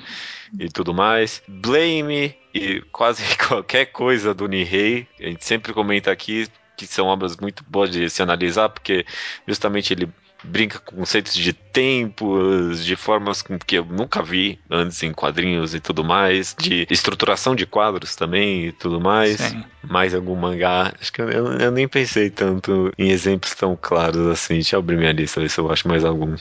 e 0.59 0.70
tudo 0.70 0.94
mais. 0.94 1.42
Blame 1.46 2.35
e 2.54 2.80
quase 2.90 3.22
qualquer 3.37 3.85
coisa 3.85 4.32
do 4.32 4.48
Nihei, 4.48 5.06
a 5.20 5.24
gente 5.24 5.44
sempre 5.44 5.74
comenta 5.74 6.11
aqui 6.11 6.48
que 6.74 6.87
são 6.87 7.06
obras 7.06 7.37
muito 7.37 7.62
boas 7.64 7.90
de 7.90 8.09
se 8.09 8.22
analisar, 8.22 8.70
porque 8.70 9.04
justamente 9.46 9.92
ele 9.92 10.09
brinca 10.44 10.79
com 10.79 10.96
conceitos 10.96 11.35
de 11.35 11.53
tempos, 11.53 12.85
de 12.85 12.96
formas 12.96 13.42
que 13.42 13.77
eu 13.77 13.85
nunca 13.85 14.22
vi 14.22 14.59
antes 14.70 15.03
em 15.03 15.12
quadrinhos 15.12 15.75
e 15.75 15.81
tudo 15.81 16.05
mais, 16.05 16.55
de 16.59 16.87
estruturação 16.90 17.55
de 17.55 17.66
quadros 17.66 18.16
também 18.16 18.66
e 18.66 18.72
tudo 18.72 19.01
mais. 19.01 19.37
Sim. 19.37 19.64
Mais 19.83 20.14
algum 20.14 20.35
mangá. 20.35 20.92
Acho 21.01 21.12
que 21.12 21.20
eu, 21.20 21.29
eu, 21.29 21.70
nem 21.70 21.87
pensei 21.87 22.29
tanto 22.31 22.92
em 22.99 23.11
exemplos 23.11 23.55
tão 23.55 23.79
claros 23.81 24.27
assim. 24.27 24.55
Deixa 24.55 24.77
eu 24.77 24.81
abrir 24.81 24.96
minha 24.96 25.12
lista, 25.12 25.40
ver 25.40 25.49
se 25.49 25.61
eu 25.61 25.70
acho 25.70 25.87
mais 25.87 26.05
algum. 26.05 26.35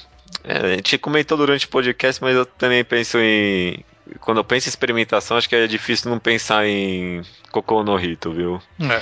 É, 0.43 0.57
a 0.57 0.75
gente 0.75 0.97
comentou 0.97 1.37
durante 1.37 1.65
o 1.65 1.69
podcast, 1.69 2.21
mas 2.21 2.35
eu 2.35 2.45
também 2.45 2.83
penso 2.83 3.17
em 3.19 3.83
quando 4.19 4.37
eu 4.37 4.43
penso 4.43 4.67
em 4.67 4.69
experimentação, 4.69 5.37
acho 5.37 5.49
que 5.49 5.55
é 5.55 5.67
difícil 5.67 6.09
não 6.09 6.19
pensar 6.19 6.65
em 6.67 7.23
Cocô 7.51 7.83
no 7.83 7.95
Rito, 7.95 8.31
viu? 8.31 8.61
É. 8.79 9.01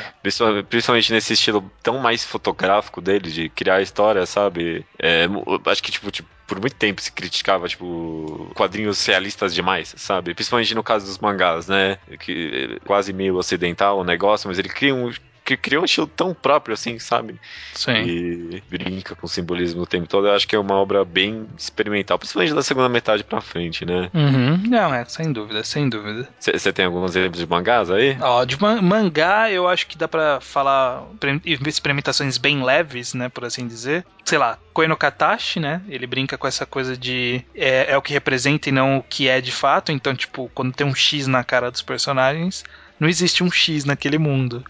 Principalmente 0.70 1.12
nesse 1.12 1.34
estilo 1.34 1.70
tão 1.82 2.00
mais 2.00 2.24
fotográfico 2.24 3.02
dele, 3.02 3.30
de 3.30 3.50
criar 3.50 3.82
história, 3.82 4.26
sabe? 4.26 4.86
É, 4.98 5.28
acho 5.66 5.84
que, 5.84 5.92
tipo, 5.92 6.10
tipo, 6.12 6.30
por 6.48 6.60
muito 6.60 6.76
tempo 6.76 7.02
se 7.02 7.12
criticava, 7.12 7.68
tipo, 7.68 8.52
quadrinhos 8.54 9.06
realistas 9.06 9.54
demais, 9.54 9.94
sabe? 9.98 10.34
Principalmente 10.34 10.76
no 10.76 10.84
caso 10.84 11.06
dos 11.06 11.18
mangás, 11.18 11.68
né? 11.68 11.98
Que 12.20 12.78
é 12.82 12.86
quase 12.86 13.12
meio 13.12 13.36
ocidental 13.36 14.00
o 14.00 14.04
negócio, 14.04 14.48
mas 14.48 14.60
ele 14.60 14.70
cria 14.70 14.94
um 14.94 15.12
que 15.44 15.58
criou 15.58 15.82
um 15.82 15.86
estilo 15.86 16.08
tão 16.08 16.34
próprio 16.34 16.74
assim, 16.74 16.98
sabe? 17.00 17.40
Sim. 17.74 18.04
E 18.06 18.64
brinca 18.70 19.16
com 19.16 19.28
simbolismo 19.28 19.82
o 19.82 19.88
tempo 19.88 20.08
todo. 20.08 20.28
Eu 20.28 20.34
acho 20.34 20.48
que 20.48 20.56
é 20.56 20.60
uma 20.60 20.76
obra 20.76 21.04
bem 21.04 21.48
experimental, 21.58 22.18
principalmente 22.18 22.54
da 22.54 22.64
segunda 22.64 22.90
metade 22.90 23.24
pra 23.24 23.42
frente, 23.42 23.86
né? 23.86 24.10
Uhum. 24.14 24.58
Não, 24.68 24.94
é, 24.94 25.04
sem 25.06 25.32
dúvida, 25.32 25.64
sem 25.64 25.90
dúvida. 25.90 26.28
Você 26.40 26.72
tem 26.72 26.86
alguns 26.86 27.16
exemplos 27.16 27.40
de 27.40 27.48
mangás 27.48 27.92
aí? 27.92 28.18
Ó, 28.22 28.46
de 28.46 28.58
mangá 28.62 29.52
eu 29.52 29.68
acho 29.68 29.88
que 29.88 29.98
dá 29.98 30.08
pra 30.08 30.40
falar 30.40 31.04
experimentações 31.66 32.38
bem 32.38 32.64
leves, 32.64 33.14
né, 33.14 33.30
por 33.30 33.46
assim 33.46 33.68
dizer. 33.68 34.06
Sei 34.24 34.38
lá, 34.38 34.58
Koe 34.74 34.88
no 34.88 34.96
Katashi, 34.96 35.60
né? 35.60 35.82
Ele 35.90 36.08
brinca 36.08 36.38
com 36.38 36.48
essa 36.48 36.66
coisa 36.66 36.96
de 36.96 37.44
é, 37.54 37.92
é 37.92 37.98
o 37.98 38.02
que 38.02 38.14
representa 38.14 38.70
e 38.70 38.72
não 38.72 38.98
o 38.98 39.04
que 39.04 39.28
é 39.28 39.42
de 39.42 39.52
fato. 39.52 39.92
Então, 39.92 40.16
tipo, 40.16 40.50
quando 40.54 40.74
tem 40.74 40.88
um 40.88 40.96
X 40.96 41.28
na 41.28 41.44
cara 41.44 41.70
dos 41.70 41.82
personagens, 41.82 42.64
não 43.00 43.10
existe 43.10 43.44
um 43.44 43.52
X 43.52 43.84
naquele 43.84 44.18
mundo 44.18 44.64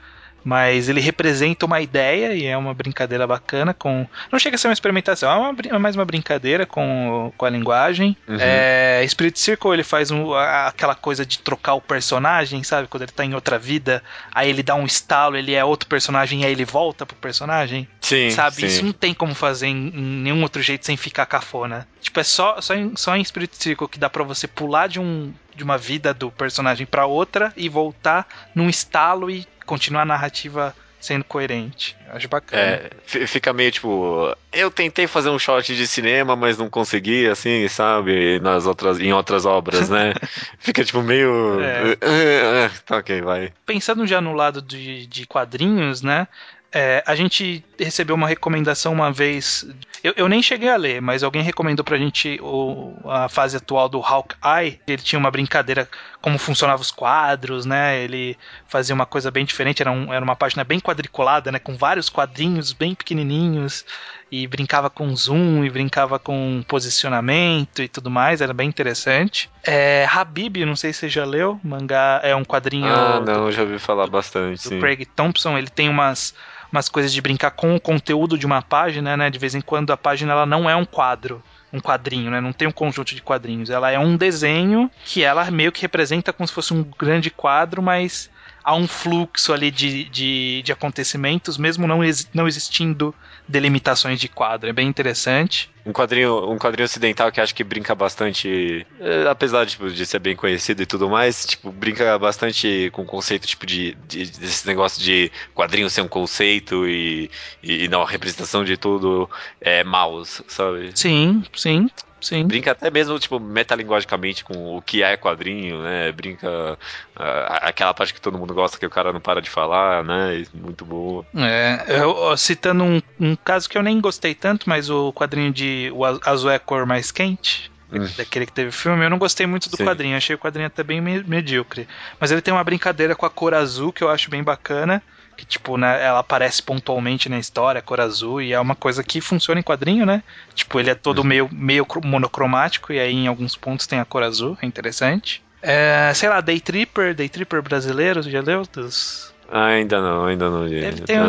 mas 0.43 0.89
ele 0.89 0.99
representa 0.99 1.65
uma 1.65 1.81
ideia 1.81 2.33
e 2.33 2.45
é 2.45 2.57
uma 2.57 2.73
brincadeira 2.73 3.25
bacana 3.25 3.73
com 3.73 4.05
não 4.31 4.39
chega 4.39 4.55
a 4.55 4.57
ser 4.59 4.67
uma 4.67 4.73
experimentação 4.73 5.31
é, 5.31 5.37
uma, 5.37 5.55
é 5.75 5.77
mais 5.77 5.95
uma 5.95 6.05
brincadeira 6.05 6.65
com, 6.65 7.31
com 7.37 7.45
a 7.45 7.49
linguagem. 7.49 8.15
Uhum. 8.27 8.37
é, 8.39 9.05
Spirit 9.07 9.39
Circle 9.39 9.71
ele 9.71 9.83
faz 9.83 10.11
um, 10.11 10.33
aquela 10.33 10.95
coisa 10.95 11.25
de 11.25 11.39
trocar 11.39 11.75
o 11.75 11.81
personagem 11.81 12.63
sabe? 12.63 12.87
Quando 12.87 13.03
ele 13.03 13.11
tá 13.11 13.23
em 13.23 13.33
outra 13.33 13.57
vida 13.57 14.03
aí 14.33 14.49
ele 14.49 14.63
dá 14.63 14.75
um 14.75 14.85
estalo 14.85 15.37
ele 15.37 15.53
é 15.53 15.63
outro 15.63 15.87
personagem 15.87 16.41
e 16.41 16.45
aí 16.45 16.51
ele 16.51 16.65
volta 16.65 17.05
pro 17.05 17.15
personagem. 17.15 17.87
Sim 18.01 18.29
sabe? 18.31 18.55
sim. 18.55 18.65
isso 18.65 18.85
não 18.85 18.93
tem 18.93 19.13
como 19.13 19.33
fazer 19.33 19.67
em, 19.67 19.87
em, 19.89 20.21
nenhum 20.23 20.41
outro 20.41 20.61
jeito 20.61 20.85
sem 20.85 20.97
ficar 20.97 21.25
cafona. 21.25 21.87
Tipo 22.01 22.19
é 22.19 22.23
só 22.23 22.59
só 22.61 22.73
em, 22.73 22.95
só 22.95 23.15
em 23.15 23.23
Spirit 23.23 23.55
Circle 23.55 23.87
que 23.87 23.99
dá 23.99 24.09
para 24.09 24.23
você 24.23 24.47
pular 24.47 24.87
de 24.87 24.99
um 24.99 25.33
de 25.55 25.63
uma 25.63 25.77
vida 25.77 26.13
do 26.13 26.31
personagem 26.31 26.85
para 26.85 27.05
outra 27.05 27.53
e 27.55 27.69
voltar 27.69 28.27
num 28.55 28.69
estalo 28.69 29.29
e 29.29 29.45
continuar 29.65 30.03
a 30.03 30.05
narrativa 30.05 30.75
sendo 31.03 31.25
coerente. 31.25 31.97
acho 32.09 32.29
bacana. 32.29 32.61
É, 32.61 32.89
fica 33.27 33.51
meio 33.51 33.71
tipo, 33.71 34.33
eu 34.53 34.71
tentei 34.71 35.05
fazer 35.05 35.29
um 35.29 35.37
shot 35.37 35.75
de 35.75 35.85
cinema, 35.85 36.33
mas 36.33 36.57
não 36.57 36.69
consegui, 36.69 37.27
assim, 37.27 37.67
sabe, 37.67 38.39
nas 38.39 38.65
outras, 38.65 38.99
em 38.99 39.11
outras 39.11 39.45
obras, 39.45 39.89
né? 39.89 40.13
fica 40.59 40.83
tipo 40.83 41.01
meio, 41.01 41.59
é. 41.61 42.69
tá 42.85 42.97
ok, 42.97 43.21
vai. 43.21 43.51
Pensando 43.65 44.07
já 44.07 44.21
no 44.21 44.33
lado 44.33 44.61
de, 44.61 45.05
de 45.05 45.27
quadrinhos, 45.27 46.01
né? 46.01 46.25
É, 46.75 47.03
a 47.05 47.13
gente 47.13 47.63
recebeu 47.77 48.15
uma 48.15 48.27
recomendação 48.27 48.93
uma 48.93 49.11
vez. 49.11 49.63
Eu, 50.03 50.11
eu, 50.17 50.27
nem 50.27 50.41
cheguei 50.41 50.69
a 50.69 50.75
ler, 50.75 50.99
mas 51.03 51.21
alguém 51.21 51.43
recomendou 51.43 51.85
pra 51.85 51.99
gente 51.99 52.39
o, 52.41 52.95
a 53.05 53.29
fase 53.29 53.55
atual 53.55 53.87
do 53.87 54.01
Hawkeye. 54.01 54.81
Ele 54.87 55.01
tinha 55.03 55.19
uma 55.19 55.29
brincadeira 55.29 55.87
como 56.19 56.39
funcionavam 56.39 56.81
os 56.81 56.89
quadros, 56.89 57.63
né? 57.63 57.99
Ele 57.99 58.35
fazia 58.67 58.95
uma 58.95 59.05
coisa 59.05 59.29
bem 59.29 59.45
diferente, 59.45 59.83
era, 59.83 59.91
um, 59.91 60.11
era 60.11 60.25
uma 60.25 60.35
página 60.35 60.63
bem 60.63 60.79
quadriculada, 60.79 61.51
né? 61.51 61.59
Com 61.59 61.77
vários 61.77 62.09
quadrinhos 62.09 62.73
bem 62.73 62.95
pequenininhos 62.95 63.85
e 64.31 64.47
brincava 64.47 64.89
com 64.89 65.15
zoom 65.15 65.63
e 65.63 65.69
brincava 65.69 66.17
com 66.17 66.63
posicionamento 66.67 67.83
e 67.83 67.87
tudo 67.87 68.09
mais, 68.09 68.41
era 68.41 68.51
bem 68.51 68.67
interessante. 68.67 69.47
É, 69.65 70.05
Habib, 70.11 70.57
não 70.65 70.75
sei 70.75 70.91
se 70.91 70.99
você 70.99 71.09
já 71.09 71.25
leu, 71.25 71.59
mangá 71.63 72.19
é 72.21 72.35
um 72.35 72.43
quadrinho. 72.43 72.85
Ah, 72.85 73.21
não, 73.25 73.45
do, 73.45 73.51
já 73.51 73.61
ouvi 73.61 73.79
falar 73.79 74.07
bastante. 74.07 74.61
Do 74.63 74.69
sim. 74.69 74.79
Craig 74.79 75.05
Thompson, 75.05 75.57
ele 75.57 75.69
tem 75.69 75.87
umas 75.89 76.33
umas 76.71 76.89
coisas 76.89 77.13
de 77.13 77.21
brincar 77.21 77.51
com 77.51 77.75
o 77.75 77.79
conteúdo 77.79 78.35
de 78.35 78.47
uma 78.47 78.59
página, 78.61 79.15
né? 79.15 79.29
De 79.29 79.37
vez 79.37 79.53
em 79.53 79.61
quando 79.61 79.93
a 79.93 79.97
página 79.97 80.33
ela 80.33 80.45
não 80.45 80.67
é 80.67 80.75
um 80.75 80.83
quadro, 80.83 81.41
um 81.71 81.79
quadrinho, 81.79 82.31
né? 82.31 82.41
Não 82.41 82.51
tem 82.51 82.67
um 82.67 82.71
conjunto 82.71 83.13
de 83.13 83.21
quadrinhos. 83.21 83.69
Ela 83.69 83.91
é 83.91 83.99
um 83.99 84.17
desenho 84.17 84.89
que 85.05 85.23
ela 85.23 85.49
meio 85.51 85.71
que 85.71 85.83
representa 85.83 86.33
como 86.33 86.47
se 86.47 86.53
fosse 86.53 86.73
um 86.73 86.83
grande 86.97 87.29
quadro, 87.29 87.81
mas 87.81 88.27
há 88.63 88.75
um 88.75 88.87
fluxo 88.87 89.51
ali 89.51 89.69
de, 89.69 90.05
de, 90.05 90.61
de 90.63 90.71
acontecimentos, 90.71 91.57
mesmo 91.57 91.85
não, 91.85 92.03
ex, 92.03 92.27
não 92.33 92.47
existindo 92.47 93.13
delimitações 93.47 94.19
de 94.19 94.29
quadro. 94.29 94.69
É 94.69 94.73
bem 94.73 94.87
interessante. 94.87 95.69
Um 95.85 95.91
quadrinho, 95.91 96.49
um 96.49 96.57
quadrinho 96.57 96.85
ocidental 96.85 97.29
que 97.29 97.41
acho 97.41 97.53
que 97.53 97.63
brinca 97.63 97.93
bastante, 97.93 98.87
é, 99.01 99.27
apesar 99.27 99.65
tipo, 99.65 99.89
de 99.89 100.05
ser 100.05 100.19
bem 100.19 100.35
conhecido 100.35 100.81
e 100.81 100.85
tudo 100.85 101.09
mais, 101.09 101.45
tipo, 101.45 101.71
brinca 101.71 102.17
bastante 102.17 102.89
com 102.93 103.01
o 103.01 103.05
conceito 103.05 103.45
tipo 103.45 103.65
de, 103.65 103.93
de 104.07 104.25
desse 104.25 104.65
negócio 104.65 105.03
de 105.03 105.29
quadrinho 105.53 105.89
ser 105.89 106.01
um 106.01 106.07
conceito 106.07 106.87
e, 106.87 107.29
e 107.61 107.89
não 107.89 108.01
a 108.01 108.09
representação 108.09 108.63
de 108.63 108.77
tudo 108.77 109.29
é 109.59 109.83
mouse, 109.83 110.41
sabe? 110.47 110.91
Sim, 110.95 111.43
sim. 111.53 111.89
Sim. 112.23 112.47
Brinca 112.47 112.71
até 112.71 112.89
mesmo, 112.89 113.19
tipo, 113.19 113.39
metalinguagicamente 113.39 114.43
com 114.45 114.77
o 114.77 114.81
que 114.81 115.03
é 115.03 115.17
quadrinho, 115.17 115.83
né? 115.83 116.11
Brinca 116.11 116.49
uh, 116.49 117.43
aquela 117.61 117.93
parte 117.93 118.13
que 118.13 118.21
todo 118.21 118.37
mundo 118.37 118.53
gosta 118.53 118.79
que 118.79 118.85
o 118.85 118.89
cara 118.89 119.11
não 119.11 119.19
para 119.19 119.41
de 119.41 119.49
falar, 119.49 120.03
né? 120.03 120.45
Muito 120.53 120.85
boa. 120.85 121.25
É, 121.35 121.85
eu, 121.89 122.35
citando 122.37 122.83
um, 122.83 123.01
um 123.19 123.35
caso 123.35 123.69
que 123.69 123.77
eu 123.77 123.83
nem 123.83 123.99
gostei 123.99 124.33
tanto, 124.33 124.69
mas 124.69 124.89
o 124.89 125.11
quadrinho 125.11 125.51
de 125.51 125.91
O 125.93 126.05
Azul 126.05 126.49
é 126.49 126.55
a 126.55 126.59
Cor 126.59 126.85
Mais 126.85 127.11
Quente, 127.11 127.69
hum. 127.91 128.07
daquele 128.17 128.45
que 128.45 128.53
teve 128.53 128.71
filme, 128.71 129.03
eu 129.03 129.09
não 129.09 129.17
gostei 129.17 129.45
muito 129.45 129.69
do 129.69 129.75
Sim. 129.75 129.83
quadrinho, 129.83 130.15
achei 130.15 130.35
o 130.35 130.39
quadrinho 130.39 130.67
até 130.67 130.81
bem 130.81 131.01
medíocre. 131.01 131.87
Mas 132.19 132.31
ele 132.31 132.41
tem 132.41 132.53
uma 132.53 132.63
brincadeira 132.63 133.15
com 133.15 133.25
a 133.25 133.29
cor 133.29 133.53
azul 133.53 133.91
que 133.91 134.03
eu 134.03 134.09
acho 134.09 134.29
bem 134.29 134.41
bacana 134.41 135.03
que 135.35 135.45
tipo, 135.45 135.77
né, 135.77 136.03
ela 136.03 136.19
aparece 136.19 136.61
pontualmente 136.61 137.29
na 137.29 137.39
história, 137.39 137.81
cor 137.81 137.99
azul, 137.99 138.41
e 138.41 138.53
é 138.53 138.59
uma 138.59 138.75
coisa 138.75 139.03
que 139.03 139.19
funciona 139.19 139.59
em 139.59 139.63
quadrinho, 139.63 140.05
né? 140.05 140.23
Tipo, 140.53 140.79
ele 140.79 140.89
é 140.89 140.95
todo 140.95 141.19
uhum. 141.19 141.23
meio, 141.25 141.49
meio 141.51 141.85
monocromático, 142.03 142.93
e 142.93 142.99
aí 142.99 143.13
em 143.13 143.27
alguns 143.27 143.55
pontos 143.55 143.87
tem 143.87 143.99
a 143.99 144.05
cor 144.05 144.23
azul, 144.23 144.57
é 144.61 144.65
interessante. 144.65 145.43
É, 145.61 146.11
sei 146.13 146.27
lá, 146.27 146.41
Day 146.41 146.59
Tripper, 146.59 147.15
Day 147.15 147.29
Tripper 147.29 147.61
brasileiro, 147.61 148.21
já 148.21 148.41
leu? 148.41 148.63
Dos... 148.71 149.33
Ah, 149.49 149.67
ainda 149.67 150.01
não, 150.01 150.25
ainda 150.25 150.49
não 150.49 150.65
li. 150.65 150.81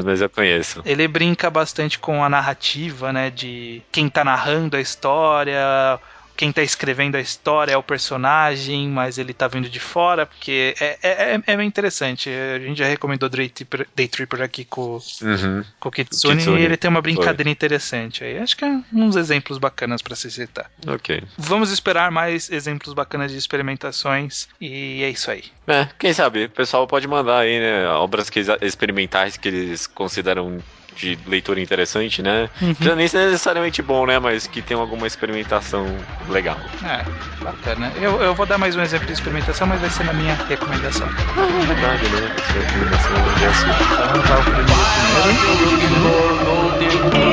Mas 0.05 0.20
eu 0.20 0.30
conheço. 0.30 0.82
Ele 0.84 1.07
brinca 1.07 1.50
bastante 1.50 1.98
com 1.98 2.24
a 2.24 2.28
narrativa, 2.28 3.12
né? 3.12 3.30
De 3.30 3.82
quem 3.92 4.09
tá 4.09 4.24
narrando 4.24 4.76
a 4.76 4.80
história, 4.80 6.00
quem 6.37 6.53
tá 6.53 6.62
escrevendo 6.62 7.16
a 7.16 7.20
história 7.20 7.72
é 7.72 7.76
o 7.76 7.82
personagem, 7.82 8.89
mas 8.89 9.18
ele 9.18 9.32
tá 9.32 9.47
vindo 9.47 9.68
de 9.68 9.80
fora, 9.80 10.26
porque 10.26 10.74
é, 10.80 10.99
é, 11.03 11.35
é, 11.35 11.43
é 11.47 11.57
bem 11.57 11.66
interessante. 11.66 12.28
A 12.28 12.59
gente 12.59 12.78
já 12.78 12.87
recomendou 12.87 13.28
Day 13.28 13.49
Tripper, 13.49 13.87
Day 13.95 14.09
Tripper 14.09 14.43
aqui 14.43 14.64
com, 14.64 14.99
uhum. 15.22 15.64
com 15.78 15.89
o 15.89 15.93
Kitsune, 15.93 16.37
Kitsune, 16.37 16.61
e 16.61 16.64
ele 16.64 16.76
tem 16.76 16.91
uma 16.91 17.01
brincadeira 17.01 17.45
Foi. 17.45 17.53
interessante 17.53 18.24
aí. 18.24 18.39
Acho 18.39 18.57
que 18.57 18.64
é 18.64 18.80
uns 18.93 19.16
exemplos 19.16 19.59
bacanas 19.59 20.03
para 20.03 20.16
se 20.16 20.30
citar. 20.30 20.70
Ok. 20.87 21.22
Vamos 21.39 21.70
esperar 21.70 22.11
mais 22.11 22.51
exemplos 22.51 22.93
bacanas 22.95 23.30
de 23.30 23.39
experimentações 23.39 24.49
e 24.61 25.03
é 25.03 25.11
isso 25.11 25.30
aí. 25.30 25.45
É, 25.66 25.89
quem 25.99 26.12
sabe, 26.12 26.45
o 26.45 26.51
pessoal 26.51 26.87
pode 26.87 27.07
mandar 27.07 27.39
aí, 27.39 27.59
né, 27.59 27.89
obras 27.89 28.28
que, 28.28 28.41
experimentais 28.61 29.37
que 29.37 29.49
eles 29.49 29.87
consideram 29.87 30.59
de 30.97 31.18
leitura 31.26 31.61
interessante, 31.61 32.22
né? 32.22 32.49
Uhum. 32.61 32.74
Não 32.80 32.97
nem 32.97 33.05
necessariamente 33.05 33.82
bom, 33.82 34.07
né? 34.07 34.18
Mas 34.18 34.47
que 34.47 34.62
tem 34.62 34.76
alguma 34.76 35.07
experimentação 35.07 35.86
legal. 36.28 36.59
É, 36.82 37.05
bacana. 37.42 37.92
Eu, 37.97 38.20
eu 38.20 38.34
vou 38.34 38.47
dar 38.47 38.59
mais 38.59 38.76
um 38.76 38.82
exemplo 38.82 39.07
de 39.07 39.12
experimentação, 39.12 39.66
mas 39.66 39.80
vai 39.80 39.90
ser 39.90 40.05
na 40.05 40.12
minha 40.12 40.34
recomendação. 40.49 41.09
Ah, 41.36 41.62
é 41.62 41.66
verdade, 41.66 42.05
né? 42.09 42.30
Sua 42.53 42.61
recomendação 42.62 43.16
é 43.42 43.47
assim. 43.47 43.70
Então, 43.92 44.22
dar 44.28 44.38
o 44.38 44.45
primeiro 44.45 44.84
primeiro. 45.84 47.24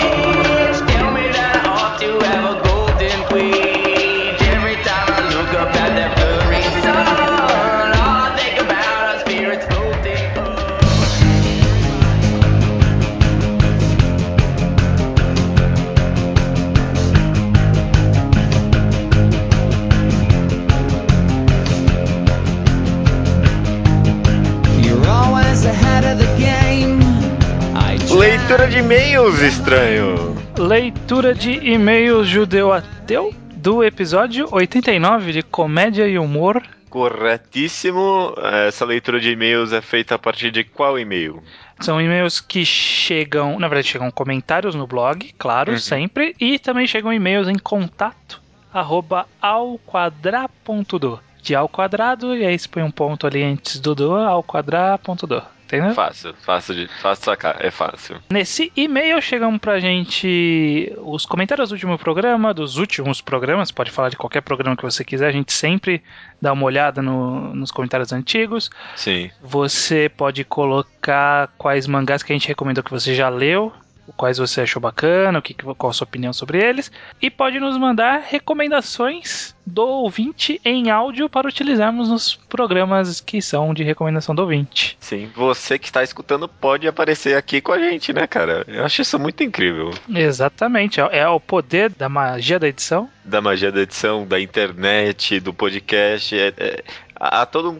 Leitura 28.51 28.67
de 28.67 28.79
e-mails, 28.79 29.39
estranho. 29.39 30.15
Leitura 30.57 31.33
de 31.33 31.51
e-mails 31.51 32.27
judeu-ateu 32.27 33.33
do 33.55 33.81
episódio 33.81 34.45
89 34.51 35.31
de 35.31 35.41
Comédia 35.41 36.05
e 36.05 36.19
Humor. 36.19 36.61
Corretíssimo. 36.89 38.35
Essa 38.67 38.83
leitura 38.83 39.21
de 39.21 39.31
e-mails 39.31 39.71
é 39.71 39.79
feita 39.79 40.15
a 40.15 40.19
partir 40.19 40.51
de 40.51 40.65
qual 40.65 40.99
e-mail? 40.99 41.41
São 41.79 42.01
e-mails 42.01 42.41
que 42.41 42.65
chegam, 42.65 43.57
na 43.57 43.69
verdade, 43.69 43.87
chegam 43.87 44.11
comentários 44.11 44.75
no 44.75 44.85
blog, 44.85 45.33
claro, 45.37 45.71
uhum. 45.71 45.79
sempre, 45.79 46.35
e 46.37 46.59
também 46.59 46.85
chegam 46.85 47.13
e-mails 47.13 47.47
em 47.47 47.57
contato 47.57 48.41
arroba 48.73 49.27
alquadra.do 49.41 51.21
de 51.41 51.55
ao 51.55 51.69
quadrado, 51.69 52.35
e 52.35 52.45
aí 52.45 52.59
você 52.59 52.67
põe 52.67 52.83
um 52.83 52.91
ponto 52.91 53.25
ali 53.25 53.43
antes 53.43 53.79
do 53.79 53.95
do, 53.95 54.13
ao 54.13 54.43
quadra.do. 54.43 55.41
Entendeu? 55.71 55.95
Fácil, 55.95 56.33
fácil 56.41 56.75
de 56.75 56.87
fácil 57.01 57.23
sacar, 57.23 57.63
é 57.63 57.71
fácil. 57.71 58.17
Nesse 58.29 58.71
e-mail 58.75 59.21
chegam 59.21 59.57
pra 59.57 59.79
gente 59.79 60.93
os 60.97 61.25
comentários 61.25 61.69
do 61.69 61.73
último 61.73 61.97
programa, 61.97 62.53
dos 62.53 62.77
últimos 62.77 63.21
programas, 63.21 63.71
pode 63.71 63.89
falar 63.89 64.09
de 64.09 64.17
qualquer 64.17 64.41
programa 64.41 64.75
que 64.75 64.83
você 64.83 65.05
quiser, 65.05 65.27
a 65.27 65.31
gente 65.31 65.53
sempre 65.53 66.03
dá 66.41 66.51
uma 66.51 66.65
olhada 66.65 67.01
no, 67.01 67.55
nos 67.55 67.71
comentários 67.71 68.11
antigos. 68.11 68.69
Sim. 68.97 69.31
Você 69.41 70.09
pode 70.09 70.43
colocar 70.43 71.49
quais 71.57 71.87
mangás 71.87 72.21
que 72.21 72.33
a 72.33 72.35
gente 72.35 72.49
recomendou 72.49 72.83
que 72.83 72.91
você 72.91 73.15
já 73.15 73.29
leu, 73.29 73.71
quais 74.15 74.37
você 74.37 74.61
achou 74.61 74.81
bacana, 74.81 75.39
o 75.39 75.41
que, 75.41 75.53
qual 75.53 75.89
a 75.89 75.93
sua 75.93 76.05
opinião 76.05 76.33
sobre 76.33 76.63
eles, 76.63 76.91
e 77.21 77.29
pode 77.29 77.59
nos 77.59 77.77
mandar 77.77 78.21
recomendações 78.27 79.55
do 79.65 79.87
ouvinte 79.87 80.59
em 80.65 80.89
áudio 80.89 81.29
para 81.29 81.47
utilizarmos 81.47 82.09
nos 82.09 82.35
programas 82.35 83.21
que 83.21 83.41
são 83.41 83.73
de 83.73 83.83
recomendação 83.83 84.33
do 84.33 84.41
ouvinte. 84.41 84.97
Sim, 84.99 85.29
você 85.35 85.77
que 85.77 85.85
está 85.85 86.03
escutando 86.03 86.47
pode 86.47 86.87
aparecer 86.87 87.37
aqui 87.37 87.61
com 87.61 87.71
a 87.71 87.79
gente, 87.79 88.11
né, 88.11 88.27
cara? 88.27 88.65
Eu 88.67 88.83
acho 88.83 89.01
isso 89.01 89.19
muito 89.19 89.43
incrível. 89.43 89.91
Exatamente, 90.09 90.99
é, 90.99 91.19
é 91.19 91.27
o 91.27 91.39
poder 91.39 91.91
da 91.91 92.09
magia 92.09 92.59
da 92.59 92.67
edição. 92.67 93.09
Da 93.23 93.39
magia 93.39 93.71
da 93.71 93.81
edição, 93.81 94.25
da 94.25 94.39
internet, 94.39 95.39
do 95.39 95.53
podcast. 95.53 96.37
É, 96.37 96.53
é, 96.57 96.83
há 97.21 97.45
todo 97.45 97.69
um 97.69 97.77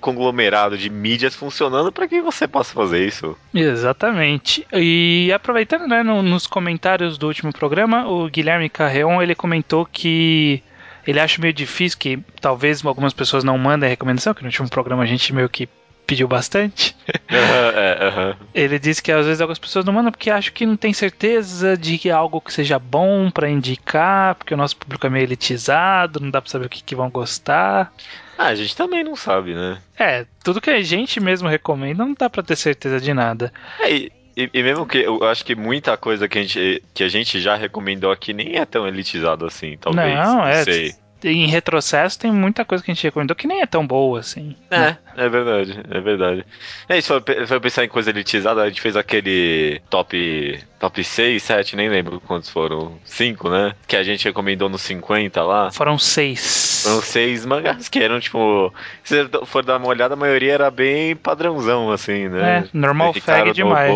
conglomerado 0.00 0.78
de 0.78 0.88
mídias 0.88 1.34
funcionando 1.34 1.92
para 1.92 2.08
que 2.08 2.22
você 2.22 2.48
possa 2.48 2.72
fazer 2.72 3.06
isso. 3.06 3.36
Exatamente. 3.54 4.66
E 4.72 5.30
aproveitando, 5.30 5.86
né, 5.86 6.02
no, 6.02 6.22
nos 6.22 6.46
comentários 6.46 7.18
do 7.18 7.26
último 7.26 7.52
programa, 7.52 8.08
o 8.08 8.30
Guilherme 8.30 8.70
Carreon 8.70 9.20
ele 9.20 9.34
comentou 9.34 9.84
que 9.84 10.62
ele 11.06 11.20
acha 11.20 11.40
meio 11.40 11.52
difícil 11.52 11.98
que 11.98 12.18
talvez 12.40 12.84
algumas 12.84 13.12
pessoas 13.12 13.44
não 13.44 13.58
mandem 13.58 13.90
recomendação, 13.90 14.32
que 14.32 14.42
no 14.42 14.48
último 14.48 14.70
programa 14.70 15.02
a 15.02 15.06
gente 15.06 15.34
meio 15.34 15.50
que 15.50 15.68
pediu 16.06 16.26
bastante. 16.26 16.96
Uhum, 17.28 18.46
Ele 18.54 18.78
disse 18.78 19.02
que 19.02 19.12
às 19.12 19.26
vezes 19.26 19.40
algumas 19.42 19.58
pessoas 19.58 19.84
não 19.84 19.92
mandam 19.92 20.10
porque 20.10 20.30
acham 20.30 20.52
que 20.52 20.64
não 20.64 20.78
tem 20.78 20.94
certeza 20.94 21.76
de 21.76 21.98
que 21.98 22.08
é 22.08 22.12
algo 22.12 22.40
que 22.40 22.50
seja 22.50 22.78
bom 22.78 23.30
para 23.30 23.50
indicar, 23.50 24.34
porque 24.34 24.54
o 24.54 24.56
nosso 24.56 24.76
público 24.78 25.06
é 25.06 25.10
meio 25.10 25.24
elitizado, 25.24 26.20
não 26.20 26.30
dá 26.30 26.40
para 26.40 26.50
saber 26.50 26.66
o 26.66 26.68
que, 26.70 26.82
que 26.82 26.96
vão 26.96 27.10
gostar. 27.10 27.92
Ah, 28.38 28.46
a 28.46 28.54
gente 28.54 28.76
também 28.76 29.02
não 29.02 29.16
sabe, 29.16 29.52
né? 29.52 29.78
É, 29.98 30.24
tudo 30.44 30.60
que 30.60 30.70
a 30.70 30.80
gente 30.80 31.18
mesmo 31.18 31.48
recomenda 31.48 32.04
não 32.04 32.14
dá 32.14 32.30
pra 32.30 32.40
ter 32.40 32.54
certeza 32.54 33.00
de 33.00 33.12
nada. 33.12 33.52
É, 33.80 33.92
e, 33.92 34.12
e, 34.36 34.62
mesmo 34.62 34.86
que 34.86 34.98
eu 34.98 35.24
acho 35.24 35.44
que 35.44 35.56
muita 35.56 35.96
coisa 35.96 36.28
que 36.28 36.38
a, 36.38 36.42
gente, 36.42 36.82
que 36.94 37.02
a 37.02 37.08
gente 37.08 37.40
já 37.40 37.56
recomendou 37.56 38.12
aqui 38.12 38.32
nem 38.32 38.56
é 38.56 38.64
tão 38.64 38.86
elitizado 38.86 39.44
assim, 39.44 39.76
talvez. 39.76 40.14
Não, 40.14 40.46
é. 40.46 40.62
Sei. 40.62 40.94
Em 41.24 41.46
retrocesso 41.46 42.18
tem 42.18 42.32
muita 42.32 42.64
coisa 42.64 42.82
que 42.82 42.90
a 42.90 42.94
gente 42.94 43.04
recomendou 43.04 43.34
que 43.34 43.46
nem 43.46 43.60
é 43.60 43.66
tão 43.66 43.86
boa 43.86 44.20
assim. 44.20 44.54
É, 44.70 44.78
né? 44.78 44.98
é 45.16 45.28
verdade, 45.28 45.80
é 45.90 46.00
verdade. 46.00 46.46
É 46.88 46.98
isso, 46.98 47.12
foi 47.46 47.60
pensar 47.60 47.84
em 47.84 47.88
coisa 47.88 48.10
elitizada, 48.10 48.62
a 48.62 48.68
gente 48.68 48.80
fez 48.80 48.96
aquele 48.96 49.80
top 49.90 50.58
top 50.78 51.02
6, 51.02 51.42
7, 51.42 51.76
nem 51.76 51.88
lembro 51.88 52.20
quantos 52.20 52.48
foram. 52.48 52.98
5, 53.04 53.50
né? 53.50 53.74
Que 53.86 53.96
a 53.96 54.02
gente 54.02 54.24
recomendou 54.24 54.68
nos 54.68 54.82
50 54.82 55.42
lá. 55.42 55.70
Foram 55.70 55.98
6. 55.98 56.82
Foram 56.84 57.02
6 57.02 57.46
mangás 57.46 57.88
que 57.88 57.98
eram, 57.98 58.20
tipo. 58.20 58.72
Se 59.02 59.24
você 59.24 59.46
for 59.46 59.64
dar 59.64 59.78
uma 59.78 59.88
olhada, 59.88 60.14
a 60.14 60.16
maioria 60.16 60.54
era 60.54 60.70
bem 60.70 61.16
padrãozão, 61.16 61.90
assim, 61.90 62.28
né? 62.28 62.58
É, 62.58 62.68
normal 62.72 63.12
fag 63.14 63.52
demais. 63.52 63.92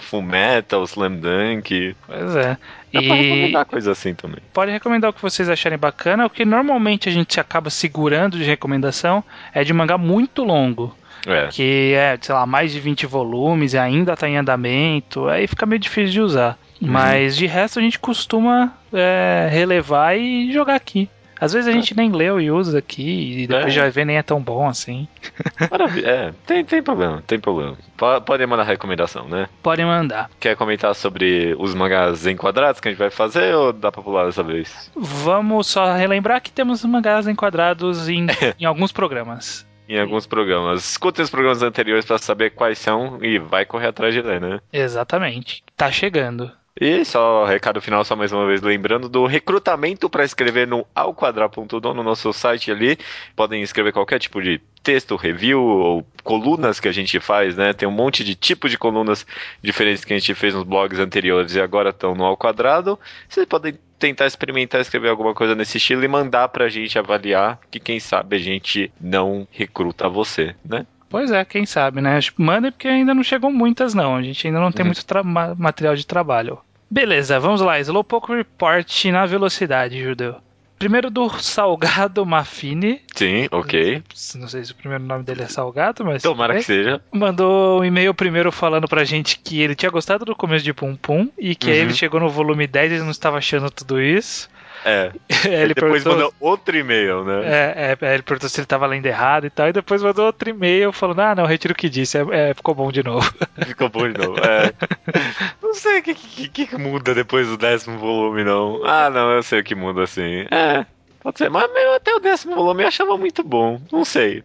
Full 0.00 0.22
Metal, 0.22 0.82
Slam 0.84 1.16
Dunk. 1.16 1.94
Pois 2.06 2.36
é. 2.36 2.56
Dá 2.94 3.02
e... 3.02 3.06
pra 3.06 3.16
recomendar 3.16 3.64
coisa 3.66 3.92
assim 3.92 4.14
também. 4.14 4.38
Pode 4.52 4.70
recomendar 4.70 5.10
o 5.10 5.12
que 5.12 5.20
vocês 5.20 5.48
acharem 5.48 5.78
bacana. 5.78 6.26
O 6.26 6.30
que 6.30 6.44
normalmente 6.44 7.08
a 7.08 7.12
gente 7.12 7.40
acaba 7.40 7.68
segurando 7.68 8.38
de 8.38 8.44
recomendação 8.44 9.24
é 9.52 9.64
de 9.64 9.72
mangá 9.72 9.98
muito 9.98 10.44
longo. 10.44 10.96
É. 11.26 11.48
Que 11.48 11.94
é, 11.94 12.16
sei 12.20 12.34
lá, 12.34 12.46
mais 12.46 12.70
de 12.70 12.78
20 12.78 13.06
volumes 13.06 13.72
e 13.72 13.78
ainda 13.78 14.16
tá 14.16 14.28
em 14.28 14.36
andamento. 14.36 15.28
Aí 15.28 15.46
fica 15.46 15.66
meio 15.66 15.80
difícil 15.80 16.12
de 16.12 16.20
usar. 16.20 16.58
Uhum. 16.80 16.88
Mas 16.88 17.36
de 17.36 17.46
resto 17.46 17.78
a 17.78 17.82
gente 17.82 17.98
costuma 17.98 18.72
é, 18.92 19.48
relevar 19.50 20.16
e 20.16 20.52
jogar 20.52 20.76
aqui. 20.76 21.08
Às 21.44 21.52
vezes 21.52 21.68
a 21.68 21.70
é. 21.70 21.74
gente 21.74 21.94
nem 21.94 22.10
leu 22.10 22.40
e 22.40 22.50
usa 22.50 22.78
aqui 22.78 23.42
e 23.42 23.46
depois 23.46 23.66
é. 23.66 23.70
já 23.70 23.88
vê 23.90 24.02
nem 24.04 24.16
é 24.16 24.22
tão 24.22 24.40
bom 24.40 24.66
assim. 24.66 25.06
Maravilha. 25.70 26.08
É, 26.08 26.34
tem, 26.46 26.64
tem 26.64 26.82
problema, 26.82 27.22
tem 27.26 27.38
problema. 27.38 27.76
Podem 28.24 28.46
mandar 28.46 28.62
recomendação, 28.62 29.28
né? 29.28 29.46
Podem 29.62 29.84
mandar. 29.84 30.30
Quer 30.40 30.56
comentar 30.56 30.94
sobre 30.94 31.54
os 31.58 31.74
mangás 31.74 32.26
enquadrados 32.26 32.80
que 32.80 32.88
a 32.88 32.90
gente 32.90 32.98
vai 32.98 33.10
fazer 33.10 33.54
ou 33.54 33.74
dá 33.74 33.92
pra 33.92 34.02
pular 34.02 34.24
dessa 34.24 34.42
vez? 34.42 34.90
Vamos 34.96 35.66
só 35.66 35.92
relembrar 35.92 36.40
que 36.40 36.50
temos 36.50 36.82
mangás 36.84 37.28
enquadrados 37.28 38.08
em, 38.08 38.26
em 38.58 38.64
alguns 38.64 38.90
programas 38.90 39.66
em 39.86 40.00
alguns 40.00 40.26
programas. 40.26 40.92
Escutem 40.92 41.22
os 41.22 41.30
programas 41.30 41.62
anteriores 41.62 42.06
para 42.06 42.16
saber 42.16 42.50
quais 42.50 42.78
são 42.78 43.18
e 43.22 43.38
vai 43.38 43.66
correr 43.66 43.88
atrás 43.88 44.14
de 44.14 44.22
ler, 44.22 44.40
né? 44.40 44.58
Exatamente. 44.72 45.62
Tá 45.76 45.90
chegando. 45.90 46.50
E 46.80 47.04
só 47.04 47.44
recado 47.44 47.80
final, 47.80 48.04
só 48.04 48.16
mais 48.16 48.32
uma 48.32 48.46
vez 48.46 48.60
lembrando 48.60 49.08
do 49.08 49.26
recrutamento 49.26 50.10
para 50.10 50.24
escrever 50.24 50.66
no 50.66 50.84
alquadra.com 50.92 51.94
no 51.94 52.02
nosso 52.02 52.32
site 52.32 52.68
ali. 52.72 52.98
Podem 53.36 53.62
escrever 53.62 53.92
qualquer 53.92 54.18
tipo 54.18 54.42
de 54.42 54.60
texto, 54.82 55.14
review 55.14 55.60
ou 55.60 56.06
colunas 56.24 56.80
que 56.80 56.88
a 56.88 56.92
gente 56.92 57.20
faz, 57.20 57.56
né? 57.56 57.72
Tem 57.72 57.88
um 57.88 57.92
monte 57.92 58.24
de 58.24 58.34
tipos 58.34 58.72
de 58.72 58.76
colunas 58.76 59.24
diferentes 59.62 60.04
que 60.04 60.12
a 60.12 60.18
gente 60.18 60.34
fez 60.34 60.52
nos 60.52 60.64
blogs 60.64 60.98
anteriores 60.98 61.54
e 61.54 61.60
agora 61.60 61.90
estão 61.90 62.12
no 62.12 62.24
Ao 62.24 62.36
Quadrado. 62.36 62.98
Vocês 63.28 63.46
podem 63.46 63.78
tentar 63.96 64.26
experimentar 64.26 64.80
escrever 64.80 65.10
alguma 65.10 65.32
coisa 65.32 65.54
nesse 65.54 65.76
estilo 65.78 66.02
e 66.02 66.08
mandar 66.08 66.48
pra 66.48 66.68
gente 66.68 66.98
avaliar, 66.98 67.60
que 67.70 67.78
quem 67.78 68.00
sabe 68.00 68.34
a 68.34 68.40
gente 68.40 68.92
não 69.00 69.46
recruta 69.52 70.08
você, 70.08 70.56
né? 70.64 70.84
Pois 71.08 71.30
é, 71.30 71.44
quem 71.44 71.64
sabe, 71.66 72.00
né? 72.00 72.18
Manda 72.36 72.72
porque 72.72 72.88
ainda 72.88 73.14
não 73.14 73.22
chegou 73.22 73.50
muitas, 73.50 73.94
não. 73.94 74.16
A 74.16 74.22
gente 74.22 74.46
ainda 74.46 74.60
não 74.60 74.72
tem 74.72 74.84
uhum. 74.84 74.92
muito 74.92 75.58
material 75.58 75.94
de 75.94 76.06
trabalho. 76.06 76.58
Beleza, 76.90 77.40
vamos 77.40 77.60
lá. 77.60 77.78
Slowpoke 77.80 78.32
Report 78.32 79.04
na 79.06 79.26
velocidade, 79.26 80.02
Judeu. 80.02 80.36
Primeiro 80.78 81.08
do 81.08 81.30
Salgado 81.40 82.26
Mafini. 82.26 83.00
Sim, 83.14 83.48
ok. 83.50 84.02
Não 84.34 84.48
sei 84.48 84.64
se 84.64 84.72
o 84.72 84.74
primeiro 84.74 85.04
nome 85.04 85.24
dele 85.24 85.42
é 85.42 85.46
Salgado, 85.46 86.04
mas. 86.04 86.22
Tomara 86.22 86.56
que 86.56 86.62
seja. 86.62 87.00
Mandou 87.12 87.80
um 87.80 87.84
e-mail 87.84 88.12
primeiro 88.12 88.50
falando 88.52 88.88
pra 88.88 89.04
gente 89.04 89.38
que 89.38 89.60
ele 89.62 89.74
tinha 89.74 89.90
gostado 89.90 90.24
do 90.24 90.36
começo 90.36 90.64
de 90.64 90.74
Pum 90.74 90.94
Pum 90.94 91.28
e 91.38 91.54
que 91.54 91.68
uhum. 91.68 91.72
aí 91.72 91.78
ele 91.78 91.94
chegou 91.94 92.20
no 92.20 92.28
volume 92.28 92.66
10 92.66 92.92
e 92.92 92.98
não 92.98 93.10
estava 93.10 93.38
achando 93.38 93.70
tudo 93.70 94.00
isso. 94.00 94.50
É. 94.84 95.10
ele 95.48 95.74
depois 95.74 96.02
perguntou... 96.02 96.12
mandou 96.12 96.34
outro 96.38 96.76
e-mail, 96.76 97.24
né? 97.24 97.42
É, 97.44 97.96
é, 98.00 98.14
ele 98.14 98.22
perguntou 98.22 98.48
se 98.48 98.60
ele 98.60 98.66
tava 98.66 98.86
lendo 98.86 99.06
errado 99.06 99.46
e 99.46 99.50
tal, 99.50 99.68
e 99.68 99.72
depois 99.72 100.02
mandou 100.02 100.26
outro 100.26 100.50
e-mail 100.50 100.92
falando: 100.92 101.20
ah, 101.20 101.34
não, 101.34 101.46
retiro 101.46 101.72
o 101.72 101.76
que 101.76 101.88
disse, 101.88 102.18
é, 102.18 102.50
é, 102.50 102.54
ficou 102.54 102.74
bom 102.74 102.92
de 102.92 103.02
novo. 103.02 103.32
Ficou 103.66 103.88
bom 103.88 104.08
de 104.08 104.18
novo, 104.18 104.38
é. 104.40 104.72
não 105.62 105.74
sei 105.74 106.00
o 106.00 106.02
que, 106.02 106.14
que, 106.14 106.66
que, 106.66 106.76
muda 106.76 107.14
depois 107.14 107.48
do 107.48 107.56
décimo 107.56 107.98
volume, 107.98 108.44
não. 108.44 108.84
Ah, 108.84 109.08
não, 109.08 109.32
eu 109.32 109.42
sei 109.42 109.60
o 109.60 109.64
que 109.64 109.74
muda 109.74 110.02
assim. 110.02 110.46
É, 110.50 110.84
pode 111.22 111.38
ser, 111.38 111.48
mas 111.48 111.64
até 111.96 112.14
o 112.14 112.20
décimo 112.20 112.54
volume 112.54 112.82
eu 112.82 112.88
achava 112.88 113.16
muito 113.16 113.42
bom, 113.42 113.80
não 113.90 114.04
sei. 114.04 114.44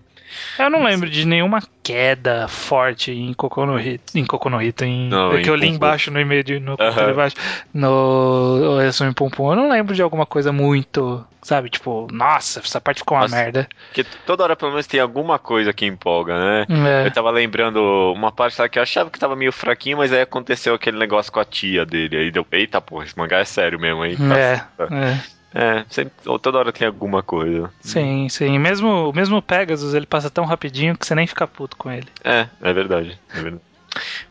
Eu 0.58 0.70
não 0.70 0.84
lembro 0.84 1.10
de 1.10 1.26
nenhuma 1.26 1.62
queda 1.84 2.48
forte 2.48 3.12
em 3.12 3.34
Kokono 3.34 3.80
Hito. 3.80 4.18
Em 4.18 4.26
Hito, 4.64 4.84
em. 4.84 5.10
Não, 5.10 5.34
é 5.34 5.42
que 5.42 5.50
eu 5.50 5.56
li 5.56 5.68
embaixo 5.68 6.12
no 6.12 6.20
e-mail 6.20 6.44
de, 6.44 6.60
no 6.60 6.74
uhum. 6.74 7.10
embaixo. 7.12 7.36
No 7.74 9.14
Pum. 9.16 9.52
Eu 9.52 9.56
não 9.56 9.70
lembro 9.70 9.96
de 9.96 10.02
alguma 10.02 10.26
coisa 10.26 10.52
muito. 10.52 11.26
Sabe, 11.42 11.70
tipo, 11.70 12.08
nossa, 12.12 12.60
essa 12.60 12.82
parte 12.82 13.00
ficou 13.00 13.18
uma 13.18 13.24
nossa, 13.24 13.36
merda. 13.36 13.68
Porque 13.88 14.04
toda 14.26 14.44
hora 14.44 14.56
pelo 14.56 14.72
menos 14.72 14.86
tem 14.86 15.00
alguma 15.00 15.40
coisa 15.40 15.72
que 15.72 15.86
empolga, 15.86 16.38
né? 16.38 16.66
É. 17.04 17.08
Eu 17.08 17.12
tava 17.12 17.32
lembrando 17.32 17.82
uma 18.14 18.32
parte 18.32 18.60
lá 18.62 18.68
que 18.68 18.78
eu 18.78 18.84
achava 18.84 19.10
que 19.10 19.18
tava 19.18 19.36
meio 19.38 19.52
fraquinho, 19.52 19.98
mas 19.98 20.12
aí 20.12 20.22
aconteceu 20.22 20.74
aquele 20.76 20.98
negócio 20.98 21.32
com 21.32 21.40
a 21.40 21.46
tia 21.46 21.86
dele. 21.86 22.18
Aí 22.18 22.32
deu, 22.32 22.46
eita 22.52 22.82
porra, 22.82 23.06
esse 23.06 23.18
mangá 23.18 23.40
é 23.40 23.46
sério 23.46 23.80
mesmo 23.80 24.02
aí. 24.02 24.18
É, 24.36 24.62
é. 24.94 25.39
É, 25.54 25.84
sempre, 25.90 26.14
toda 26.24 26.60
hora 26.60 26.72
tem 26.72 26.88
alguma 26.88 27.24
coisa. 27.24 27.72
Sim, 27.82 28.30
sim. 28.30 28.58
Mesmo, 28.60 29.12
mesmo 29.14 29.42
Pegasus, 29.42 29.94
ele 29.94 30.06
passa 30.06 30.30
tão 30.30 30.46
rapidinho 30.46 30.98
que 30.98 31.06
você 31.06 31.16
nem 31.16 31.26
fica 31.28 31.48
puto 31.48 31.76
com 31.76 31.92
ele. 31.92 32.08
É, 32.24 32.48
é 32.62 32.74
verdade. 32.74 33.20
É 33.34 33.42
verdade. 33.42 33.69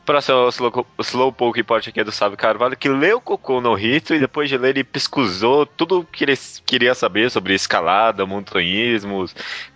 Próximo 0.04 0.46
é 0.46 0.48
Slow, 0.48 0.86
Slowpoke 1.00 1.58
Report 1.58 1.86
aqui 1.86 2.00
é 2.00 2.04
do 2.04 2.12
Sábio 2.12 2.36
Carvalho, 2.36 2.76
que 2.76 2.88
leu 2.88 3.20
Cocô 3.20 3.60
no 3.60 3.74
Rito 3.74 4.14
e 4.14 4.18
depois 4.18 4.48
de 4.48 4.56
ler 4.56 4.70
ele 4.70 4.84
pesquisou 4.84 5.66
tudo 5.66 6.00
o 6.00 6.04
que 6.04 6.24
ele 6.24 6.34
queria 6.64 6.94
saber 6.94 7.30
sobre 7.30 7.54
escalada, 7.54 8.24
montanhismo, 8.24 9.26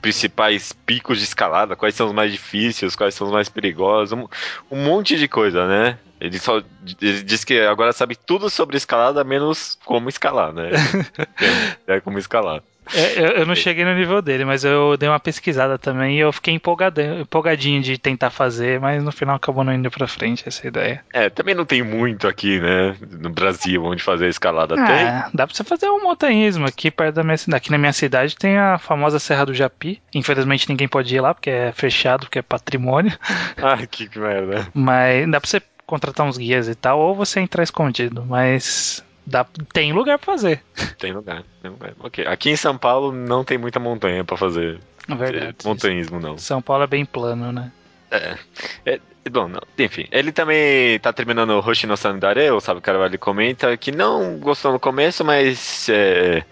principais 0.00 0.72
picos 0.72 1.18
de 1.18 1.24
escalada, 1.24 1.76
quais 1.76 1.94
são 1.94 2.06
os 2.06 2.12
mais 2.12 2.32
difíceis, 2.32 2.96
quais 2.96 3.14
são 3.14 3.26
os 3.26 3.32
mais 3.32 3.48
perigosos, 3.48 4.18
um, 4.18 4.26
um 4.70 4.84
monte 4.84 5.16
de 5.16 5.28
coisa, 5.28 5.66
né? 5.66 5.98
Ele 6.20 6.38
só 6.38 6.62
ele 7.00 7.22
diz 7.24 7.44
que 7.44 7.60
agora 7.60 7.92
sabe 7.92 8.14
tudo 8.14 8.48
sobre 8.48 8.76
escalada, 8.76 9.24
menos 9.24 9.76
como 9.84 10.08
escalar, 10.08 10.52
né? 10.52 10.70
é, 11.86 11.96
é 11.96 12.00
como 12.00 12.18
escalar. 12.18 12.62
É, 12.94 13.20
eu, 13.20 13.26
eu, 13.38 13.46
não 13.46 13.54
cheguei 13.54 13.84
no 13.84 13.94
nível 13.94 14.20
dele, 14.20 14.44
mas 14.44 14.64
eu 14.64 14.96
dei 14.96 15.08
uma 15.08 15.20
pesquisada 15.20 15.78
também 15.78 16.16
e 16.16 16.20
eu 16.20 16.32
fiquei 16.32 16.54
empolgadinho 16.54 17.80
de 17.80 17.96
tentar 17.96 18.30
fazer, 18.30 18.80
mas 18.80 19.02
no 19.02 19.12
final 19.12 19.36
acabou 19.36 19.64
não 19.64 19.72
indo 19.72 19.90
pra 19.90 20.06
frente 20.06 20.44
essa 20.46 20.66
ideia. 20.66 21.02
É, 21.12 21.30
também 21.30 21.54
não 21.54 21.64
tem 21.64 21.82
muito 21.82 22.26
aqui, 22.26 22.60
né? 22.60 22.96
No 23.20 23.30
Brasil, 23.30 23.84
onde 23.84 24.02
fazer 24.02 24.26
a 24.26 24.30
escalada. 24.30 24.74
É, 24.74 24.86
tem. 24.86 25.30
dá 25.34 25.46
pra 25.46 25.54
você 25.54 25.64
fazer 25.64 25.88
um 25.90 26.02
montanhismo 26.02 26.66
aqui 26.66 26.90
perto 26.90 27.14
da 27.14 27.22
minha 27.22 27.36
cidade. 27.36 27.56
Aqui 27.56 27.70
na 27.70 27.78
minha 27.78 27.92
cidade 27.92 28.36
tem 28.36 28.58
a 28.58 28.78
famosa 28.78 29.18
Serra 29.18 29.46
do 29.46 29.54
Japi. 29.54 30.00
Infelizmente 30.14 30.68
ninguém 30.68 30.88
pode 30.88 31.14
ir 31.14 31.20
lá 31.20 31.34
porque 31.34 31.50
é 31.50 31.72
fechado, 31.72 32.20
porque 32.26 32.38
é 32.38 32.42
patrimônio. 32.42 33.12
Ah, 33.62 33.86
que 33.86 34.08
merda. 34.18 34.66
Mas 34.74 35.30
dá 35.30 35.40
pra 35.40 35.48
você 35.48 35.62
contratar 35.86 36.26
uns 36.26 36.36
guias 36.36 36.68
e 36.68 36.74
tal, 36.74 36.98
ou 36.98 37.14
você 37.14 37.38
entrar 37.38 37.62
escondido, 37.62 38.24
mas 38.26 39.04
Dá, 39.24 39.46
tem 39.72 39.92
lugar 39.92 40.18
pra 40.18 40.32
fazer. 40.32 40.62
Tem 40.98 41.12
lugar, 41.12 41.42
tem 41.60 41.70
lugar. 41.70 41.94
Ok. 42.00 42.26
Aqui 42.26 42.50
em 42.50 42.56
São 42.56 42.76
Paulo 42.76 43.12
não 43.12 43.44
tem 43.44 43.58
muita 43.58 43.78
montanha 43.78 44.24
pra 44.24 44.36
fazer. 44.36 44.80
É 45.08 45.14
verdade. 45.14 45.56
Montanhismo, 45.64 46.20
não. 46.20 46.38
São 46.38 46.62
Paulo 46.62 46.84
é 46.84 46.86
bem 46.86 47.04
plano, 47.04 47.52
né? 47.52 47.72
É. 48.10 48.36
é 48.84 49.00
bom, 49.30 49.48
não. 49.48 49.60
enfim. 49.78 50.06
Ele 50.10 50.32
também 50.32 50.98
tá 50.98 51.12
terminando 51.12 51.50
o 51.50 51.58
Hoshino 51.58 51.96
Sandare, 51.96 52.50
o 52.50 52.60
Sabe 52.60 52.80
Carvalho 52.80 53.18
comenta 53.18 53.76
que 53.76 53.90
não 53.90 54.38
gostou 54.38 54.72
no 54.72 54.80
começo, 54.80 55.24
mas 55.24 55.88
é, 55.88 56.44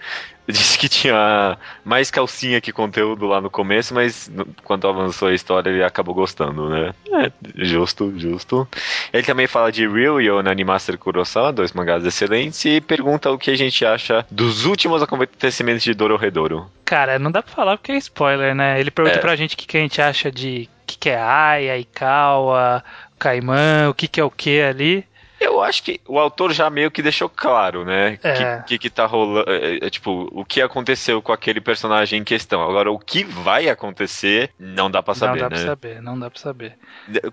disse 0.53 0.79
que 0.79 0.89
tinha 0.89 1.57
mais 1.85 2.11
calcinha 2.11 2.61
que 2.61 2.73
conteúdo 2.73 3.27
lá 3.27 3.41
no 3.41 3.51
começo, 3.51 3.95
mas 3.95 4.31
quando 4.65 4.89
avançou 4.89 5.29
a 5.29 5.35
história 5.35 5.71
ele 5.71 5.83
acabou 5.83 6.15
gostando, 6.15 6.69
né? 6.69 6.93
É, 7.13 7.33
justo, 7.57 8.13
justo. 8.17 8.69
Ele 9.13 9.23
também 9.23 9.47
fala 9.47 9.71
de 9.71 9.87
Real 9.89 10.21
e 10.21 10.31
o 10.31 10.39
Animaster 10.39 10.99
Kurosawa, 10.99 11.53
dois 11.53 11.73
mangás 11.73 12.05
excelentes, 12.05 12.65
e 12.65 12.81
pergunta 12.81 13.31
o 13.31 13.39
que 13.39 13.51
a 13.51 13.57
gente 13.57 13.85
acha 13.85 14.27
dos 14.31 14.65
últimos 14.65 15.03
acontecimentos 15.03 15.83
de 15.83 15.95
Dororedoro. 15.95 16.71
Cara, 16.85 17.19
não 17.19 17.31
dá 17.31 17.43
pra 17.43 17.53
falar 17.53 17.77
porque 17.77 17.93
é 17.93 17.97
spoiler, 17.99 18.55
né? 18.55 18.81
Ele 18.81 18.91
pergunta 18.91 19.19
é. 19.19 19.21
pra 19.21 19.37
gente 19.37 19.55
o 19.55 19.59
que, 19.59 19.67
que 19.67 19.77
a 19.77 19.81
gente 19.81 20.03
acha 20.03 20.31
de 20.31 20.69
que, 20.87 20.99
que 20.99 21.11
é 21.11 21.21
Aya, 21.21 21.79
Ikawa, 21.79 22.83
Caimã, 23.19 23.89
o 23.89 23.95
que, 23.95 24.09
que 24.09 24.21
é 24.21 24.25
o 24.25 24.31
que 24.31 24.61
ali. 24.61 25.05
Eu 25.41 25.63
acho 25.63 25.83
que 25.83 26.01
o 26.07 26.19
autor 26.19 26.53
já 26.53 26.69
meio 26.69 26.91
que 26.91 27.03
deixou 27.03 27.29
claro, 27.29 27.83
né? 27.83 28.19
O 28.23 28.29
é. 28.29 28.63
que, 28.67 28.79
que 28.79 28.91
tá 28.91 29.07
rolando. 29.07 29.51
É, 29.51 29.87
é, 29.87 29.91
tipo, 29.91 30.29
o 30.33 30.45
que 30.45 30.61
aconteceu 30.61 31.23
com 31.23 31.33
aquele 31.33 31.63
personagem 31.63 32.21
em 32.21 32.25
questão. 32.25 32.63
Agora, 32.63 32.93
o 32.93 32.99
que 32.99 33.25
vai 33.25 33.69
acontecer, 33.71 34.51
não 34.59 34.91
dá 34.91 35.03
pra 35.03 35.15
saber, 35.15 35.37
né? 35.37 35.43
Não 35.43 35.49
dá 35.49 35.57
né? 35.57 35.63
pra 35.63 35.71
saber, 35.71 36.03
não 36.03 36.19
dá 36.19 36.31
pra 36.31 36.41
saber. 36.41 36.79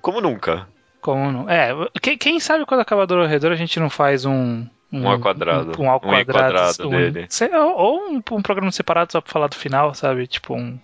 Como 0.01 0.21
nunca. 0.21 0.67
Como 1.01 1.31
não? 1.31 1.49
É, 1.49 1.73
quem, 2.01 2.17
quem 2.17 2.39
sabe 2.39 2.65
quando 2.65 2.81
acabar 2.81 3.05
do 3.05 3.25
Redor 3.25 3.51
a 3.51 3.55
gente 3.55 3.79
não 3.79 3.89
faz 3.89 4.25
um. 4.25 4.65
Um, 4.91 5.01
um 5.01 5.09
ao 5.09 5.19
quadrado. 5.19 5.81
Um, 5.81 5.83
um 5.85 5.89
ao 5.89 5.99
quadrado, 5.99 6.29
um 6.29 6.33
quadrado 6.33 6.87
um, 6.87 6.91
dele. 6.91 7.27
Ou 7.75 8.09
um, 8.09 8.21
um 8.31 8.41
programa 8.41 8.71
separado 8.71 9.11
só 9.11 9.19
pra 9.19 9.31
falar 9.31 9.47
do 9.47 9.55
final, 9.55 9.93
sabe? 9.93 10.27
Tipo 10.27 10.55
um 10.55 10.79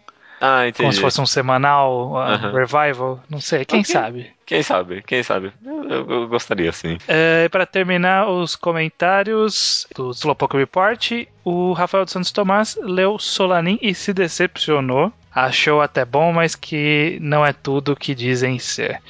Ah, 0.46 0.68
entendi. 0.68 0.82
Como 0.82 0.92
se 0.92 1.00
fosse 1.00 1.22
um 1.22 1.26
semanal, 1.26 2.12
uh, 2.12 2.52
revival. 2.54 3.24
Não 3.30 3.40
sei, 3.40 3.64
quem 3.64 3.80
Ok. 3.80 3.94
sabe. 3.94 4.30
Quem 4.46 4.62
sabe, 4.62 5.02
quem 5.08 5.24
sabe. 5.24 5.54
Eu, 5.66 5.90
eu- 5.90 6.12
eu 6.12 6.28
gostaria, 6.28 6.70
sim. 6.74 6.98
É, 7.08 7.48
para 7.48 7.66
terminar 7.66 8.28
os 8.28 8.54
comentários 8.58 9.88
do 9.96 10.12
Slowpoke 10.12 10.58
Report, 10.58 11.12
o 11.46 11.72
Rafael 11.72 12.04
dos 12.04 12.12
Santos 12.12 12.32
Tomás 12.32 12.78
leu 12.82 13.18
Solanin 13.18 13.80
e 13.82 13.96
se 13.96 14.14
decepcionou. 14.14 15.14
Achou 15.34 15.82
até 15.82 16.04
bom, 16.04 16.34
mas 16.34 16.56
que 16.56 17.18
não 17.22 17.46
é 17.46 17.54
tudo 17.54 17.94
o 17.94 17.96
que 17.96 18.14
dizem 18.14 18.60
ser. 18.60 19.02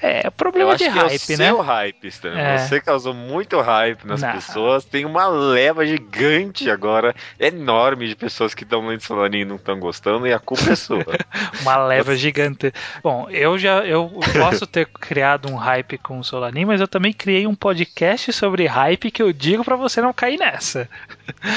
É, 0.00 0.26
Eu 0.26 0.32
problema 0.32 0.72
acho 0.72 0.84
de 0.84 0.90
que 0.90 0.98
é 0.98 1.02
o 1.02 1.06
hype, 1.08 1.30
né? 1.30 1.36
seu 1.36 1.60
hype, 1.60 2.06
Stan. 2.08 2.38
É. 2.38 2.58
Você 2.58 2.80
causou 2.80 3.12
muito 3.12 3.60
hype 3.60 4.04
nas 4.06 4.22
Não. 4.22 4.32
pessoas. 4.32 4.84
Tem 4.84 5.04
uma 5.04 5.26
leva 5.26 5.84
gigante 5.84 6.70
agora, 6.70 7.14
enorme, 7.38 8.08
de 8.08 8.14
pessoas 8.14 8.54
que 8.54 8.62
estão 8.64 8.86
lendo 8.86 9.00
Solanin 9.02 9.40
e 9.40 9.44
não 9.44 9.56
estão 9.56 9.78
gostando, 9.78 10.26
e 10.26 10.32
a 10.32 10.38
culpa 10.38 10.70
é 10.70 10.76
sua. 10.76 11.04
Uma 11.62 11.76
leva 11.86 12.14
gigante. 12.16 12.72
Bom, 13.02 13.28
eu 13.30 13.58
já 13.58 13.84
eu 13.84 14.08
posso 14.38 14.66
ter 14.66 14.86
criado 15.00 15.50
um 15.50 15.56
hype 15.56 15.98
com 15.98 16.18
o 16.18 16.24
Solanin, 16.24 16.64
mas 16.64 16.80
eu 16.80 16.88
também 16.88 17.12
criei 17.12 17.46
um 17.46 17.54
podcast 17.54 18.32
sobre 18.32 18.66
hype 18.66 19.10
que 19.10 19.22
eu 19.22 19.32
digo 19.32 19.64
pra 19.64 19.76
você 19.76 20.00
não 20.00 20.12
cair 20.12 20.38
nessa. 20.38 20.88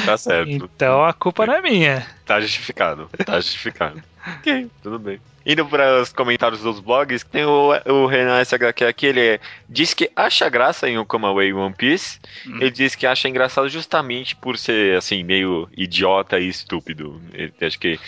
Tá 0.06 0.18
certo. 0.18 0.50
Então 0.50 1.06
a 1.06 1.14
culpa 1.14 1.46
não 1.46 1.54
é 1.54 1.62
minha. 1.62 2.06
Tá 2.26 2.39
justificado. 2.42 3.10
Tá 3.26 3.39
justificado. 3.39 4.02
Ok, 4.28 4.69
tudo 4.84 4.99
bem. 4.99 5.19
Indo 5.45 5.65
para 5.65 6.01
os 6.01 6.13
comentários 6.13 6.61
dos 6.61 6.80
blogs, 6.80 7.24
tem 7.24 7.43
o, 7.45 7.72
o 7.88 8.05
Renan 8.05 8.43
SHQ 8.43 8.86
aqui, 8.86 9.07
ele 9.07 9.39
diz 9.67 9.93
que 9.93 10.11
acha 10.15 10.47
graça 10.49 10.88
em 10.88 10.99
Okama 10.99 11.30
Away 11.30 11.49
e 11.49 11.53
One 11.53 11.74
Piece. 11.74 12.19
Hum. 12.45 12.57
Ele 12.61 12.69
diz 12.69 12.93
que 12.93 13.07
acha 13.07 13.28
engraçado 13.28 13.67
justamente 13.67 14.36
por 14.36 14.57
ser, 14.57 14.97
assim, 14.97 15.24
meio 15.24 15.67
idiota 15.76 16.39
e 16.39 16.47
estúpido. 16.47 17.19
Ele, 17.34 17.51
acho 17.59 17.80
que 17.80 17.99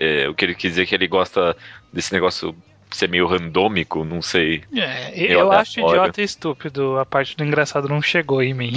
é, 0.00 0.28
o 0.28 0.34
que 0.34 0.44
ele 0.44 0.54
quis 0.54 0.72
dizer 0.72 0.82
é 0.82 0.86
que 0.86 0.94
ele 0.96 1.06
gosta 1.06 1.56
desse 1.92 2.12
negócio 2.12 2.56
ser 2.90 3.08
meio 3.08 3.26
randômico, 3.26 4.04
não 4.04 4.22
sei. 4.22 4.62
É, 4.74 5.12
Eu 5.16 5.40
eu 5.40 5.52
acho 5.52 5.80
idiota 5.80 6.20
e 6.20 6.24
estúpido. 6.24 6.98
A 6.98 7.04
parte 7.04 7.36
do 7.36 7.44
engraçado 7.44 7.88
não 7.88 8.00
chegou 8.00 8.42
em 8.42 8.54
mim. 8.54 8.72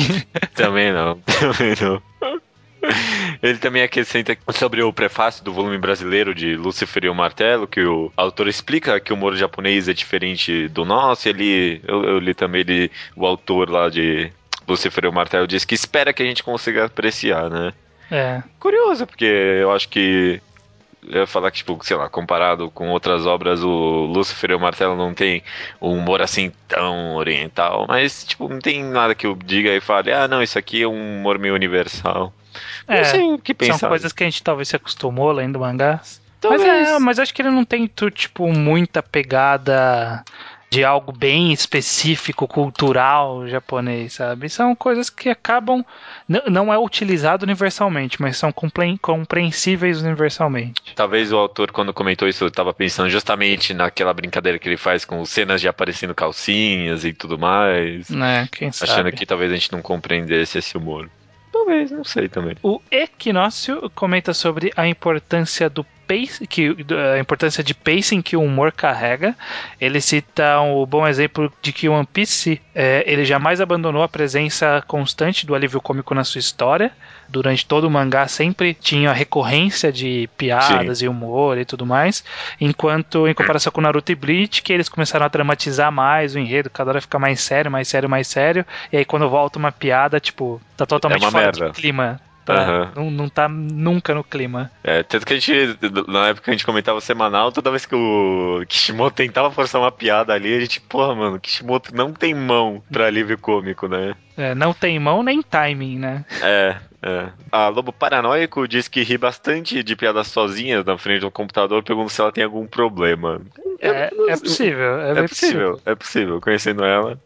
Também 0.54 0.92
não, 0.92 1.20
também 1.26 1.74
não. 1.82 2.02
Ele 3.42 3.58
também 3.58 3.84
acrescenta 3.84 4.38
sobre 4.54 4.82
o 4.82 4.94
prefácio 4.94 5.44
do 5.44 5.54
volume 5.54 5.78
brasileiro 5.78 6.34
de 6.34 6.56
Lúcifer 6.56 7.06
e 7.06 7.10
o 7.10 7.16
Martelo, 7.16 7.68
que 7.68 7.84
o 7.84 8.12
autor 8.16 8.48
explica 8.48 9.00
que 9.00 9.12
o 9.12 9.16
humor 9.16 9.36
japonês 9.36 9.88
é 9.88 9.94
diferente 9.94 10.68
do 10.68 10.86
nosso. 10.86 11.28
Ele, 11.30 11.82
eu, 11.88 12.04
eu 12.04 12.20
li 12.20 12.34
também 12.34 12.62
ele, 12.62 12.92
o 13.16 13.26
autor 13.26 13.70
lá 13.70 13.90
de 13.90 14.32
Lúcifer 14.68 15.06
e 15.06 15.08
o 15.08 15.14
Martelo 15.14 15.48
diz 15.48 15.64
que 15.64 15.76
espera 15.76 16.14
que 16.14 16.24
a 16.24 16.26
gente 16.26 16.44
consiga 16.44 16.86
apreciar, 16.86 17.50
né? 17.50 17.74
É. 18.12 18.42
Curioso, 18.60 19.06
porque 19.06 19.26
eu 19.26 19.72
acho 19.72 19.90
que 19.90 20.42
eu 21.08 21.22
ia 21.22 21.28
falar 21.28 21.52
que, 21.52 21.58
tipo, 21.58 21.78
sei 21.84 21.96
lá, 21.96 22.10
comparado 22.10 22.70
com 22.72 22.90
outras 22.90 23.26
obras, 23.26 23.64
o 23.64 24.06
Lúcifer 24.06 24.52
e 24.52 24.56
o 24.56 24.60
Martelo 24.60 24.96
não 24.96 25.14
tem 25.14 25.42
um 25.82 25.94
humor 25.94 26.22
assim 26.22 26.52
tão 26.68 27.16
oriental, 27.16 27.86
mas, 27.88 28.26
tipo, 28.26 28.50
não 28.50 28.60
tem 28.60 28.84
nada 28.84 29.16
que 29.16 29.26
eu 29.26 29.36
diga 29.36 29.74
e 29.74 29.80
fale, 29.80 30.12
ah, 30.12 30.28
não, 30.28 30.42
isso 30.42 30.60
aqui 30.60 30.84
é 30.84 30.88
um 30.88 31.20
humor 31.20 31.40
meio 31.40 31.54
universal. 31.54 32.34
É, 32.88 32.98
não 32.98 33.06
sei 33.06 33.24
o 33.34 33.38
que 33.40 33.54
pensar. 33.54 33.78
São 33.80 33.90
coisas 33.90 34.12
que 34.14 34.24
a 34.24 34.28
gente 34.28 34.42
talvez 34.44 34.68
se 34.70 34.76
acostumou 34.76 35.32
lendo 35.32 35.60
mangás. 35.60 36.22
Mas, 36.44 36.62
Talvez. 36.62 36.88
é, 36.90 37.00
mas 37.00 37.20
acho 37.20 37.34
que 37.34 37.42
ele 37.42 37.50
não 37.50 37.66
tem, 37.66 37.90
tipo, 38.14 38.48
muita 38.54 39.02
pegada 39.02 40.24
de 40.70 40.84
algo 40.84 41.12
bem 41.12 41.52
específico, 41.54 42.48
cultural 42.48 43.48
japonês, 43.48 44.14
sabe? 44.14 44.50
São 44.50 44.76
coisas 44.76 45.10
que 45.10 45.30
acabam. 45.30 45.84
Não 46.28 46.72
é 46.74 46.78
utilizado 46.78 47.44
universalmente, 47.44 48.22
mas 48.22 48.38
são 48.38 48.52
compre- 48.52 48.98
compreensíveis 49.00 50.02
universalmente. 50.02 50.94
Talvez 50.96 51.32
o 51.32 51.38
autor, 51.38 51.72
quando 51.72 51.94
comentou 51.94 52.28
isso, 52.28 52.46
estava 52.46 52.74
pensando 52.74 53.10
justamente 53.10 53.74
naquela 53.74 54.14
brincadeira 54.14 54.60
que 54.60 54.68
ele 54.68 54.78
faz 54.78 55.06
com 55.06 55.24
cenas 55.26 55.62
de 55.62 55.68
aparecendo 55.68 56.14
calcinhas 56.14 57.06
e 57.06 57.14
tudo 57.14 57.40
mais. 57.40 58.10
Né? 58.10 58.48
Quem 58.52 58.72
sabe? 58.72 58.92
Achando 58.92 59.12
que 59.12 59.26
talvez 59.26 59.52
a 59.52 59.56
gente 59.56 59.72
não 59.72 59.82
compreendesse 59.82 60.58
esse 60.58 60.78
humor. 60.78 61.10
Talvez, 61.68 61.92
não 61.92 62.04
sei 62.06 62.30
também. 62.30 62.56
O 62.64 62.82
Equinócio 62.90 63.90
comenta 63.90 64.34
sobre 64.34 64.72
a 64.78 64.88
importância 64.88 65.70
do 65.70 65.86
pace, 66.08 66.48
que, 66.48 66.76
a 67.16 67.20
importância 67.20 67.64
de 67.64 67.74
pacing 67.74 68.22
que 68.22 68.38
o 68.38 68.42
humor 68.42 68.72
carrega. 68.72 69.36
Ele 69.80 70.00
cita 70.00 70.60
o 70.62 70.86
bom 70.86 71.06
exemplo 71.08 71.52
de 71.62 71.74
que 71.74 71.90
One 71.90 72.08
Piece 72.12 72.62
é, 72.74 73.04
ele 73.06 73.26
jamais 73.26 73.60
abandonou 73.60 74.02
a 74.04 74.08
presença 74.08 74.84
constante 74.88 75.46
do 75.46 75.54
alívio 75.54 75.82
cômico 75.82 76.16
na 76.16 76.24
sua 76.24 76.40
história. 76.40 76.92
Durante 77.30 77.66
todo 77.66 77.86
o 77.86 77.92
mangá 77.92 78.26
sempre 78.28 78.74
tinha 78.74 79.10
a 79.10 79.14
recorrência 79.14 79.92
de 79.92 80.30
piadas 80.38 81.02
e 81.02 81.08
humor 81.10 81.58
e 81.58 81.66
tudo 81.66 81.86
mais. 81.86 82.24
Enquanto, 82.60 83.28
em 83.28 83.34
comparação 83.34 83.72
com 83.72 83.82
Naruto 83.82 84.12
e 84.12 84.16
Bleach, 84.16 84.62
que 84.62 84.72
eles 84.72 84.88
começaram 84.88 85.26
a 85.26 85.30
dramatizar 85.30 85.92
mais 85.92 86.36
o 86.36 86.40
enredo, 86.40 86.70
cada 86.70 86.92
hora 86.92 87.02
fica 87.02 87.20
mais 87.20 87.42
sério, 87.42 87.70
mais 87.70 87.88
sério, 87.90 88.10
mais 88.10 88.28
sério. 88.28 88.66
E 88.94 88.98
aí 88.98 89.04
quando 89.06 89.30
volta 89.30 89.60
uma 89.60 89.72
piada, 89.74 90.20
tipo, 90.20 90.62
tá 90.78 90.86
totalmente 90.86 91.26
É 91.26 91.32
fora 91.32 91.44
merda. 91.44 91.70
de 91.70 91.74
clima. 91.74 92.20
Tá? 92.48 92.62
Aham. 92.62 92.92
Não, 92.96 93.12
não 93.12 93.28
tá 93.28 93.50
nunca 93.50 94.16
no 94.16 94.24
clima. 94.24 94.72
É, 94.82 95.04
tanto 95.04 95.26
que 95.26 95.34
a 95.34 95.38
gente, 95.38 95.78
na 96.08 96.28
época 96.30 96.46
que 96.46 96.50
a 96.50 96.54
gente 96.54 96.66
comentava 96.66 97.02
semanal, 97.02 97.52
toda 97.52 97.70
vez 97.70 97.86
que 97.86 97.94
o 97.94 98.64
Kishimoto 98.70 99.18
tentava 99.18 99.52
forçar 99.52 99.82
uma 99.82 99.92
piada 99.92 100.32
ali, 100.32 100.56
a 100.56 100.60
gente, 100.62 100.80
porra, 100.80 101.14
mano, 101.14 101.42
Kishimoto 101.42 101.94
não 101.94 102.14
tem 102.14 102.34
mão 102.34 102.82
pra 102.90 103.08
alívio 103.08 103.38
cômico, 103.38 103.90
né? 103.90 104.16
É, 104.38 104.56
não 104.56 104.74
tem 104.74 104.98
mão 104.98 105.22
nem 105.22 105.42
timing, 105.42 106.00
né? 106.00 106.24
É, 106.42 106.78
é. 107.04 107.28
A 107.52 107.68
Lobo 107.68 107.92
Paranoico 107.92 108.66
diz 108.66 108.88
que 108.88 109.04
ri 109.04 109.18
bastante 109.18 109.84
de 109.84 109.96
piadas 109.98 110.28
sozinha 110.28 110.82
na 110.86 110.98
frente 110.98 111.20
do 111.22 111.32
computador, 111.32 111.84
pergunta 111.84 112.08
se 112.14 112.22
ela 112.22 112.32
tem 112.32 112.46
algum 112.46 112.66
problema. 112.66 113.42
É, 113.82 114.10
é 114.30 114.38
possível. 114.38 115.02
É, 115.02 115.12
É 115.12 115.14
bem 115.16 115.28
possível, 115.28 115.82
é 115.86 115.96
possível, 115.96 116.40
conhecendo 116.40 116.86
ela. 116.86 117.20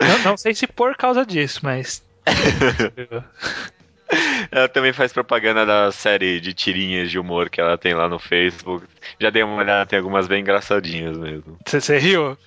Não, 0.00 0.30
não 0.30 0.36
sei 0.36 0.52
se 0.52 0.66
por 0.66 0.96
causa 0.96 1.24
disso, 1.24 1.60
mas. 1.62 2.04
Ela 4.50 4.68
também 4.68 4.92
faz 4.92 5.12
propaganda 5.12 5.66
da 5.66 5.90
série 5.90 6.40
de 6.40 6.54
tirinhas 6.54 7.10
de 7.10 7.18
humor 7.18 7.50
que 7.50 7.60
ela 7.60 7.76
tem 7.76 7.94
lá 7.94 8.08
no 8.08 8.18
Facebook. 8.18 8.86
Já 9.20 9.30
dei 9.30 9.42
uma 9.42 9.56
olhada, 9.56 9.86
tem 9.86 9.98
algumas 9.98 10.26
bem 10.26 10.40
engraçadinhas 10.40 11.16
mesmo. 11.18 11.58
Você, 11.66 11.80
você 11.80 11.98
riu? 11.98 12.38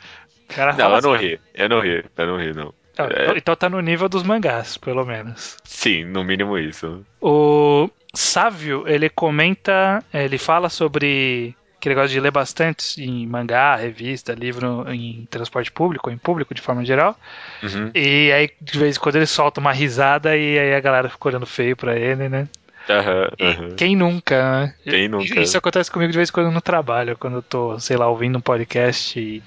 Cara 0.48 0.74
Não, 0.74 0.96
eu 0.96 1.02
não 1.02 1.14
assim, 1.14 1.26
ri, 1.26 1.40
eu 1.54 1.70
não 1.70 1.80
ri, 1.80 2.06
eu 2.18 2.28
não 2.28 2.38
ri, 2.38 2.54
não. 2.54 2.74
É. 2.98 3.38
Então 3.38 3.56
tá 3.56 3.70
no 3.70 3.80
nível 3.80 4.10
dos 4.10 4.24
mangás, 4.24 4.78
pelo 4.78 5.06
menos. 5.06 5.58
Sim, 5.64 6.04
no 6.04 6.24
mínimo 6.24 6.58
isso. 6.58 7.06
O 7.22 7.90
Sávio, 8.14 8.84
ele 8.88 9.10
comenta, 9.10 10.04
ele 10.14 10.38
fala 10.38 10.68
sobre 10.70 11.56
que 11.80 11.88
ele 11.88 11.96
gosta 11.96 12.10
de 12.10 12.20
ler 12.20 12.32
bastante 12.32 13.02
em 13.02 13.26
mangá, 13.26 13.76
revista, 13.76 14.34
livro 14.34 14.86
em 14.92 15.28
transporte 15.30 15.72
público, 15.72 16.10
em 16.10 16.18
público 16.18 16.54
de 16.54 16.62
forma 16.62 16.84
geral. 16.84 17.18
Uhum. 17.64 17.92
E 17.96 18.32
aí, 18.32 18.50
de 18.62 18.78
vez 18.78 18.98
em 18.98 19.00
quando, 19.00 19.16
ele 19.16 19.26
solta 19.26 19.60
uma 19.60 19.72
risada 19.72 20.36
e 20.36 20.60
aí 20.60 20.76
a 20.76 20.80
galera 20.80 21.10
fica 21.10 21.28
olhando 21.28 21.46
feio 21.46 21.76
pra 21.76 21.96
ele, 21.98 22.28
né? 22.28 22.48
Aham. 22.90 23.76
Quem 23.78 23.96
nunca, 23.96 24.66
né? 24.66 24.74
Quem 24.84 25.08
nunca? 25.08 25.40
Isso 25.40 25.58
acontece 25.58 25.92
comigo 25.92 26.12
de 26.12 26.18
vez 26.18 26.30
em 26.30 26.34
quando 26.34 26.52
no 26.52 26.62
trabalho, 26.62 27.18
quando 27.18 27.38
eu 27.38 27.44
tô, 27.44 27.80
sei 27.80 27.96
lá, 27.96 28.08
ouvindo 28.08 28.38
um 28.38 28.42
podcast 28.42 29.20
e 29.20 29.44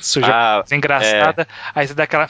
surge 0.00 0.30
Ah, 0.30 0.64
engraçada, 0.72 1.46
aí 1.74 1.86
você 1.86 1.94
dá 1.94 2.04
aquela. 2.04 2.26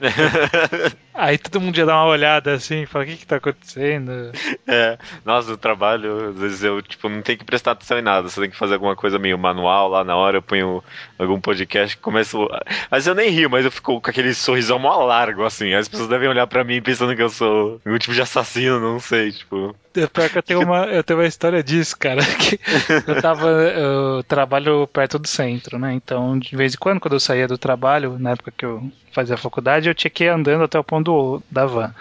aí 1.14 1.36
todo 1.38 1.60
mundo 1.60 1.76
já 1.76 1.84
dá 1.84 1.96
uma 1.96 2.10
olhada 2.10 2.54
assim, 2.54 2.86
fala: 2.86 3.04
o 3.04 3.08
que 3.08 3.16
que 3.16 3.26
tá 3.26 3.36
acontecendo? 3.36 4.32
É, 4.66 4.98
nossa, 5.24 5.50
no 5.50 5.56
trabalho, 5.56 6.30
às 6.30 6.38
vezes 6.38 6.62
eu, 6.62 6.80
tipo, 6.82 7.08
não 7.08 7.22
tenho 7.22 7.38
que 7.38 7.44
prestar 7.44 7.72
atenção 7.72 7.98
em 7.98 8.02
nada, 8.02 8.28
você 8.28 8.40
tem 8.40 8.50
que 8.50 8.56
fazer 8.56 8.74
alguma 8.74 8.96
coisa 8.96 9.18
meio 9.18 9.38
manual 9.38 9.88
lá 9.88 10.04
na 10.04 10.16
hora, 10.16 10.38
eu 10.38 10.42
ponho 10.42 10.82
algum 11.18 11.40
podcast, 11.40 11.96
começo... 11.98 12.48
Mas 12.90 13.06
eu 13.06 13.14
nem 13.14 13.30
rio, 13.30 13.50
mas 13.50 13.64
eu 13.64 13.70
fico 13.70 14.00
com 14.00 14.10
aquele 14.10 14.32
sorrisão 14.34 14.78
mó 14.78 15.04
largo, 15.04 15.44
assim, 15.44 15.74
as 15.74 15.88
pessoas 15.88 16.08
devem 16.08 16.28
olhar 16.28 16.46
pra 16.46 16.64
mim 16.64 16.80
pensando 16.80 17.14
que 17.14 17.22
eu 17.22 17.30
sou 17.30 17.80
um 17.84 17.98
tipo 17.98 18.14
de 18.14 18.22
assassino, 18.22 18.80
não 18.80 19.00
sei, 19.00 19.32
tipo... 19.32 19.74
É 19.94 20.06
Pior 20.06 20.30
que 20.30 20.38
eu 20.38 20.42
tenho 20.42 20.62
uma, 20.62 20.84
eu 20.86 21.02
tenho 21.02 21.18
uma 21.18 21.26
história 21.26 21.62
disso, 21.62 21.98
cara. 21.98 22.20
Que 22.40 23.10
eu 23.10 23.20
tava. 23.20 23.48
Eu 23.48 24.22
trabalho 24.22 24.86
perto 24.86 25.18
do 25.18 25.26
centro, 25.26 25.78
né? 25.78 25.92
Então, 25.92 26.38
de 26.38 26.54
vez 26.54 26.74
em 26.74 26.78
quando, 26.78 27.00
quando 27.00 27.14
eu 27.14 27.20
saía 27.20 27.48
do 27.48 27.58
trabalho, 27.58 28.16
na 28.18 28.30
época 28.30 28.52
que 28.56 28.64
eu 28.64 28.90
fazia 29.12 29.36
faculdade, 29.36 29.88
eu 29.88 29.94
tinha 29.94 30.10
que 30.10 30.24
ir 30.24 30.28
andando 30.28 30.64
até 30.64 30.78
o 30.78 30.84
ponto 30.84 31.42
da 31.50 31.66
van. 31.66 31.94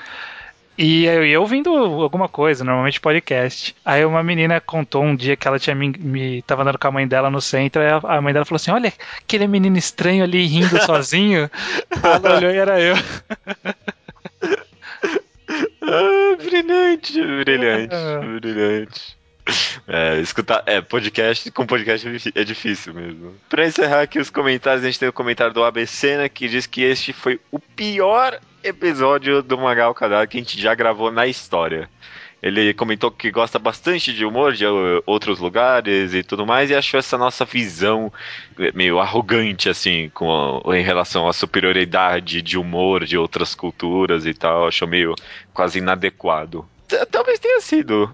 E 0.81 1.03
eu 1.07 1.25
ia 1.25 1.41
ouvindo 1.41 1.69
alguma 1.75 2.29
coisa, 2.29 2.63
normalmente 2.63 3.01
podcast. 3.01 3.75
Aí 3.83 4.05
uma 4.05 4.23
menina 4.23 4.61
contou 4.61 5.03
um 5.03 5.13
dia 5.13 5.35
que 5.35 5.45
ela 5.45 5.59
tinha 5.59 5.75
me, 5.75 5.89
me 5.89 6.41
tava 6.43 6.61
andando 6.61 6.79
com 6.79 6.87
a 6.87 6.91
mãe 6.91 7.05
dela 7.05 7.29
no 7.29 7.41
centro, 7.41 7.81
aí 7.81 7.89
a, 7.89 7.97
a 7.97 8.21
mãe 8.21 8.31
dela 8.31 8.45
falou 8.45 8.55
assim: 8.55 8.71
Olha, 8.71 8.93
aquele 9.17 9.45
menino 9.45 9.77
estranho 9.77 10.23
ali 10.23 10.45
rindo 10.45 10.79
sozinho. 10.85 11.51
ela 12.01 12.37
olhou 12.37 12.51
e 12.51 12.57
era 12.57 12.79
eu. 12.79 12.95
Ah, 15.81 16.35
brilhante, 16.37 17.21
brilhante, 17.21 17.95
Ah. 17.95 18.21
brilhante. 18.39 19.18
É, 19.87 20.19
escutar. 20.19 20.61
É, 20.67 20.81
podcast 20.81 21.49
com 21.51 21.65
podcast 21.65 22.07
é 22.07 22.41
é 22.41 22.43
difícil 22.43 22.93
mesmo. 22.93 23.33
Pra 23.49 23.65
encerrar 23.65 24.01
aqui 24.01 24.19
os 24.19 24.29
comentários, 24.29 24.83
a 24.83 24.87
gente 24.87 24.99
tem 24.99 25.09
o 25.09 25.13
comentário 25.13 25.53
do 25.53 25.63
ABC, 25.63 26.17
né, 26.17 26.29
que 26.29 26.47
diz 26.47 26.67
que 26.67 26.83
este 26.83 27.11
foi 27.11 27.39
o 27.51 27.59
pior 27.59 28.39
episódio 28.63 29.41
do 29.41 29.57
Magal 29.57 29.93
Kadar 29.93 30.27
que 30.27 30.37
a 30.37 30.41
gente 30.41 30.59
já 30.61 30.75
gravou 30.75 31.11
na 31.11 31.25
história. 31.25 31.89
ele 32.41 32.73
comentou 32.73 33.11
que 33.11 33.31
gosta 33.31 33.59
bastante 33.59 34.13
de 34.13 34.25
humor 34.25 34.53
de 34.53 34.65
uh, 34.65 35.03
outros 35.05 35.39
lugares 35.39 36.13
e 36.13 36.23
tudo 36.23 36.45
mais, 36.45 36.69
e 36.69 36.75
achou 36.75 36.99
essa 36.99 37.17
nossa 37.17 37.43
visão 37.43 38.11
meio 38.73 38.99
arrogante, 38.99 39.69
assim, 39.69 40.09
com 40.13 40.61
a, 40.65 40.77
em 40.77 40.83
relação 40.83 41.27
à 41.27 41.33
superioridade 41.33 42.41
de 42.41 42.57
humor 42.57 43.05
de 43.05 43.17
outras 43.17 43.55
culturas 43.55 44.25
e 44.25 44.33
tal, 44.33 44.67
achou 44.67 44.87
meio 44.87 45.15
quase 45.53 45.79
inadequado. 45.79 46.65
Talvez 47.11 47.39
tenha 47.39 47.61
sido. 47.61 48.11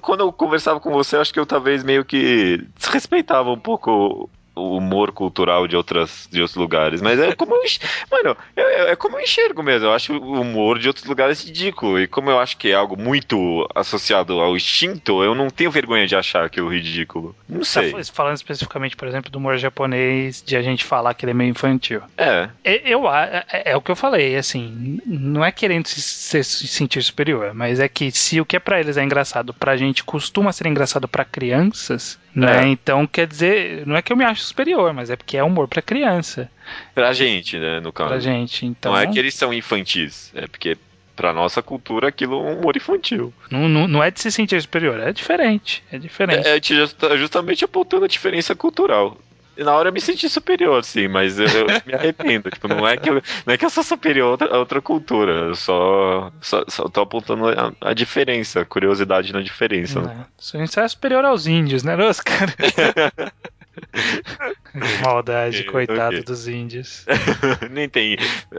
Quando 0.00 0.20
eu 0.20 0.32
conversava 0.32 0.80
com 0.80 0.90
você, 0.90 1.16
acho 1.16 1.32
que 1.32 1.38
eu 1.38 1.46
talvez 1.46 1.84
meio 1.84 2.04
que 2.04 2.66
desrespeitava 2.76 3.50
um 3.50 3.58
pouco 3.58 4.28
o 4.54 4.76
humor 4.76 5.12
cultural 5.12 5.66
de, 5.66 5.76
outras, 5.76 6.28
de 6.30 6.40
outros 6.40 6.56
lugares. 6.56 7.00
Mas 7.00 7.18
é 7.18 7.34
como 7.34 7.54
eu, 7.54 7.62
mano, 8.10 8.36
é, 8.56 8.92
é, 8.92 8.96
como 8.96 9.16
eu 9.16 9.22
enxergo 9.22 9.62
mesmo. 9.62 9.88
Eu 9.88 9.92
acho 9.92 10.14
o 10.14 10.40
humor 10.40 10.78
de 10.78 10.88
outros 10.88 11.06
lugares 11.06 11.44
ridículo. 11.44 12.00
E 12.00 12.06
como 12.06 12.30
eu 12.30 12.38
acho 12.38 12.56
que 12.56 12.70
é 12.70 12.74
algo 12.74 12.96
muito 12.96 13.68
associado 13.74 14.40
ao 14.40 14.56
instinto, 14.56 15.22
eu 15.22 15.34
não 15.34 15.48
tenho 15.48 15.70
vergonha 15.70 16.06
de 16.06 16.14
achar 16.14 16.44
aquilo 16.44 16.72
ridículo. 16.72 17.34
Não 17.48 17.60
tá 17.60 17.64
sei. 17.64 17.92
Tá 17.92 18.04
falando 18.12 18.36
especificamente, 18.36 18.96
por 18.96 19.08
exemplo, 19.08 19.30
do 19.30 19.38
humor 19.38 19.56
japonês, 19.56 20.42
de 20.44 20.56
a 20.56 20.62
gente 20.62 20.84
falar 20.84 21.14
que 21.14 21.24
ele 21.24 21.32
é 21.32 21.34
meio 21.34 21.50
infantil. 21.50 22.02
É. 22.16 22.48
Eu, 22.64 23.10
é, 23.10 23.44
é, 23.50 23.72
é 23.72 23.76
o 23.76 23.80
que 23.80 23.90
eu 23.90 23.96
falei, 23.96 24.36
assim, 24.36 25.00
não 25.06 25.44
é 25.44 25.50
querendo 25.50 25.86
se, 25.86 26.00
se, 26.00 26.44
se 26.44 26.68
sentir 26.68 27.02
superior, 27.02 27.54
mas 27.54 27.80
é 27.80 27.88
que 27.88 28.10
se 28.10 28.40
o 28.40 28.44
que 28.44 28.56
é 28.56 28.60
para 28.60 28.80
eles 28.80 28.96
é 28.96 29.02
engraçado, 29.02 29.54
pra 29.54 29.76
gente 29.76 30.04
costuma 30.04 30.52
ser 30.52 30.66
engraçado 30.66 31.08
para 31.08 31.24
crianças, 31.24 32.18
né? 32.34 32.64
É. 32.64 32.68
Então, 32.68 33.06
quer 33.06 33.26
dizer, 33.26 33.86
não 33.86 33.96
é 33.96 34.02
que 34.02 34.12
eu 34.12 34.16
me 34.16 34.24
acho 34.24 34.42
superior, 34.42 34.92
mas 34.92 35.10
é 35.10 35.16
porque 35.16 35.36
é 35.36 35.44
humor 35.44 35.68
para 35.68 35.82
criança. 35.82 36.50
Pra 36.94 37.12
gente, 37.12 37.58
né, 37.58 37.80
no 37.80 37.92
caso. 37.92 38.10
Pra 38.10 38.20
gente, 38.20 38.66
então. 38.66 38.92
Não 38.92 38.98
é 38.98 39.06
que 39.06 39.18
eles 39.18 39.34
são 39.34 39.52
infantis, 39.52 40.32
é 40.34 40.46
porque 40.46 40.76
pra 41.14 41.32
nossa 41.32 41.62
cultura 41.62 42.08
aquilo 42.08 42.34
é 42.34 42.50
um 42.50 42.58
humor 42.58 42.76
infantil. 42.76 43.32
Não, 43.50 43.68
não, 43.68 43.86
não 43.86 44.02
é 44.02 44.10
de 44.10 44.20
se 44.20 44.32
sentir 44.32 44.60
superior, 44.62 44.98
é 45.00 45.12
diferente. 45.12 45.82
É 45.92 45.98
diferente. 45.98 46.46
É, 46.46 46.56
é 46.56 47.16
justamente 47.16 47.64
apontando 47.64 48.04
a 48.04 48.08
diferença 48.08 48.54
cultural 48.54 49.18
na 49.56 49.74
hora 49.74 49.88
eu 49.88 49.92
me 49.92 50.00
senti 50.00 50.28
superior, 50.28 50.84
sim, 50.84 51.08
mas 51.08 51.38
eu, 51.38 51.46
eu 51.46 51.66
me 51.86 51.94
arrependo. 51.94 52.50
tipo, 52.50 52.68
não 52.68 52.86
é 52.86 52.96
que 52.96 53.10
eu, 53.10 53.22
não 53.46 53.54
é 53.54 53.58
que 53.58 53.64
eu 53.64 53.70
sou 53.70 53.82
superior 53.82 54.26
a 54.26 54.30
outra, 54.30 54.54
a 54.54 54.58
outra 54.58 54.80
cultura, 54.80 55.32
eu 55.32 55.54
só, 55.54 56.32
só, 56.40 56.64
só 56.68 56.88
tô 56.88 57.02
apontando 57.02 57.48
a, 57.48 57.72
a 57.80 57.92
diferença, 57.92 58.60
a 58.60 58.64
curiosidade 58.64 59.32
na 59.32 59.40
diferença. 59.40 60.00
Né? 60.00 60.26
Você 60.38 60.80
é 60.80 60.88
superior 60.88 61.24
aos 61.24 61.46
índios, 61.46 61.82
né, 61.82 61.96
os 61.96 62.20
cara? 62.20 62.52
Maldade, 65.04 65.64
coitado 65.64 66.16
okay. 66.16 66.22
dos 66.22 66.48
índios. 66.48 67.04
nem 67.70 67.88
tem. 67.88 68.16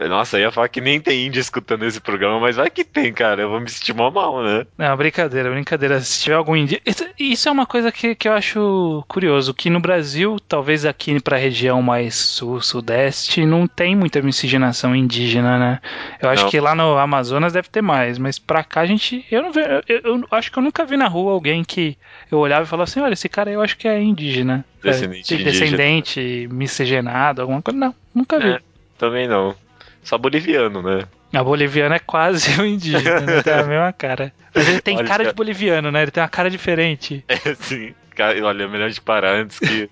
Nossa, 0.08 0.38
eu 0.38 0.42
ia 0.42 0.52
falar 0.52 0.68
que 0.68 0.80
nem 0.80 1.00
tem 1.00 1.26
índio 1.26 1.40
escutando 1.40 1.84
esse 1.84 2.00
programa, 2.00 2.38
mas 2.38 2.56
vai 2.56 2.70
que 2.70 2.84
tem, 2.84 3.12
cara. 3.12 3.42
Eu 3.42 3.50
vou 3.50 3.60
me 3.60 3.68
sentir 3.68 3.92
mal, 3.94 4.10
mal 4.10 4.42
né? 4.42 4.64
Não, 4.78 4.96
brincadeira, 4.96 5.50
brincadeira. 5.50 6.00
Se 6.00 6.22
tiver 6.22 6.36
algum 6.36 6.54
índio. 6.54 6.80
Isso 7.18 7.48
é 7.48 7.52
uma 7.52 7.66
coisa 7.66 7.90
que, 7.90 8.14
que 8.14 8.28
eu 8.28 8.32
acho 8.32 9.04
curioso: 9.08 9.52
que 9.52 9.68
no 9.68 9.80
Brasil, 9.80 10.38
talvez 10.48 10.84
aqui 10.84 11.20
pra 11.20 11.36
região 11.36 11.82
mais 11.82 12.14
sul, 12.14 12.60
sudeste, 12.60 13.44
não 13.44 13.66
tem 13.66 13.96
muita 13.96 14.22
miscigenação 14.22 14.94
indígena, 14.94 15.58
né? 15.58 15.80
Eu 16.22 16.28
acho 16.28 16.44
não. 16.44 16.50
que 16.50 16.60
lá 16.60 16.74
no 16.74 16.96
Amazonas 16.96 17.52
deve 17.52 17.68
ter 17.68 17.82
mais, 17.82 18.18
mas 18.18 18.38
pra 18.38 18.62
cá 18.62 18.82
a 18.82 18.86
gente. 18.86 19.24
Eu 19.30 19.42
não 19.42 19.52
vejo. 19.52 19.68
Eu, 19.88 20.00
eu, 20.04 20.24
acho 20.30 20.52
que 20.52 20.58
eu 20.58 20.62
nunca 20.62 20.84
vi 20.84 20.96
na 20.96 21.08
rua 21.08 21.32
alguém 21.32 21.64
que 21.64 21.96
eu 22.30 22.38
olhava 22.38 22.64
e 22.64 22.68
falava 22.68 22.84
assim: 22.84 23.00
olha, 23.00 23.14
esse 23.14 23.28
cara 23.28 23.50
eu 23.50 23.60
acho 23.60 23.76
que 23.76 23.88
é 23.88 24.00
indígena. 24.00 24.64
Descendente, 24.82 25.34
é, 25.34 25.36
descendente 25.38 26.03
miscigenado, 26.50 27.42
alguma 27.42 27.62
coisa. 27.62 27.78
Não, 27.78 27.94
nunca 28.14 28.38
vi. 28.38 28.48
É, 28.48 28.60
também 28.98 29.26
não. 29.26 29.54
Só 30.02 30.18
boliviano, 30.18 30.82
né? 30.82 31.06
A 31.32 31.42
boliviana 31.42 31.96
é 31.96 31.98
quase 31.98 32.48
um 32.60 32.64
indígena, 32.64 33.20
né? 33.20 33.42
tem 33.42 33.52
a 33.52 33.64
mesma 33.66 33.92
cara. 33.92 34.32
Mas 34.54 34.68
ele 34.68 34.80
tem 34.80 34.96
olha, 34.98 35.06
cara 35.06 35.24
de 35.24 35.32
boliviano, 35.32 35.90
né? 35.90 36.02
Ele 36.02 36.10
tem 36.10 36.22
uma 36.22 36.28
cara 36.28 36.48
diferente. 36.48 37.24
É, 37.26 37.36
sim. 37.54 37.94
Olha, 38.42 38.68
melhor 38.68 38.90
de 38.90 39.00
parar 39.00 39.34
antes 39.34 39.58
que. 39.58 39.90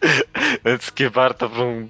antes 0.64 0.90
que 0.90 1.08
parta 1.08 1.48
pra 1.48 1.62
um 1.62 1.88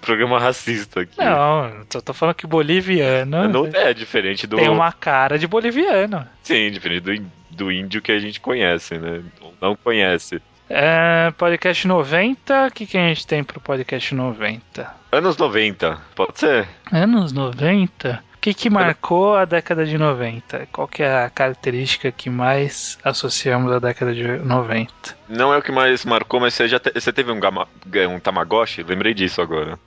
programa 0.00 0.40
racista 0.40 1.02
aqui. 1.02 1.16
Não, 1.18 1.84
só 1.88 2.00
tô 2.00 2.12
falando 2.12 2.34
que 2.34 2.46
boliviano. 2.46 3.48
Não 3.48 3.66
é 3.66 3.94
diferente 3.94 4.46
do. 4.46 4.56
Tem 4.56 4.68
uma 4.68 4.90
cara 4.90 5.38
de 5.38 5.46
boliviano. 5.46 6.26
Sim, 6.42 6.70
diferente 6.72 7.00
do, 7.00 7.30
do 7.50 7.72
índio 7.72 8.02
que 8.02 8.10
a 8.10 8.18
gente 8.18 8.40
conhece, 8.40 8.98
né? 8.98 9.22
Ou 9.40 9.54
não 9.60 9.76
conhece. 9.76 10.42
É, 10.70 11.32
podcast 11.38 11.88
90, 11.88 12.66
o 12.66 12.70
que, 12.70 12.86
que 12.86 12.98
a 12.98 13.08
gente 13.08 13.26
tem 13.26 13.42
pro 13.42 13.60
podcast 13.60 14.14
90? 14.14 14.94
Anos 15.10 15.36
90, 15.38 15.98
pode 16.14 16.38
ser? 16.38 16.68
Anos 16.92 17.32
90? 17.32 18.22
O 18.34 18.40
que, 18.40 18.54
que 18.54 18.70
marcou 18.70 19.34
a 19.34 19.44
década 19.44 19.84
de 19.84 19.98
90? 19.98 20.68
Qual 20.70 20.86
que 20.86 21.02
é 21.02 21.24
a 21.24 21.30
característica 21.30 22.12
que 22.12 22.30
mais 22.30 22.98
associamos 23.02 23.72
à 23.72 23.78
década 23.78 24.14
de 24.14 24.22
90? 24.22 24.92
Não 25.28 25.52
é 25.52 25.58
o 25.58 25.62
que 25.62 25.72
mais 25.72 26.04
marcou, 26.04 26.38
mas 26.38 26.54
você 26.54 26.68
já 26.68 26.78
te, 26.78 26.92
você 26.92 27.12
teve 27.12 27.32
um, 27.32 27.40
gama, 27.40 27.66
um 28.08 28.20
Tamagotchi? 28.20 28.82
Lembrei 28.82 29.12
disso 29.12 29.40
agora. 29.40 29.78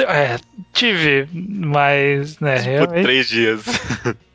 É, 0.00 0.38
tive, 0.72 1.28
mas... 1.34 2.38
Né, 2.40 2.56
Por 2.56 2.64
realmente... 2.64 3.02
três 3.02 3.28
dias. 3.28 3.64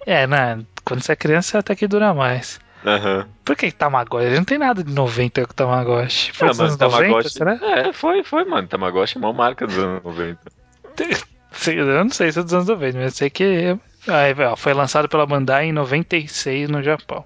É, 0.05 0.28
né, 0.28 0.59
quando 0.84 1.01
você 1.01 1.14
é 1.14 1.16
criança 1.16 1.59
até 1.59 1.74
que 1.76 1.88
dura 1.88 2.14
mais. 2.14 2.59
Uhum. 2.86 3.26
Por 3.46 3.56
que 3.56 3.72
Tamagotchi? 3.72 4.36
Não 4.36 4.44
tem 4.44 4.58
nada 4.58 4.84
de 4.84 4.92
90 4.92 5.46
com 5.46 5.54
Tamagotchi. 5.54 6.32
Foi 6.34 6.48
ah, 6.48 6.52
dos 6.52 6.60
anos 6.60 6.76
Tamagotchi... 6.76 7.10
90, 7.10 7.30
será? 7.30 7.60
É, 7.62 7.94
foi, 7.94 8.24
foi, 8.24 8.44
mano. 8.46 8.68
Tamagotchi 8.68 9.18
é 9.18 9.20
uma 9.20 9.34
marca 9.34 9.66
dos 9.66 9.78
anos 9.78 10.04
90. 10.04 10.40
Eu 11.68 12.04
não 12.04 12.10
sei 12.10 12.32
se 12.32 12.40
é 12.40 12.44
dos 12.44 12.54
anos 12.54 12.68
90, 12.68 12.98
mas 12.98 13.06
eu 13.06 13.12
sei 13.12 13.30
que 13.30 13.78
ah, 14.08 14.56
foi 14.56 14.74
lançado 14.74 15.08
pela 15.08 15.26
Bandai 15.26 15.68
em 15.68 15.72
96 15.72 16.70
no 16.70 16.84
Japão. 16.84 17.24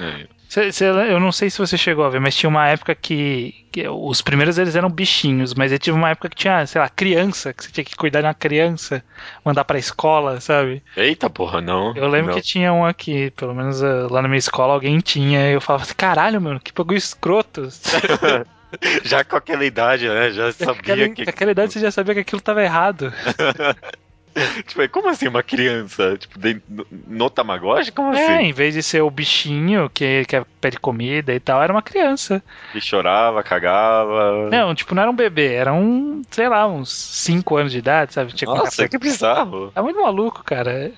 É. 0.00 0.26
Cê, 0.48 0.70
cê, 0.70 0.84
eu 0.84 1.18
não 1.18 1.32
sei 1.32 1.50
se 1.50 1.58
você 1.58 1.76
chegou 1.76 2.04
a 2.04 2.08
ver, 2.08 2.20
mas 2.20 2.36
tinha 2.36 2.48
uma 2.48 2.68
época 2.68 2.94
que, 2.94 3.66
que, 3.72 3.88
os 3.88 4.22
primeiros 4.22 4.58
eles 4.58 4.76
eram 4.76 4.88
bichinhos, 4.88 5.54
mas 5.54 5.72
eu 5.72 5.78
tive 5.78 5.96
uma 5.96 6.10
época 6.10 6.28
que 6.28 6.36
tinha, 6.36 6.66
sei 6.66 6.80
lá, 6.80 6.88
criança, 6.88 7.52
que 7.52 7.64
você 7.64 7.72
tinha 7.72 7.84
que 7.84 7.96
cuidar 7.96 8.20
de 8.20 8.26
uma 8.26 8.34
criança, 8.34 9.02
mandar 9.44 9.64
pra 9.64 9.78
escola, 9.78 10.40
sabe? 10.40 10.82
Eita 10.96 11.28
porra, 11.28 11.60
não. 11.60 11.96
Eu 11.96 12.08
lembro 12.08 12.32
não. 12.32 12.38
que 12.38 12.46
tinha 12.46 12.72
um 12.72 12.84
aqui, 12.84 13.30
pelo 13.32 13.54
menos 13.54 13.82
uh, 13.82 14.06
lá 14.10 14.22
na 14.22 14.28
minha 14.28 14.38
escola 14.38 14.74
alguém 14.74 15.00
tinha, 15.00 15.50
e 15.50 15.54
eu 15.54 15.60
falava 15.60 15.84
assim, 15.84 15.94
caralho, 15.94 16.40
mano, 16.40 16.60
que 16.60 16.72
bagulho 16.72 16.98
escroto. 16.98 17.68
já 19.04 19.24
com 19.24 19.36
aquela 19.36 19.64
idade, 19.64 20.08
né? 20.08 20.30
Já 20.30 20.52
sabia 20.52 20.72
aquela, 20.72 21.08
que. 21.08 21.24
Com 21.24 21.30
aquela 21.30 21.50
idade 21.50 21.72
você 21.72 21.80
já 21.80 21.90
sabia 21.90 22.14
que 22.14 22.20
aquilo 22.20 22.40
tava 22.40 22.62
errado. 22.62 23.12
tipo, 24.66 24.88
como 24.88 25.08
assim 25.08 25.28
uma 25.28 25.42
criança? 25.42 26.16
Tipo, 26.16 26.38
no, 26.68 26.86
no 27.06 27.30
Tamagotchi? 27.30 27.92
Como 27.92 28.12
é, 28.14 28.36
assim? 28.36 28.46
em 28.46 28.52
vez 28.52 28.74
de 28.74 28.82
ser 28.82 29.02
o 29.02 29.10
bichinho 29.10 29.90
que, 29.92 30.24
que 30.24 30.42
pede 30.60 30.78
comida 30.78 31.32
e 31.32 31.40
tal, 31.40 31.62
era 31.62 31.72
uma 31.72 31.82
criança. 31.82 32.42
E 32.74 32.80
chorava, 32.80 33.42
cagava. 33.42 34.48
Não, 34.50 34.74
tipo, 34.74 34.94
não 34.94 35.02
era 35.02 35.10
um 35.10 35.16
bebê, 35.16 35.54
era 35.54 35.72
um, 35.72 36.22
sei 36.30 36.48
lá, 36.48 36.66
uns 36.66 36.92
5 36.92 37.56
anos 37.56 37.72
de 37.72 37.78
idade, 37.78 38.14
sabe? 38.14 38.32
Tinha 38.32 38.50
Nossa, 38.50 38.88
que 38.88 38.98
bizarro. 38.98 39.72
É 39.74 39.80
muito 39.80 40.00
maluco, 40.00 40.42
cara. 40.42 40.92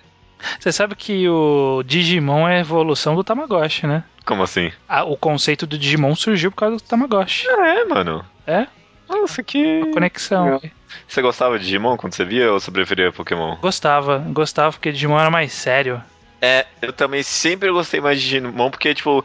Você 0.59 0.70
sabe 0.70 0.95
que 0.95 1.28
o 1.28 1.82
Digimon 1.84 2.49
é 2.49 2.57
a 2.57 2.61
evolução 2.61 3.14
do 3.14 3.24
Tamagotchi, 3.24 3.87
né? 3.87 4.05
Como 4.24 4.43
assim? 4.43 4.70
Ah, 4.89 5.05
o 5.05 5.16
conceito 5.16 5.66
do 5.66 5.78
Digimon 5.78 6.14
surgiu 6.14 6.51
por 6.51 6.59
causa 6.59 6.76
do 6.76 6.82
Tamagotchi. 6.82 7.49
Ah, 7.49 7.68
é, 7.68 7.84
mano. 7.84 8.24
É? 8.47 8.66
Nossa, 9.09 9.43
que. 9.43 9.82
Uma 9.82 9.93
conexão. 9.93 10.61
Você 11.07 11.22
gostava 11.22 11.59
de 11.59 11.64
Digimon 11.64 11.97
quando 11.97 12.14
você 12.14 12.24
via 12.24 12.53
ou 12.53 12.61
você 12.61 12.70
preferia 12.70 13.12
Pokémon? 13.12 13.57
Gostava, 13.57 14.18
gostava 14.30 14.72
porque 14.72 14.93
Digimon 14.93 15.18
era 15.18 15.30
mais 15.30 15.53
sério. 15.53 16.03
É, 16.41 16.66
eu 16.82 16.93
também 16.93 17.22
sempre 17.22 17.70
gostei 17.70 18.01
mais 18.01 18.20
de 18.20 18.28
Digimon, 18.28 18.70
porque, 18.70 18.95
tipo, 18.95 19.24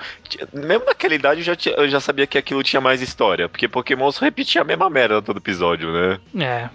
mesmo 0.53 0.85
naquela 0.85 1.13
idade 1.13 1.41
eu 1.41 1.45
já, 1.45 1.71
eu 1.71 1.89
já 1.89 1.99
sabia 1.99 2.25
que 2.25 2.37
aquilo 2.37 2.63
tinha 2.63 2.81
mais 2.81 3.01
história. 3.01 3.49
Porque 3.49 3.67
Pokémon 3.67 4.11
só 4.11 4.25
repetia 4.25 4.61
a 4.61 4.65
mesma 4.65 4.89
merda 4.89 5.21
todo 5.21 5.37
episódio, 5.37 5.91
né? 5.91 6.19
É. 6.39 6.69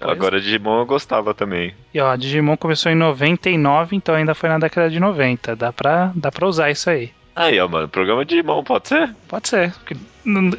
Agora 0.00 0.38
é. 0.38 0.40
Digimon 0.40 0.80
eu 0.80 0.86
gostava 0.86 1.34
também. 1.34 1.74
E 1.92 2.00
ó, 2.00 2.14
Digimon 2.16 2.56
começou 2.56 2.90
em 2.90 2.94
99, 2.94 3.96
então 3.96 4.14
ainda 4.14 4.34
foi 4.34 4.48
na 4.48 4.58
década 4.58 4.88
de 4.88 4.98
90. 4.98 5.54
Dá 5.56 5.72
pra, 5.72 6.12
dá 6.14 6.32
pra 6.32 6.46
usar 6.46 6.70
isso 6.70 6.88
aí. 6.88 7.12
Aí, 7.34 7.58
ó, 7.60 7.68
mano, 7.68 7.88
programa 7.88 8.24
de 8.24 8.36
Digimon, 8.36 8.62
pode 8.62 8.88
ser? 8.88 9.14
Pode 9.28 9.48
ser. 9.48 9.74
Que 9.86 9.96
não, 10.24 10.50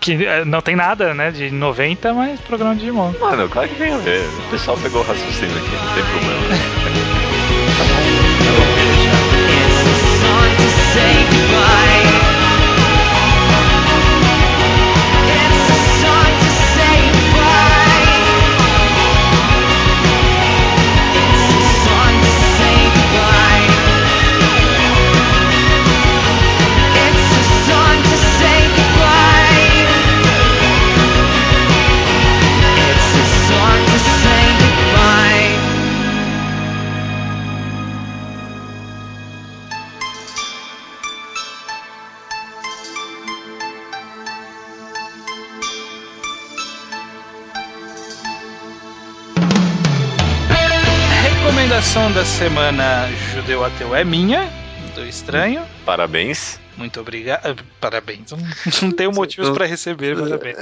que 0.00 0.24
é, 0.24 0.44
não 0.44 0.60
tem 0.60 0.74
nada, 0.76 1.14
né, 1.14 1.30
de 1.30 1.50
90, 1.50 2.12
mas 2.14 2.40
programa 2.40 2.74
de 2.74 2.80
Digimon. 2.80 3.12
Mano, 3.20 3.48
claro 3.48 3.68
que 3.68 3.76
tem 3.76 3.92
a 3.92 3.98
ver. 3.98 4.24
O 4.46 4.50
pessoal 4.50 4.76
pegou 4.78 5.02
o 5.02 5.04
raciocínio 5.04 5.56
aqui, 5.56 5.70
não 5.70 5.94
tem 5.94 6.04
problema. 6.04 6.42
tá 7.76 7.84
bom, 7.84 8.02
tá 8.44 8.52
bom, 8.52 8.74
deixa. 8.76 9.08
Recomendação 51.98 52.12
da 52.12 52.24
semana 52.24 53.08
Judeu 53.34 53.64
Ateu 53.64 53.94
é 53.94 54.04
minha, 54.04 54.48
do 54.94 55.04
Estranho. 55.04 55.64
Parabéns. 55.84 56.60
Muito 56.76 57.00
obrigado. 57.00 57.64
Parabéns. 57.80 58.30
Não 58.80 58.92
tenho 58.92 59.12
motivos 59.12 59.50
para 59.50 59.66
receber 59.66 60.16
parabéns. 60.16 60.56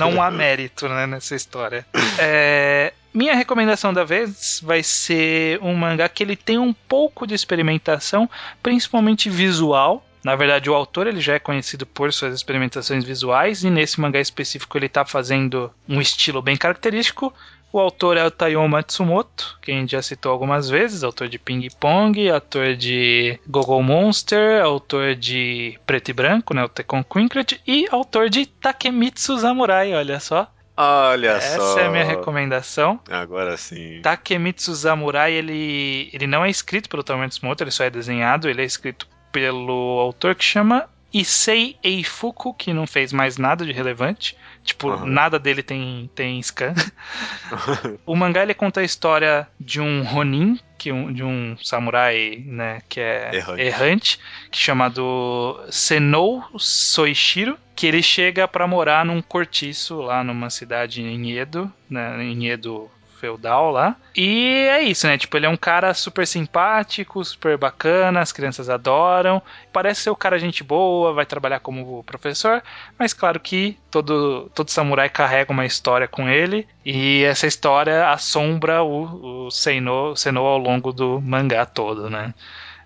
Não 0.00 0.20
há 0.20 0.28
mérito 0.28 0.88
né, 0.88 1.06
nessa 1.06 1.36
história. 1.36 1.86
É, 2.18 2.92
minha 3.14 3.34
recomendação 3.36 3.92
da 3.92 4.02
vez 4.02 4.60
vai 4.62 4.82
ser 4.82 5.60
um 5.62 5.74
mangá 5.74 6.08
que 6.08 6.22
ele 6.22 6.34
tem 6.34 6.58
um 6.58 6.72
pouco 6.72 7.28
de 7.28 7.34
experimentação, 7.34 8.28
principalmente 8.60 9.30
visual. 9.30 10.04
Na 10.24 10.34
verdade, 10.34 10.68
o 10.68 10.74
autor 10.74 11.06
ele 11.06 11.20
já 11.20 11.34
é 11.34 11.38
conhecido 11.38 11.86
por 11.86 12.12
suas 12.12 12.34
experimentações 12.34 13.04
visuais 13.04 13.62
e 13.62 13.70
nesse 13.70 14.00
mangá 14.00 14.20
específico 14.20 14.76
ele 14.76 14.86
está 14.86 15.04
fazendo 15.04 15.72
um 15.88 16.00
estilo 16.00 16.42
bem 16.42 16.56
característico. 16.56 17.32
O 17.72 17.80
autor 17.80 18.18
é 18.18 18.24
o 18.24 18.30
Taiyo 18.30 18.68
Matsumoto, 18.68 19.58
que 19.62 19.72
a 19.72 19.74
gente 19.74 19.92
já 19.92 20.02
citou 20.02 20.30
algumas 20.30 20.68
vezes, 20.68 21.02
autor 21.02 21.26
de 21.26 21.38
Ping 21.38 21.66
Pong, 21.80 22.28
autor 22.28 22.76
de 22.76 23.40
Gogo 23.48 23.82
Monster, 23.82 24.62
autor 24.62 25.14
de 25.14 25.78
Preto 25.86 26.10
e 26.10 26.12
Branco, 26.12 26.52
né, 26.52 26.62
o 26.62 26.68
Tekken 26.68 27.02
Quinklet, 27.02 27.62
e 27.66 27.86
autor 27.90 28.28
de 28.28 28.44
Takemitsu 28.44 29.38
Samurai, 29.38 29.94
olha 29.94 30.20
só. 30.20 30.52
Olha 30.76 31.30
Essa 31.30 31.58
só. 31.58 31.78
é 31.78 31.86
a 31.86 31.90
minha 31.90 32.04
recomendação. 32.04 33.00
Agora 33.08 33.56
sim. 33.56 34.00
Takemitsu 34.02 34.74
Samurai, 34.74 35.32
ele, 35.32 36.10
ele 36.12 36.26
não 36.26 36.44
é 36.44 36.50
escrito 36.50 36.90
pelo 36.90 37.02
Taiyo 37.02 37.22
Matsumoto, 37.22 37.64
ele 37.64 37.70
só 37.70 37.84
é 37.84 37.90
desenhado, 37.90 38.50
ele 38.50 38.60
é 38.60 38.66
escrito 38.66 39.08
pelo 39.32 39.98
autor 39.98 40.34
que 40.34 40.44
chama 40.44 40.86
Issei 41.12 41.76
Eifuku, 41.82 42.54
que 42.54 42.72
não 42.72 42.86
fez 42.86 43.12
mais 43.12 43.36
nada 43.36 43.64
de 43.64 43.72
relevante. 43.72 44.36
Tipo, 44.64 44.90
Uhum. 44.90 45.06
nada 45.06 45.38
dele 45.38 45.62
tem, 45.62 46.08
tem 46.14 46.40
scan. 46.40 46.72
o 48.06 48.14
mangá 48.14 48.42
ele 48.42 48.54
conta 48.54 48.80
a 48.80 48.84
história 48.84 49.46
de 49.58 49.80
um 49.80 50.02
Ronin, 50.04 50.58
que 50.78 50.92
um, 50.92 51.12
de 51.12 51.22
um 51.24 51.56
samurai, 51.62 52.42
né, 52.46 52.80
que 52.88 53.00
é 53.00 53.30
Errante. 53.34 53.60
errante, 53.62 54.18
que 54.50 54.58
chamado 54.58 55.60
Senou 55.70 56.44
Soichiro, 56.58 57.58
que 57.74 57.86
ele 57.86 58.02
chega 58.02 58.46
pra 58.46 58.66
morar 58.66 59.04
num 59.04 59.20
cortiço 59.22 60.00
lá 60.00 60.22
numa 60.22 60.50
cidade 60.50 61.02
em 61.02 61.32
Edo, 61.36 61.72
né, 61.90 62.22
em 62.22 62.48
Edo 62.48 62.90
feudal 63.22 63.70
lá. 63.70 63.94
E 64.16 64.66
é 64.68 64.82
isso, 64.82 65.06
né? 65.06 65.16
Tipo, 65.16 65.36
ele 65.36 65.46
é 65.46 65.48
um 65.48 65.56
cara 65.56 65.94
super 65.94 66.26
simpático, 66.26 67.24
super 67.24 67.56
bacana, 67.56 68.20
as 68.20 68.32
crianças 68.32 68.68
adoram. 68.68 69.40
Parece 69.72 70.02
ser 70.02 70.10
o 70.10 70.16
cara 70.16 70.40
gente 70.40 70.64
boa, 70.64 71.12
vai 71.12 71.24
trabalhar 71.24 71.60
como 71.60 72.02
professor, 72.02 72.60
mas 72.98 73.14
claro 73.14 73.38
que 73.38 73.78
todo, 73.92 74.50
todo 74.52 74.70
samurai 74.70 75.08
carrega 75.08 75.52
uma 75.52 75.64
história 75.64 76.08
com 76.08 76.28
ele 76.28 76.66
e 76.84 77.22
essa 77.22 77.46
história 77.46 78.08
assombra 78.08 78.82
o, 78.82 79.46
o 79.46 79.50
Seino 79.52 80.14
ao 80.36 80.58
longo 80.58 80.92
do 80.92 81.20
mangá 81.20 81.64
todo, 81.64 82.10
né? 82.10 82.34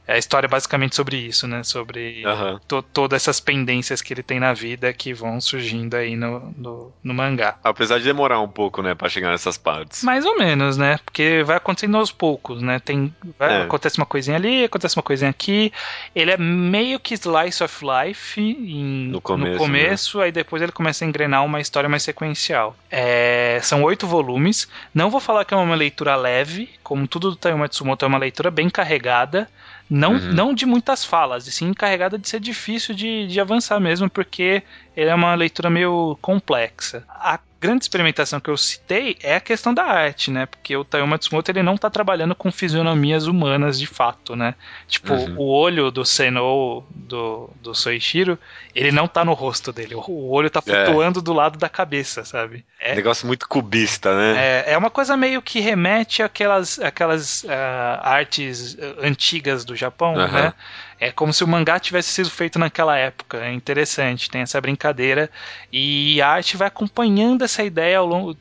A 0.09 0.17
história 0.17 0.47
é 0.47 0.49
basicamente 0.49 0.95
sobre 0.95 1.17
isso, 1.17 1.47
né? 1.49 1.63
Sobre 1.65 2.25
Aham. 2.25 2.61
to- 2.69 2.83
todas 2.83 3.23
essas 3.23 3.41
pendências 3.41 4.01
que 4.01 4.13
ele 4.15 4.23
tem 4.23 4.39
na 4.39 4.53
vida 4.53 4.93
que 4.93 5.13
vão 5.13 5.41
surgindo 5.41 5.95
aí 5.95 6.15
no, 6.15 6.55
no, 6.57 6.93
no 7.03 7.15
mangá. 7.15 7.57
Apesar 7.65 7.99
de 7.99 8.05
demorar 8.05 8.41
um 8.41 8.49
pouco, 8.49 8.83
né, 8.83 8.95
pra 8.95 9.09
chegar 9.09 9.31
nessas 9.31 9.59
partes. 9.59 10.03
Mais 10.05 10.25
ou 10.25 10.39
menos, 10.39 10.77
né? 10.77 10.99
Porque 11.05 11.43
vai 11.45 11.57
acontecendo 11.57 11.97
aos 11.97 12.13
poucos, 12.13 12.63
né? 12.63 12.79
Tem, 12.79 13.13
vai- 13.39 13.63
É. 13.63 13.63
Acontece 13.63 13.99
uma 13.99 14.07
coisinha 14.07 14.37
ali, 14.37 14.65
acontece 14.65 14.97
uma 14.97 15.03
coisinha 15.03 15.31
aqui. 15.31 15.73
Ele 16.15 16.31
é 16.31 16.37
meio 16.37 17.01
que 17.01 17.15
slice 17.15 17.63
of 17.65 17.85
life 17.85 18.41
em- 18.41 19.09
No 19.09 19.21
começo, 19.21 19.53
né? 19.53 19.59
começo, 19.59 20.21
aí 20.21 20.31
depois 20.31 20.63
ele 20.63 20.73
começa 20.73 21.05
a 21.05 21.09
engrenar 21.09 21.45
uma 21.45 21.61
história 21.61 21.89
mais 21.89 22.03
sequencial. 22.05 22.77
É, 22.91 23.59
são 23.63 23.83
oito 23.83 24.07
volumes. 24.07 24.69
Não 24.95 25.11
vou 25.11 25.21
falar 25.21 25.45
que 25.45 25.53
é 25.53 25.57
uma 25.57 25.75
leitura 25.75 26.15
leve, 26.17 26.71
como 26.83 27.09
tudo 27.09 27.31
do 27.31 27.37
Taiyo 27.37 27.59
Matsumoto 27.59 28.05
é 28.05 28.09
uma 28.09 28.19
leitura 28.19 28.51
bem 28.53 28.71
carregada. 28.71 29.49
Não, 29.89 30.13
Uhum. 30.15 30.33
não 30.33 30.55
de 30.55 30.67
muitas 30.67 31.05
falas, 31.05 31.47
e 31.47 31.53
sim 31.53 31.73
carregada 31.73 32.19
de 32.19 32.29
ser 32.29 32.41
difícil 32.41 32.95
de, 32.95 33.27
de 33.29 33.41
avançar 33.41 33.79
mesmo, 33.79 34.11
porque 34.11 34.63
ele 34.97 35.11
é 35.11 35.15
uma 35.15 35.35
leitura 35.35 35.71
meio 35.71 36.19
complexa. 36.21 37.05
A 37.09 37.39
grande 37.67 37.85
experimentação 37.85 38.41
que 38.41 38.49
eu 38.51 38.57
citei 38.57 39.17
é 39.23 39.37
a 39.37 39.41
questão 39.41 39.75
da 39.75 39.85
arte, 39.85 40.31
né? 40.31 40.47
Porque 40.47 40.77
o 40.77 40.85
Taiyo 40.85 41.07
Matsumoto 41.07 41.51
ele 41.51 41.63
não 41.63 41.77
tá 41.77 41.91
trabalhando 41.91 42.35
com 42.35 42.51
fisionomias 42.53 43.27
humanas 43.27 43.79
de 43.79 43.87
fato, 43.87 44.35
né? 44.37 44.55
Tipo, 44.89 45.13
Uhum. 45.15 45.35
o 45.39 45.49
olho 45.53 45.91
do 45.91 46.05
Senou, 46.05 46.87
do, 46.91 47.51
do 47.63 47.75
Soichiro, 47.75 48.39
ele 48.75 48.91
não 48.93 49.07
tá 49.09 49.25
no 49.25 49.33
rosto 49.33 49.73
dele. 49.73 49.95
O, 49.95 50.31
olho 50.31 50.51
tá 50.51 50.61
É. 50.61 50.63
flutuando 50.63 51.21
do 51.23 51.33
lado 51.33 51.59
da 51.59 51.69
cabeça, 51.69 52.25
sabe? 52.25 52.65
É, 52.81 52.95
Negócio 52.95 53.27
muito 53.27 53.49
cubista, 53.49 54.15
né? 54.17 54.63
é, 54.67 54.73
é 54.73 54.79
uma 54.79 54.91
coisa 54.91 55.17
meio 55.17 55.41
que 55.43 55.61
remete 55.61 56.23
àquelas, 56.23 56.79
àquelas 56.79 57.45
ah, 57.49 58.01
artes 58.03 58.77
ah, 58.81 59.07
antigas 59.07 59.65
do 59.65 59.75
Japão, 59.75 60.15
Aham. 60.17 60.43
né? 60.43 60.55
É 60.99 61.13
como 61.13 61.33
se 61.33 61.45
o 61.45 61.49
mangá 61.49 61.79
tivesse 61.79 62.11
sido 62.11 62.31
feito 62.31 62.59
naquela 62.59 62.97
época. 62.97 63.39
É 63.39 63.53
interessante, 63.53 64.31
tem 64.31 64.43
essa 64.43 64.61
brincadeira. 64.61 65.31
E 65.73 66.21
a 66.23 66.29
arte 66.29 66.57
vai 66.57 66.69
acompanhando 66.69 67.43
essa 67.45 67.63
ideia 67.63 67.99
ao 67.99 68.07
longo 68.07 68.37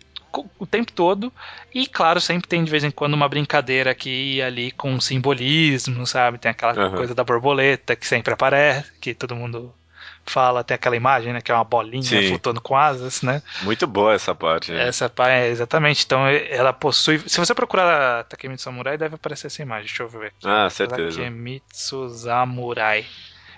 o 0.59 0.65
tempo 0.65 0.91
todo. 0.91 1.31
E 1.73 1.87
claro, 1.87 2.19
sempre 2.19 2.47
tem 2.47 2.63
de 2.63 2.71
vez 2.71 2.83
em 2.83 2.91
quando 2.91 3.13
uma 3.13 3.29
brincadeira 3.29 3.91
aqui 3.91 4.35
e 4.35 4.41
ali 4.41 4.71
com 4.71 4.99
simbolismo, 4.99 6.05
sabe? 6.05 6.37
Tem 6.37 6.51
aquela 6.51 6.73
Aham. 6.73 6.95
coisa 6.95 7.15
da 7.15 7.23
borboleta 7.23 7.95
que 7.95 8.07
sempre 8.07 8.33
aparece, 8.33 8.91
que 8.99 9.13
todo 9.13 9.35
mundo 9.35 9.73
fala, 10.25 10.63
tem 10.63 10.75
aquela 10.75 10.95
imagem, 10.95 11.33
né? 11.33 11.41
Que 11.41 11.51
é 11.51 11.55
uma 11.55 11.63
bolinha 11.63 12.03
Sim. 12.03 12.29
flutuando 12.29 12.61
com 12.61 12.75
asas, 12.75 13.21
né? 13.21 13.41
Muito 13.61 13.85
boa 13.87 14.13
essa 14.13 14.33
parte. 14.33 14.71
né? 14.71 14.87
Essa 14.87 15.09
pá, 15.09 15.29
é, 15.29 15.47
exatamente. 15.47 16.03
Então 16.05 16.27
ela 16.27 16.73
possui. 16.73 17.19
Se 17.27 17.39
você 17.39 17.53
procurar 17.53 18.23
Takemitsu 18.25 18.63
Samurai, 18.63 18.97
deve 18.97 19.15
aparecer 19.15 19.47
essa 19.47 19.61
imagem. 19.61 19.87
Deixa 19.87 20.03
eu 20.03 20.09
ver 20.09 20.27
aqui. 20.27 20.35
Ah, 20.45 20.69
certeza. 20.69 21.17
Takemitsu 21.17 22.09
Samurai. 22.09 23.05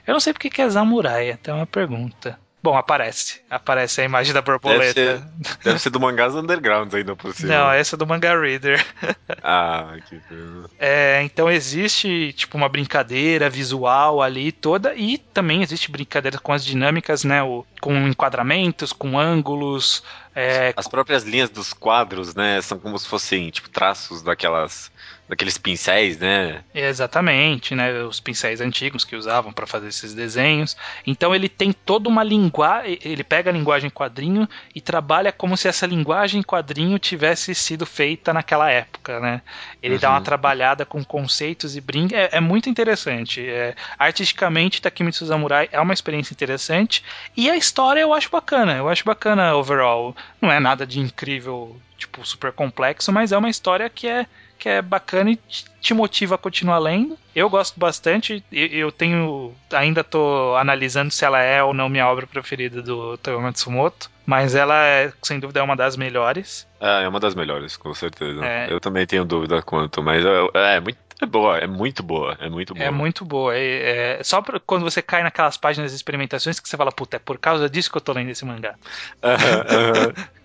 Eu 0.06 0.14
não 0.14 0.20
sei 0.20 0.34
porque 0.34 0.50
que 0.50 0.62
é 0.62 0.70
Samurai, 0.70 1.32
até 1.32 1.54
uma 1.54 1.66
pergunta. 1.66 2.39
Bom, 2.62 2.76
aparece. 2.76 3.41
Aparece 3.49 4.01
a 4.01 4.03
imagem 4.03 4.34
da 4.34 4.41
borboleta. 4.41 5.26
Deve 5.64 5.80
ser 5.80 5.89
do 5.89 5.99
mangás 5.99 6.34
undergrounds 6.36 6.93
ainda 6.93 7.16
por 7.16 7.34
cima. 7.34 7.53
Não, 7.53 7.72
essa 7.72 7.95
é 7.95 7.97
do 7.97 8.08
Manga 8.08 8.39
Reader. 8.39 8.84
Ah, 9.43 9.95
que 10.10 10.18
pena. 10.18 10.70
É, 10.80 11.22
então 11.24 11.49
existe 11.49 12.34
tipo 12.34 12.58
uma 12.58 12.68
brincadeira 12.68 13.49
visual 13.49 14.22
ali 14.22 14.51
toda 14.51 14.93
e 14.95 15.18
também 15.18 15.62
existe 15.62 15.91
brincadeira 15.91 16.38
com 16.38 16.51
as 16.51 16.66
dinâmicas, 16.66 17.24
né? 17.24 17.41
O, 17.43 17.66
com 17.80 17.95
enquadramentos, 18.08 18.91
com 18.91 19.18
ângulos, 19.18 20.03
é, 20.39 20.72
As 20.78 20.88
próprias 20.88 21.24
linhas 21.24 21.49
dos 21.49 21.74
quadros, 21.74 22.36
né, 22.36 22.62
são 22.62 22.78
como 22.78 22.99
se 22.99 23.08
fossem, 23.08 23.49
tipo, 23.49 23.70
traços 23.72 24.22
daquelas... 24.22 24.91
Daqueles 25.30 25.57
pincéis, 25.57 26.17
né? 26.17 26.63
Exatamente, 26.73 27.75
né? 27.75 28.01
Os 28.03 28.19
pincéis 28.19 28.61
antigos 28.61 29.03
que 29.03 29.15
usavam 29.15 29.51
para 29.51 29.67
fazer 29.67 29.89
esses 29.89 30.13
desenhos. 30.13 30.78
Então 31.05 31.36
ele 31.36 31.49
tem 31.49 31.73
toda 31.73 32.07
uma 32.07 32.23
linguagem. 32.23 32.97
Ele 33.03 33.23
pega 33.23 33.49
a 33.49 33.53
linguagem 33.53 33.89
quadrinho 33.89 34.47
e 34.73 34.80
trabalha 34.80 35.32
como 35.34 35.57
se 35.57 35.67
essa 35.67 35.86
linguagem 35.86 36.41
quadrinho 36.41 36.97
tivesse 36.97 37.53
sido 37.53 37.86
feita 37.86 38.34
naquela 38.34 38.71
época, 38.71 39.19
né? 39.19 39.41
Ele 39.84 39.97
dá 39.97 40.07
Uhum. 40.09 40.15
uma 40.15 40.21
trabalhada 40.21 40.86
com 40.86 41.03
conceitos 41.03 41.75
e 41.75 41.82
brinca. 41.82 42.15
É, 42.15 42.30
é 42.38 42.39
muito 42.39 42.69
interessante. 42.69 43.45
É, 43.45 43.75
artisticamente, 43.99 44.82
Takemitsu 44.82 45.25
Samurai 45.25 45.67
é 45.73 45.80
uma 45.82 45.93
experiência 45.93 46.34
interessante. 46.34 47.03
E 47.36 47.49
a 47.49 47.57
história 47.57 47.99
eu 47.99 48.13
acho 48.13 48.30
bacana. 48.30 48.75
Eu 48.78 48.88
acho 48.88 49.03
bacana 49.03 49.53
overall. 49.55 50.15
Não 50.41 50.49
é 50.51 50.59
nada 50.59 50.88
de 50.88 50.99
incrível, 51.01 51.75
tipo, 51.97 52.25
super 52.25 52.53
complexo, 52.53 53.11
mas 53.11 53.34
é 53.34 53.38
uma 53.38 53.49
história 53.49 53.89
que 53.89 54.07
é 54.07 54.25
que 54.58 54.68
é 54.70 54.82
bacana 54.82 55.32
e 55.32 55.36
te- 55.82 55.93
motiva 55.93 56.36
a 56.36 56.38
continuar 56.38 56.80
lendo. 56.80 57.18
Eu 57.36 57.49
gosto 57.49 57.80
bastante. 57.80 58.43
Eu 58.51 58.91
tenho. 58.91 59.53
Ainda 59.72 60.03
tô 60.03 60.55
analisando 60.58 61.12
se 61.12 61.24
ela 61.24 61.39
é 61.41 61.64
ou 61.64 61.74
não 61.74 61.88
minha 61.89 62.08
obra 62.08 62.28
preferida 62.28 62.82
do 62.82 63.18
Toyo 63.18 63.41
Matsumoto. 63.41 64.10
Mas 64.26 64.55
ela, 64.55 64.76
é, 64.86 65.14
sem 65.22 65.39
dúvida, 65.39 65.62
é 65.62 65.64
uma 65.64 65.76
das 65.78 65.95
melhores. 65.95 66.68
Ah, 66.82 66.99
é 67.01 67.08
uma 67.08 67.20
das 67.20 67.34
melhores, 67.34 67.78
com 67.78 67.93
certeza. 67.93 68.43
É. 68.45 68.68
Eu 68.70 68.80
também 68.80 69.05
tenho 69.05 69.24
dúvida 69.24 69.62
quanto, 69.62 70.03
mas 70.03 70.26
é, 70.26 70.76
é 70.76 70.80
muito 70.82 70.97
é 71.22 71.26
boa, 71.26 71.57
é 71.57 71.68
muito 71.68 72.03
boa, 72.03 72.38
é 72.39 72.49
muito 72.49 72.74
boa. 72.76 72.86
É 72.86 72.91
muito 72.91 73.26
boa. 73.26 73.55
É, 73.57 74.20
é- 74.20 74.24
só 74.24 74.41
pra, 74.41 74.59
quando 74.59 74.84
você 74.84 75.01
cai 75.01 75.24
naquelas 75.24 75.57
páginas 75.57 75.91
de 75.91 75.95
experimentações 75.97 76.59
que 76.59 76.68
você 76.70 76.78
fala, 76.78 76.91
puta, 76.91 77.18
é 77.18 77.20
por 77.20 77.38
causa 77.39 77.70
disso 77.70 77.89
que 77.91 77.97
eu 77.97 78.01
tô 78.01 78.13
lendo 78.13 78.30
esse 78.30 78.45
mangá. 78.45 78.76
Aham, 79.24 79.63
aham. 79.70 80.13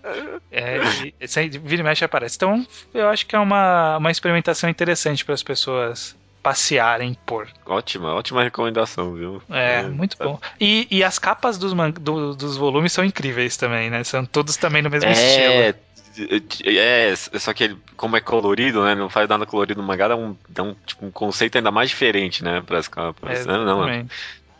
É, 0.51 0.77
e, 0.77 1.15
e, 1.19 1.27
sem- 1.29 1.49
vira 1.49 1.81
e 1.81 1.83
mexe 1.83 2.03
aparece. 2.03 2.35
Então, 2.35 2.65
eu 2.93 3.07
acho 3.09 3.25
que 3.25 3.35
é 3.35 3.39
uma, 3.39 3.97
uma 3.97 4.11
experimentação 4.11 4.69
interessante 4.69 5.23
para 5.23 5.33
as 5.33 5.41
pessoas 5.41 6.13
passearem 6.43 7.15
por. 7.25 7.47
ótima, 7.65 8.13
ótima 8.13 8.43
recomendação, 8.43 9.13
viu? 9.13 9.41
É, 9.49 9.81
muito 9.83 10.17
bom. 10.19 10.37
E, 10.59 10.85
e 10.91 11.03
as 11.03 11.17
capas 11.17 11.57
dos, 11.57 11.73
man- 11.73 11.91
do- 11.91 12.35
dos 12.35 12.57
volumes 12.57 12.91
são 12.91 13.03
incríveis 13.05 13.55
também, 13.55 13.89
né? 13.89 14.03
São 14.03 14.25
todos 14.25 14.57
também 14.57 14.81
no 14.81 14.89
mesmo 14.89 15.09
estilo. 15.09 15.61
É, 15.61 15.73
é, 16.65 17.15
só 17.15 17.53
que 17.53 17.63
ele, 17.65 17.77
como 17.95 18.17
é 18.17 18.21
colorido, 18.21 18.83
né? 18.83 18.95
Não 18.95 19.09
faz 19.09 19.27
nada 19.27 19.45
colorido 19.45 19.81
no 19.81 19.87
mangá, 19.87 20.07
dá 20.07 20.15
um, 20.15 20.35
dá 20.49 20.63
um, 20.63 20.75
tipo, 20.85 21.05
um 21.05 21.11
conceito 21.11 21.57
ainda 21.57 21.71
mais 21.71 21.89
diferente, 21.89 22.43
né? 22.43 22.61
Para 22.61 22.79
as 22.79 22.87
capas. 22.87 23.45
É, 23.45 23.47
né? 23.47 23.57
Não, 23.57 23.83
exatamente. 23.83 24.13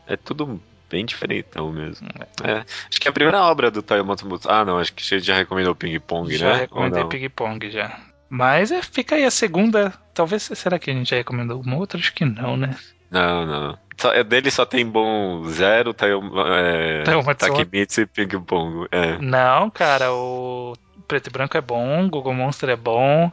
é 0.08 0.18
tudo 0.18 0.62
bem 0.90 1.06
diferentão 1.06 1.72
mesmo. 1.72 2.08
É, 2.44 2.64
acho 2.90 3.00
que 3.00 3.08
é 3.08 3.10
a 3.10 3.14
primeira 3.14 3.42
obra 3.44 3.72
do 3.72 3.82
Taio 3.82 4.06
Matsumoto. 4.06 4.50
Ah, 4.50 4.64
não, 4.64 4.78
acho 4.78 4.94
que 4.94 5.04
você 5.04 5.20
já 5.20 5.36
recomendou 5.36 5.74
Ping 5.74 6.00
Pong, 6.00 6.36
Já 6.36 6.54
né? 6.54 6.60
recomendei 6.62 7.00
Ou 7.00 7.04
não? 7.04 7.10
Ping 7.10 7.30
Pong 7.30 7.72
já. 7.72 8.00
Mas 8.30 8.72
é, 8.72 8.82
fica 8.82 9.16
aí 9.16 9.26
a 9.26 9.32
segunda. 9.32 9.94
Talvez. 10.14 10.44
Será 10.54 10.78
que 10.80 10.90
a 10.90 10.94
gente 10.94 11.10
já 11.10 11.16
recomendou 11.16 11.58
alguma 11.58 11.78
outra? 11.78 12.00
Acho 12.00 12.14
que 12.14 12.26
não, 12.26 12.58
né? 12.58 12.76
Não, 13.10 13.46
não. 13.46 13.78
Só, 13.98 14.12
é 14.12 14.24
dele 14.24 14.50
só 14.50 14.66
tem 14.66 14.86
bom 14.86 15.44
zero, 15.46 15.94
tá, 15.94 16.08
é, 16.08 17.04
Takemitsu 17.38 18.02
e 18.02 18.06
Ping 18.08 18.42
Pong. 18.42 18.88
É. 18.92 19.20
Não, 19.20 19.70
cara, 19.70 20.12
o 20.12 20.74
Preto 21.08 21.28
e 21.28 21.30
Branco 21.32 21.58
é 21.58 21.62
bom, 21.62 22.10
Google 22.10 22.34
Monster 22.34 22.70
é 22.70 22.76
bom. 22.76 23.32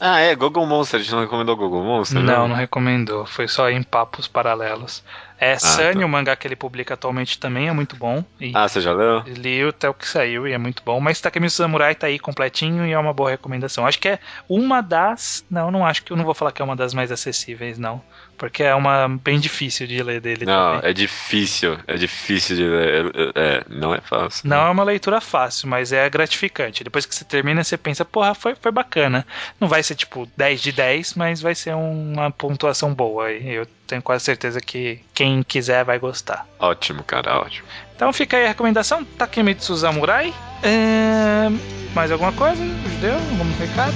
Ah, 0.00 0.20
é, 0.20 0.34
Google 0.34 0.64
Monster, 0.64 1.00
a 1.00 1.02
gente 1.02 1.12
não 1.12 1.20
recomendou 1.20 1.56
Google 1.56 1.82
Monster? 1.82 2.20
Não, 2.20 2.22
não, 2.22 2.48
não 2.48 2.56
recomendou, 2.56 3.26
foi 3.26 3.48
só 3.48 3.68
em 3.68 3.82
papos 3.82 4.28
paralelos. 4.28 5.02
É, 5.40 5.52
ah, 5.52 5.58
Sunny, 5.58 6.00
tá. 6.00 6.06
o 6.06 6.08
mangá 6.08 6.36
que 6.36 6.46
ele 6.46 6.56
publica 6.56 6.94
atualmente 6.94 7.38
também 7.38 7.68
é 7.68 7.72
muito 7.72 7.96
bom. 7.96 8.24
ah, 8.54 8.68
você 8.68 8.80
já 8.80 8.92
leu? 8.92 9.22
Li 9.26 9.62
até 9.62 9.88
o 9.88 9.94
que 9.94 10.06
saiu 10.08 10.48
e 10.48 10.52
é 10.52 10.58
muito 10.58 10.82
bom. 10.84 10.98
Mas 11.00 11.20
Takemitsu 11.20 11.56
Samurai 11.56 11.94
tá 11.94 12.08
aí 12.08 12.18
completinho 12.18 12.84
e 12.86 12.92
é 12.92 12.98
uma 12.98 13.12
boa 13.12 13.30
recomendação. 13.30 13.86
Acho 13.86 13.98
que 13.98 14.08
é 14.08 14.18
uma 14.48 14.80
das. 14.80 15.44
Não, 15.50 15.70
não 15.70 15.86
acho 15.86 16.02
que 16.02 16.12
eu 16.12 16.16
não 16.16 16.24
vou 16.24 16.34
falar 16.34 16.52
que 16.52 16.60
é 16.60 16.64
uma 16.64 16.76
das 16.76 16.92
mais 16.92 17.12
acessíveis, 17.12 17.78
não. 17.78 18.02
Porque 18.38 18.62
é 18.62 18.72
uma 18.72 19.08
bem 19.08 19.40
difícil 19.40 19.86
de 19.88 20.00
ler 20.00 20.20
dele 20.20 20.46
Não, 20.46 20.76
também. 20.76 20.90
é 20.90 20.92
difícil. 20.92 21.76
É 21.88 21.96
difícil 21.96 22.54
de 22.56 22.62
ler. 22.62 23.12
É, 23.34 23.64
não 23.68 23.92
é 23.92 24.00
fácil. 24.00 24.48
Não 24.48 24.62
né? 24.62 24.68
é 24.68 24.70
uma 24.70 24.84
leitura 24.84 25.20
fácil, 25.20 25.68
mas 25.68 25.92
é 25.92 26.08
gratificante. 26.08 26.84
Depois 26.84 27.04
que 27.04 27.12
você 27.12 27.24
termina, 27.24 27.64
você 27.64 27.76
pensa, 27.76 28.04
porra, 28.04 28.34
foi, 28.34 28.54
foi 28.54 28.70
bacana. 28.70 29.26
Não 29.58 29.66
vai 29.66 29.82
ser 29.82 29.96
tipo 29.96 30.28
10 30.36 30.62
de 30.62 30.70
10, 30.70 31.14
mas 31.14 31.40
vai 31.42 31.54
ser 31.56 31.74
uma 31.74 32.30
pontuação 32.30 32.94
boa. 32.94 33.32
E 33.32 33.54
eu 33.54 33.66
tenho 33.88 34.00
quase 34.02 34.24
certeza 34.24 34.60
que 34.60 35.00
quem 35.12 35.27
quiser 35.46 35.84
vai 35.84 35.98
gostar. 35.98 36.46
Ótimo, 36.58 37.02
cara, 37.02 37.40
ótimo. 37.40 37.66
Então 37.94 38.12
fica 38.12 38.36
aí 38.36 38.44
a 38.44 38.48
recomendação: 38.48 39.04
Takemitsu 39.04 39.76
Samurai. 39.76 40.32
É... 40.62 41.48
Mais 41.94 42.12
alguma 42.12 42.32
coisa? 42.32 42.62
Judeu? 42.64 43.14
Algum 43.14 43.58
recado? 43.58 43.94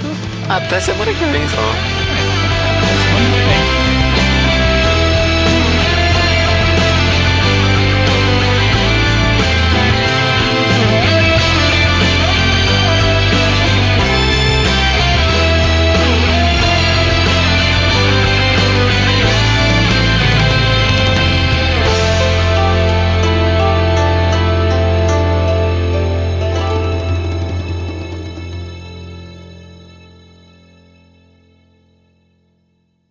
Até 0.49 0.81
semana 0.81 1.13
que 1.13 1.25
vem 1.25 1.49
só. 1.49 3.32